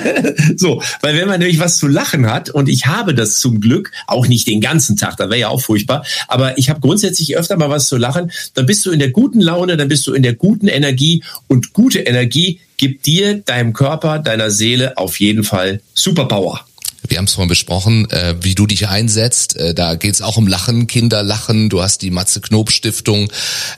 so, 0.56 0.82
weil 1.02 1.18
wenn 1.18 1.28
man 1.28 1.40
nämlich 1.40 1.60
was 1.60 1.78
zu 1.78 1.88
lachen 1.88 2.30
hat, 2.32 2.50
und 2.50 2.70
ich 2.70 2.88
habe 2.88 3.14
das 3.14 3.40
zum 3.40 3.60
Glück, 3.62 3.92
auch 4.08 4.28
nicht 4.28 4.48
den 4.48 4.62
ganzen 4.62 4.98
Tag, 4.98 5.18
da 5.18 5.26
wäre 5.30 5.42
ja 5.42 5.48
auch 5.50 5.62
furchtbar, 5.62 6.06
aber 6.28 6.58
ich 6.58 6.70
habe 6.70 6.80
grundsätzlich 6.80 7.38
öfter 7.38 7.58
mal 7.58 7.70
was 7.70 7.88
zu 7.88 7.98
lachen, 7.98 8.32
dann 8.54 8.66
bist 8.66 8.86
du 8.86 8.92
in 8.92 9.00
der 9.00 9.12
guten 9.12 9.42
Laune, 9.42 9.78
dann 9.78 9.90
bist 9.90 10.08
du 10.08 10.14
in 10.14 10.24
der 10.24 10.34
guten 10.34 10.68
Energie 10.68 11.24
und 11.48 11.74
gute 11.74 12.00
Energie 12.00 12.60
gibt 12.78 13.06
dir, 13.06 13.36
deinem 13.36 13.74
Körper, 13.74 14.20
deiner 14.20 14.52
Seele 14.52 14.98
auf 14.98 15.20
jeden 15.20 15.44
Fall 15.44 15.82
Superpower. 15.94 16.66
Wir 17.08 17.18
haben 17.18 17.26
es 17.26 17.34
vorhin 17.34 17.50
besprochen, 17.50 18.10
äh, 18.12 18.36
wie 18.42 18.56
du 18.56 18.68
dich 18.68 18.88
einsetzt. 18.88 19.56
Äh, 19.56 19.74
da 19.74 19.96
geht 19.96 20.14
es 20.14 20.22
auch 20.22 20.38
um 20.38 20.48
Lachen, 20.48 20.88
Kinderlachen. 20.88 21.70
Du 21.70 21.82
hast 21.82 22.02
die 22.02 22.12
Matze 22.12 22.42
Knob 22.42 22.72
Stiftung. 22.72 23.32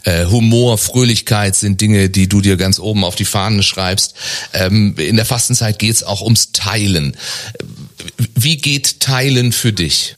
Äh, 0.04 0.26
Humor, 0.26 0.78
Fröhlichkeit 0.78 1.56
sind 1.56 1.82
Dinge, 1.82 2.10
die 2.10 2.28
du 2.28 2.42
dir 2.42 2.58
ganz 2.58 2.80
oben 2.80 3.04
auf 3.04 3.16
die 3.16 3.26
Fahnen 3.26 3.64
schreibst. 3.64 4.16
Ähm, 4.54 4.96
in 4.98 5.16
der 5.16 5.26
Fastenzeit 5.26 5.80
geht 5.80 5.96
es 5.96 6.04
auch 6.04 6.22
ums 6.22 6.52
Teilen. 6.52 7.16
Wie 8.36 8.58
geht 8.58 9.00
Teilen 9.00 9.52
für 9.52 9.74
dich? 9.74 10.17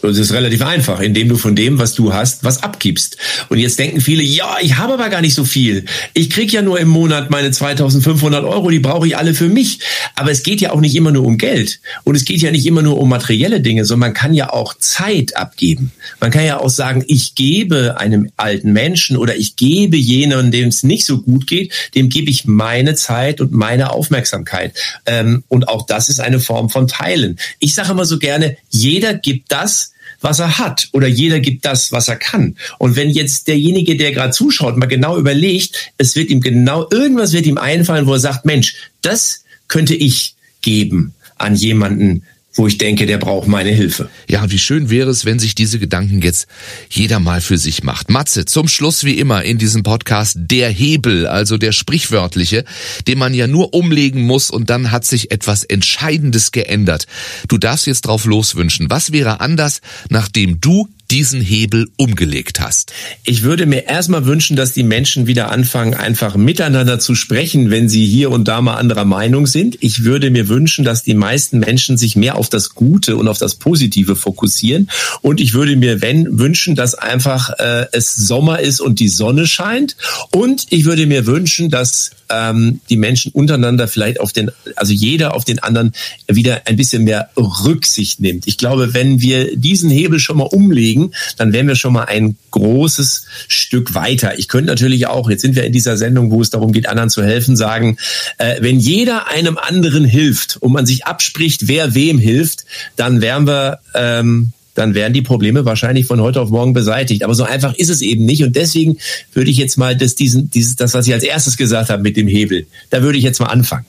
Das 0.00 0.16
ist 0.16 0.32
relativ 0.32 0.62
einfach, 0.62 1.00
indem 1.00 1.28
du 1.28 1.36
von 1.36 1.54
dem, 1.54 1.78
was 1.78 1.94
du 1.94 2.12
hast, 2.14 2.44
was 2.44 2.62
abgibst. 2.62 3.18
Und 3.48 3.58
jetzt 3.58 3.78
denken 3.78 4.00
viele, 4.00 4.22
ja, 4.22 4.56
ich 4.62 4.76
habe 4.76 4.94
aber 4.94 5.10
gar 5.10 5.20
nicht 5.20 5.34
so 5.34 5.44
viel. 5.44 5.84
Ich 6.14 6.30
krieg 6.30 6.52
ja 6.52 6.62
nur 6.62 6.80
im 6.80 6.88
Monat 6.88 7.30
meine 7.30 7.50
2500 7.50 8.44
Euro, 8.44 8.70
die 8.70 8.78
brauche 8.78 9.06
ich 9.06 9.16
alle 9.16 9.34
für 9.34 9.48
mich. 9.48 9.80
Aber 10.14 10.30
es 10.30 10.42
geht 10.42 10.60
ja 10.60 10.72
auch 10.72 10.80
nicht 10.80 10.94
immer 10.94 11.10
nur 11.10 11.24
um 11.24 11.36
Geld. 11.36 11.80
Und 12.04 12.14
es 12.14 12.24
geht 12.24 12.40
ja 12.40 12.50
nicht 12.50 12.64
immer 12.64 12.82
nur 12.82 12.98
um 12.98 13.08
materielle 13.08 13.60
Dinge, 13.60 13.84
sondern 13.84 14.10
man 14.10 14.14
kann 14.14 14.32
ja 14.34 14.50
auch 14.50 14.74
Zeit 14.78 15.36
abgeben. 15.36 15.92
Man 16.20 16.30
kann 16.30 16.46
ja 16.46 16.60
auch 16.60 16.70
sagen, 16.70 17.04
ich 17.06 17.34
gebe 17.34 17.98
einem 17.98 18.30
alten 18.36 18.72
Menschen 18.72 19.16
oder 19.16 19.36
ich 19.36 19.56
gebe 19.56 19.96
jenen, 19.96 20.50
dem 20.50 20.68
es 20.68 20.82
nicht 20.82 21.04
so 21.04 21.20
gut 21.20 21.46
geht, 21.46 21.72
dem 21.94 22.08
gebe 22.08 22.30
ich 22.30 22.46
meine 22.46 22.94
Zeit 22.94 23.40
und 23.40 23.52
meine 23.52 23.90
Aufmerksamkeit. 23.92 24.72
Ähm, 25.04 25.44
und 25.48 25.68
auch 25.68 25.84
das 25.86 26.08
ist 26.08 26.20
eine 26.20 26.40
Form 26.40 26.70
von 26.70 26.88
Teilen. 26.88 27.38
Ich 27.58 27.74
sage 27.74 27.92
immer 27.92 28.06
so 28.06 28.18
gerne, 28.18 28.56
jeder 28.70 29.14
gibt 29.14 29.52
das, 29.60 29.92
was 30.20 30.40
er 30.40 30.58
hat 30.58 30.88
oder 30.92 31.06
jeder 31.06 31.40
gibt 31.40 31.64
das, 31.64 31.92
was 31.92 32.08
er 32.08 32.16
kann. 32.16 32.56
Und 32.78 32.96
wenn 32.96 33.10
jetzt 33.10 33.48
derjenige, 33.48 33.96
der 33.96 34.12
gerade 34.12 34.32
zuschaut, 34.32 34.76
mal 34.76 34.86
genau 34.86 35.18
überlegt, 35.18 35.92
es 35.96 36.16
wird 36.16 36.30
ihm 36.30 36.40
genau, 36.40 36.88
irgendwas 36.90 37.32
wird 37.32 37.46
ihm 37.46 37.58
einfallen, 37.58 38.06
wo 38.06 38.14
er 38.14 38.20
sagt, 38.20 38.44
Mensch, 38.44 38.74
das 39.02 39.44
könnte 39.68 39.94
ich 39.94 40.34
geben 40.60 41.14
an 41.36 41.54
jemanden, 41.54 42.24
wo 42.58 42.66
ich 42.66 42.76
denke, 42.76 43.06
der 43.06 43.18
braucht 43.18 43.46
meine 43.46 43.70
Hilfe. 43.70 44.10
Ja, 44.28 44.50
wie 44.50 44.58
schön 44.58 44.90
wäre 44.90 45.10
es, 45.10 45.24
wenn 45.24 45.38
sich 45.38 45.54
diese 45.54 45.78
Gedanken 45.78 46.20
jetzt 46.20 46.48
jeder 46.90 47.20
mal 47.20 47.40
für 47.40 47.56
sich 47.56 47.84
macht. 47.84 48.10
Matze, 48.10 48.44
zum 48.44 48.66
Schluss 48.68 49.04
wie 49.04 49.18
immer 49.18 49.44
in 49.44 49.58
diesem 49.58 49.84
Podcast 49.84 50.36
der 50.38 50.68
Hebel, 50.68 51.26
also 51.26 51.56
der 51.56 51.72
sprichwörtliche, 51.72 52.64
den 53.06 53.18
man 53.18 53.32
ja 53.32 53.46
nur 53.46 53.74
umlegen 53.74 54.22
muss 54.22 54.50
und 54.50 54.70
dann 54.70 54.90
hat 54.90 55.04
sich 55.04 55.30
etwas 55.30 55.62
Entscheidendes 55.62 56.50
geändert. 56.50 57.06
Du 57.46 57.58
darfst 57.58 57.86
jetzt 57.86 58.02
drauf 58.02 58.24
loswünschen. 58.24 58.90
Was 58.90 59.12
wäre 59.12 59.40
anders, 59.40 59.80
nachdem 60.08 60.60
du 60.60 60.88
diesen 61.10 61.40
Hebel 61.40 61.88
umgelegt 61.96 62.60
hast? 62.60 62.92
Ich 63.24 63.42
würde 63.42 63.66
mir 63.66 63.86
erstmal 63.86 64.26
wünschen, 64.26 64.56
dass 64.56 64.72
die 64.72 64.82
Menschen 64.82 65.26
wieder 65.26 65.50
anfangen, 65.50 65.94
einfach 65.94 66.36
miteinander 66.36 66.98
zu 66.98 67.14
sprechen, 67.14 67.70
wenn 67.70 67.88
sie 67.88 68.06
hier 68.06 68.30
und 68.30 68.46
da 68.48 68.60
mal 68.60 68.74
anderer 68.74 69.04
Meinung 69.04 69.46
sind. 69.46 69.76
Ich 69.80 70.04
würde 70.04 70.30
mir 70.30 70.48
wünschen, 70.48 70.84
dass 70.84 71.02
die 71.02 71.14
meisten 71.14 71.58
Menschen 71.58 71.96
sich 71.96 72.16
mehr 72.16 72.36
auf 72.36 72.48
das 72.48 72.70
Gute 72.74 73.16
und 73.16 73.28
auf 73.28 73.38
das 73.38 73.54
Positive 73.54 74.16
fokussieren. 74.16 74.90
Und 75.22 75.40
ich 75.40 75.54
würde 75.54 75.76
mir 75.76 76.02
wenn, 76.02 76.38
wünschen, 76.38 76.74
dass 76.74 76.94
einfach 76.94 77.50
äh, 77.58 77.86
es 77.92 78.14
Sommer 78.14 78.60
ist 78.60 78.80
und 78.80 79.00
die 79.00 79.08
Sonne 79.08 79.46
scheint. 79.46 79.96
Und 80.30 80.66
ich 80.70 80.84
würde 80.84 81.06
mir 81.06 81.26
wünschen, 81.26 81.70
dass 81.70 82.10
ähm, 82.30 82.80
die 82.88 82.96
Menschen 82.96 83.32
untereinander 83.32 83.88
vielleicht 83.88 84.20
auf 84.20 84.32
den, 84.32 84.50
also 84.76 84.92
jeder 84.92 85.34
auf 85.34 85.44
den 85.44 85.58
anderen 85.58 85.92
wieder 86.26 86.62
ein 86.66 86.76
bisschen 86.76 87.04
mehr 87.04 87.30
Rücksicht 87.36 88.20
nimmt. 88.20 88.46
Ich 88.46 88.58
glaube, 88.58 88.94
wenn 88.94 89.20
wir 89.20 89.56
diesen 89.56 89.90
Hebel 89.90 90.18
schon 90.18 90.38
mal 90.38 90.44
umlegen, 90.44 90.97
dann 91.36 91.52
wären 91.52 91.68
wir 91.68 91.76
schon 91.76 91.92
mal 91.92 92.04
ein 92.04 92.36
großes 92.50 93.26
Stück 93.48 93.94
weiter. 93.94 94.38
Ich 94.38 94.48
könnte 94.48 94.70
natürlich 94.70 95.06
auch, 95.06 95.30
jetzt 95.30 95.42
sind 95.42 95.56
wir 95.56 95.64
in 95.64 95.72
dieser 95.72 95.96
Sendung, 95.96 96.30
wo 96.30 96.40
es 96.40 96.50
darum 96.50 96.72
geht, 96.72 96.88
anderen 96.88 97.10
zu 97.10 97.22
helfen, 97.22 97.56
sagen, 97.56 97.96
äh, 98.38 98.56
wenn 98.60 98.78
jeder 98.78 99.28
einem 99.28 99.58
anderen 99.58 100.04
hilft 100.04 100.56
und 100.56 100.72
man 100.72 100.86
sich 100.86 101.06
abspricht, 101.06 101.68
wer 101.68 101.94
wem 101.94 102.18
hilft, 102.18 102.64
dann 102.96 103.20
wären 103.20 103.46
wir 103.46 103.78
ähm, 103.94 104.52
dann 104.78 104.94
wären 104.94 105.12
die 105.12 105.22
Probleme 105.22 105.64
wahrscheinlich 105.64 106.06
von 106.06 106.20
heute 106.20 106.40
auf 106.40 106.50
morgen 106.50 106.72
beseitigt. 106.72 107.24
Aber 107.24 107.34
so 107.34 107.42
einfach 107.42 107.74
ist 107.74 107.88
es 107.88 108.00
eben 108.00 108.24
nicht. 108.24 108.44
Und 108.44 108.54
deswegen 108.54 108.98
würde 109.32 109.50
ich 109.50 109.56
jetzt 109.56 109.76
mal 109.76 109.96
das, 109.96 110.14
diesen, 110.14 110.50
dieses, 110.50 110.76
das, 110.76 110.94
was 110.94 111.06
ich 111.08 111.12
als 111.12 111.24
erstes 111.24 111.56
gesagt 111.56 111.90
habe 111.90 112.02
mit 112.02 112.16
dem 112.16 112.28
Hebel, 112.28 112.66
da 112.90 113.02
würde 113.02 113.18
ich 113.18 113.24
jetzt 113.24 113.40
mal 113.40 113.46
anfangen. 113.46 113.86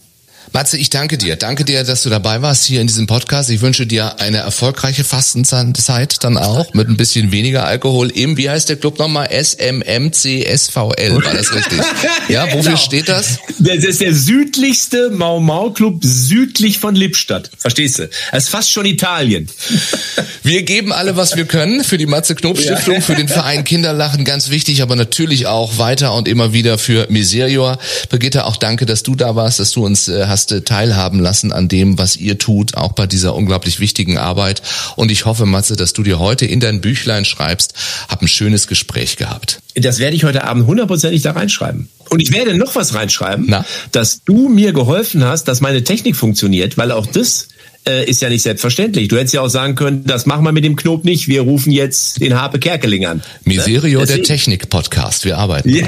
Matze, 0.51 0.77
ich 0.77 0.89
danke 0.89 1.17
dir. 1.17 1.35
Danke 1.35 1.63
dir, 1.63 1.83
dass 1.83 2.03
du 2.03 2.09
dabei 2.09 2.41
warst 2.41 2.65
hier 2.65 2.81
in 2.81 2.87
diesem 2.87 3.07
Podcast. 3.07 3.49
Ich 3.49 3.61
wünsche 3.61 3.85
dir 3.85 4.19
eine 4.19 4.37
erfolgreiche 4.37 5.03
Fastenzeit 5.03 6.23
dann 6.23 6.37
auch 6.37 6.73
mit 6.73 6.89
ein 6.89 6.97
bisschen 6.97 7.31
weniger 7.31 7.65
Alkohol 7.65 8.09
im, 8.09 8.35
wie 8.37 8.49
heißt 8.49 8.69
der 8.69 8.77
Club 8.77 8.99
nochmal? 8.99 9.29
SMMCSVL, 9.31 11.23
war 11.23 11.33
das 11.33 11.53
richtig? 11.53 11.79
Ja, 12.27 12.45
wofür 12.45 12.61
genau. 12.61 12.77
steht 12.77 13.09
das? 13.09 13.39
Das 13.57 13.83
ist 13.83 14.01
der 14.01 14.13
südlichste 14.13 15.09
Mau 15.09 15.39
Mau 15.39 15.71
Club 15.71 16.03
südlich 16.03 16.77
von 16.77 16.95
Lippstadt. 16.95 17.49
Verstehst 17.57 17.99
du? 17.99 18.09
Das 18.31 18.43
ist 18.43 18.49
fast 18.49 18.69
schon 18.71 18.85
Italien. 18.85 19.49
Wir 20.43 20.63
geben 20.63 20.93
alle, 20.93 21.15
was 21.15 21.35
wir 21.35 21.45
können 21.45 21.83
für 21.83 21.97
die 21.97 22.05
Matze 22.05 22.33
Knob 22.33 22.57
Stiftung, 22.57 22.95
ja. 22.95 23.01
für 23.01 23.13
den 23.13 23.27
Verein 23.27 23.63
Kinderlachen, 23.63 24.23
ganz 24.23 24.49
wichtig, 24.49 24.81
aber 24.81 24.95
natürlich 24.95 25.47
auch 25.47 25.77
weiter 25.77 26.13
und 26.13 26.27
immer 26.27 26.53
wieder 26.53 26.77
für 26.77 27.07
Miserior. 27.09 27.77
Brigitte, 28.09 28.45
auch 28.45 28.55
danke, 28.55 28.85
dass 28.85 29.03
du 29.03 29.15
da 29.15 29.35
warst, 29.35 29.59
dass 29.59 29.71
du 29.71 29.85
uns 29.85 30.07
äh, 30.07 30.25
hast 30.27 30.38
hast 30.39 30.65
teilhaben 30.65 31.19
lassen 31.19 31.51
an 31.51 31.67
dem, 31.67 31.97
was 31.97 32.15
ihr 32.15 32.37
tut, 32.37 32.75
auch 32.75 32.93
bei 32.93 33.05
dieser 33.05 33.35
unglaublich 33.35 33.81
wichtigen 33.81 34.17
Arbeit. 34.17 34.61
Und 34.95 35.11
ich 35.11 35.25
hoffe, 35.25 35.45
Matze, 35.45 35.75
dass 35.75 35.91
du 35.91 36.01
dir 36.01 36.17
heute 36.19 36.45
in 36.45 36.61
dein 36.61 36.79
Büchlein 36.79 37.25
schreibst, 37.25 37.73
hab 38.07 38.21
ein 38.21 38.29
schönes 38.29 38.67
Gespräch 38.67 39.17
gehabt. 39.17 39.59
Das 39.75 39.99
werde 39.99 40.15
ich 40.15 40.23
heute 40.23 40.45
Abend 40.45 40.65
hundertprozentig 40.65 41.21
da 41.23 41.31
reinschreiben. 41.31 41.89
Und 42.09 42.21
ich 42.21 42.31
werde 42.31 42.55
noch 42.55 42.75
was 42.75 42.93
reinschreiben, 42.93 43.47
Na? 43.49 43.65
dass 43.91 44.23
du 44.23 44.47
mir 44.47 44.71
geholfen 44.71 45.25
hast, 45.25 45.47
dass 45.49 45.59
meine 45.59 45.83
Technik 45.83 46.15
funktioniert, 46.15 46.77
weil 46.77 46.91
auch 46.91 47.05
das 47.05 47.49
äh, 47.85 48.09
ist 48.09 48.21
ja 48.21 48.29
nicht 48.29 48.41
selbstverständlich. 48.41 49.09
Du 49.09 49.17
hättest 49.17 49.33
ja 49.33 49.41
auch 49.41 49.49
sagen 49.49 49.75
können, 49.75 50.05
das 50.05 50.25
machen 50.25 50.43
wir 50.45 50.53
mit 50.53 50.63
dem 50.63 50.77
Knob 50.77 51.03
nicht, 51.03 51.27
wir 51.27 51.41
rufen 51.41 51.71
jetzt 51.71 52.21
den 52.21 52.39
Harpe 52.39 52.59
Kerkeling 52.59 53.05
an. 53.05 53.21
Miserio, 53.43 53.99
ne? 53.99 54.05
der 54.05 54.23
Technik-Podcast, 54.23 55.25
wir 55.25 55.37
arbeiten. 55.37 55.69
Ja, 55.79 55.85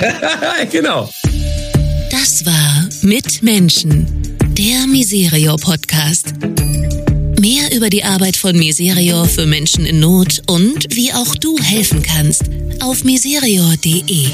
genau. 0.70 1.10
Das 2.12 2.45
war 2.45 2.89
Mit 3.02 3.41
Menschen 3.41 4.31
der 4.58 4.86
Miserio 4.88 5.56
Podcast. 5.56 6.34
Mehr 7.39 7.74
über 7.76 7.89
die 7.89 8.04
Arbeit 8.04 8.36
von 8.36 8.58
Miserio 8.58 9.26
für 9.26 9.45
Menschen 9.45 9.86
in 9.86 9.99
Not 9.99 10.41
und 10.47 10.95
wie 10.95 11.14
auch 11.14 11.36
du 11.36 11.58
helfen 11.58 12.02
kannst 12.02 12.43
auf 12.82 13.04
miserio.de. 13.04 14.28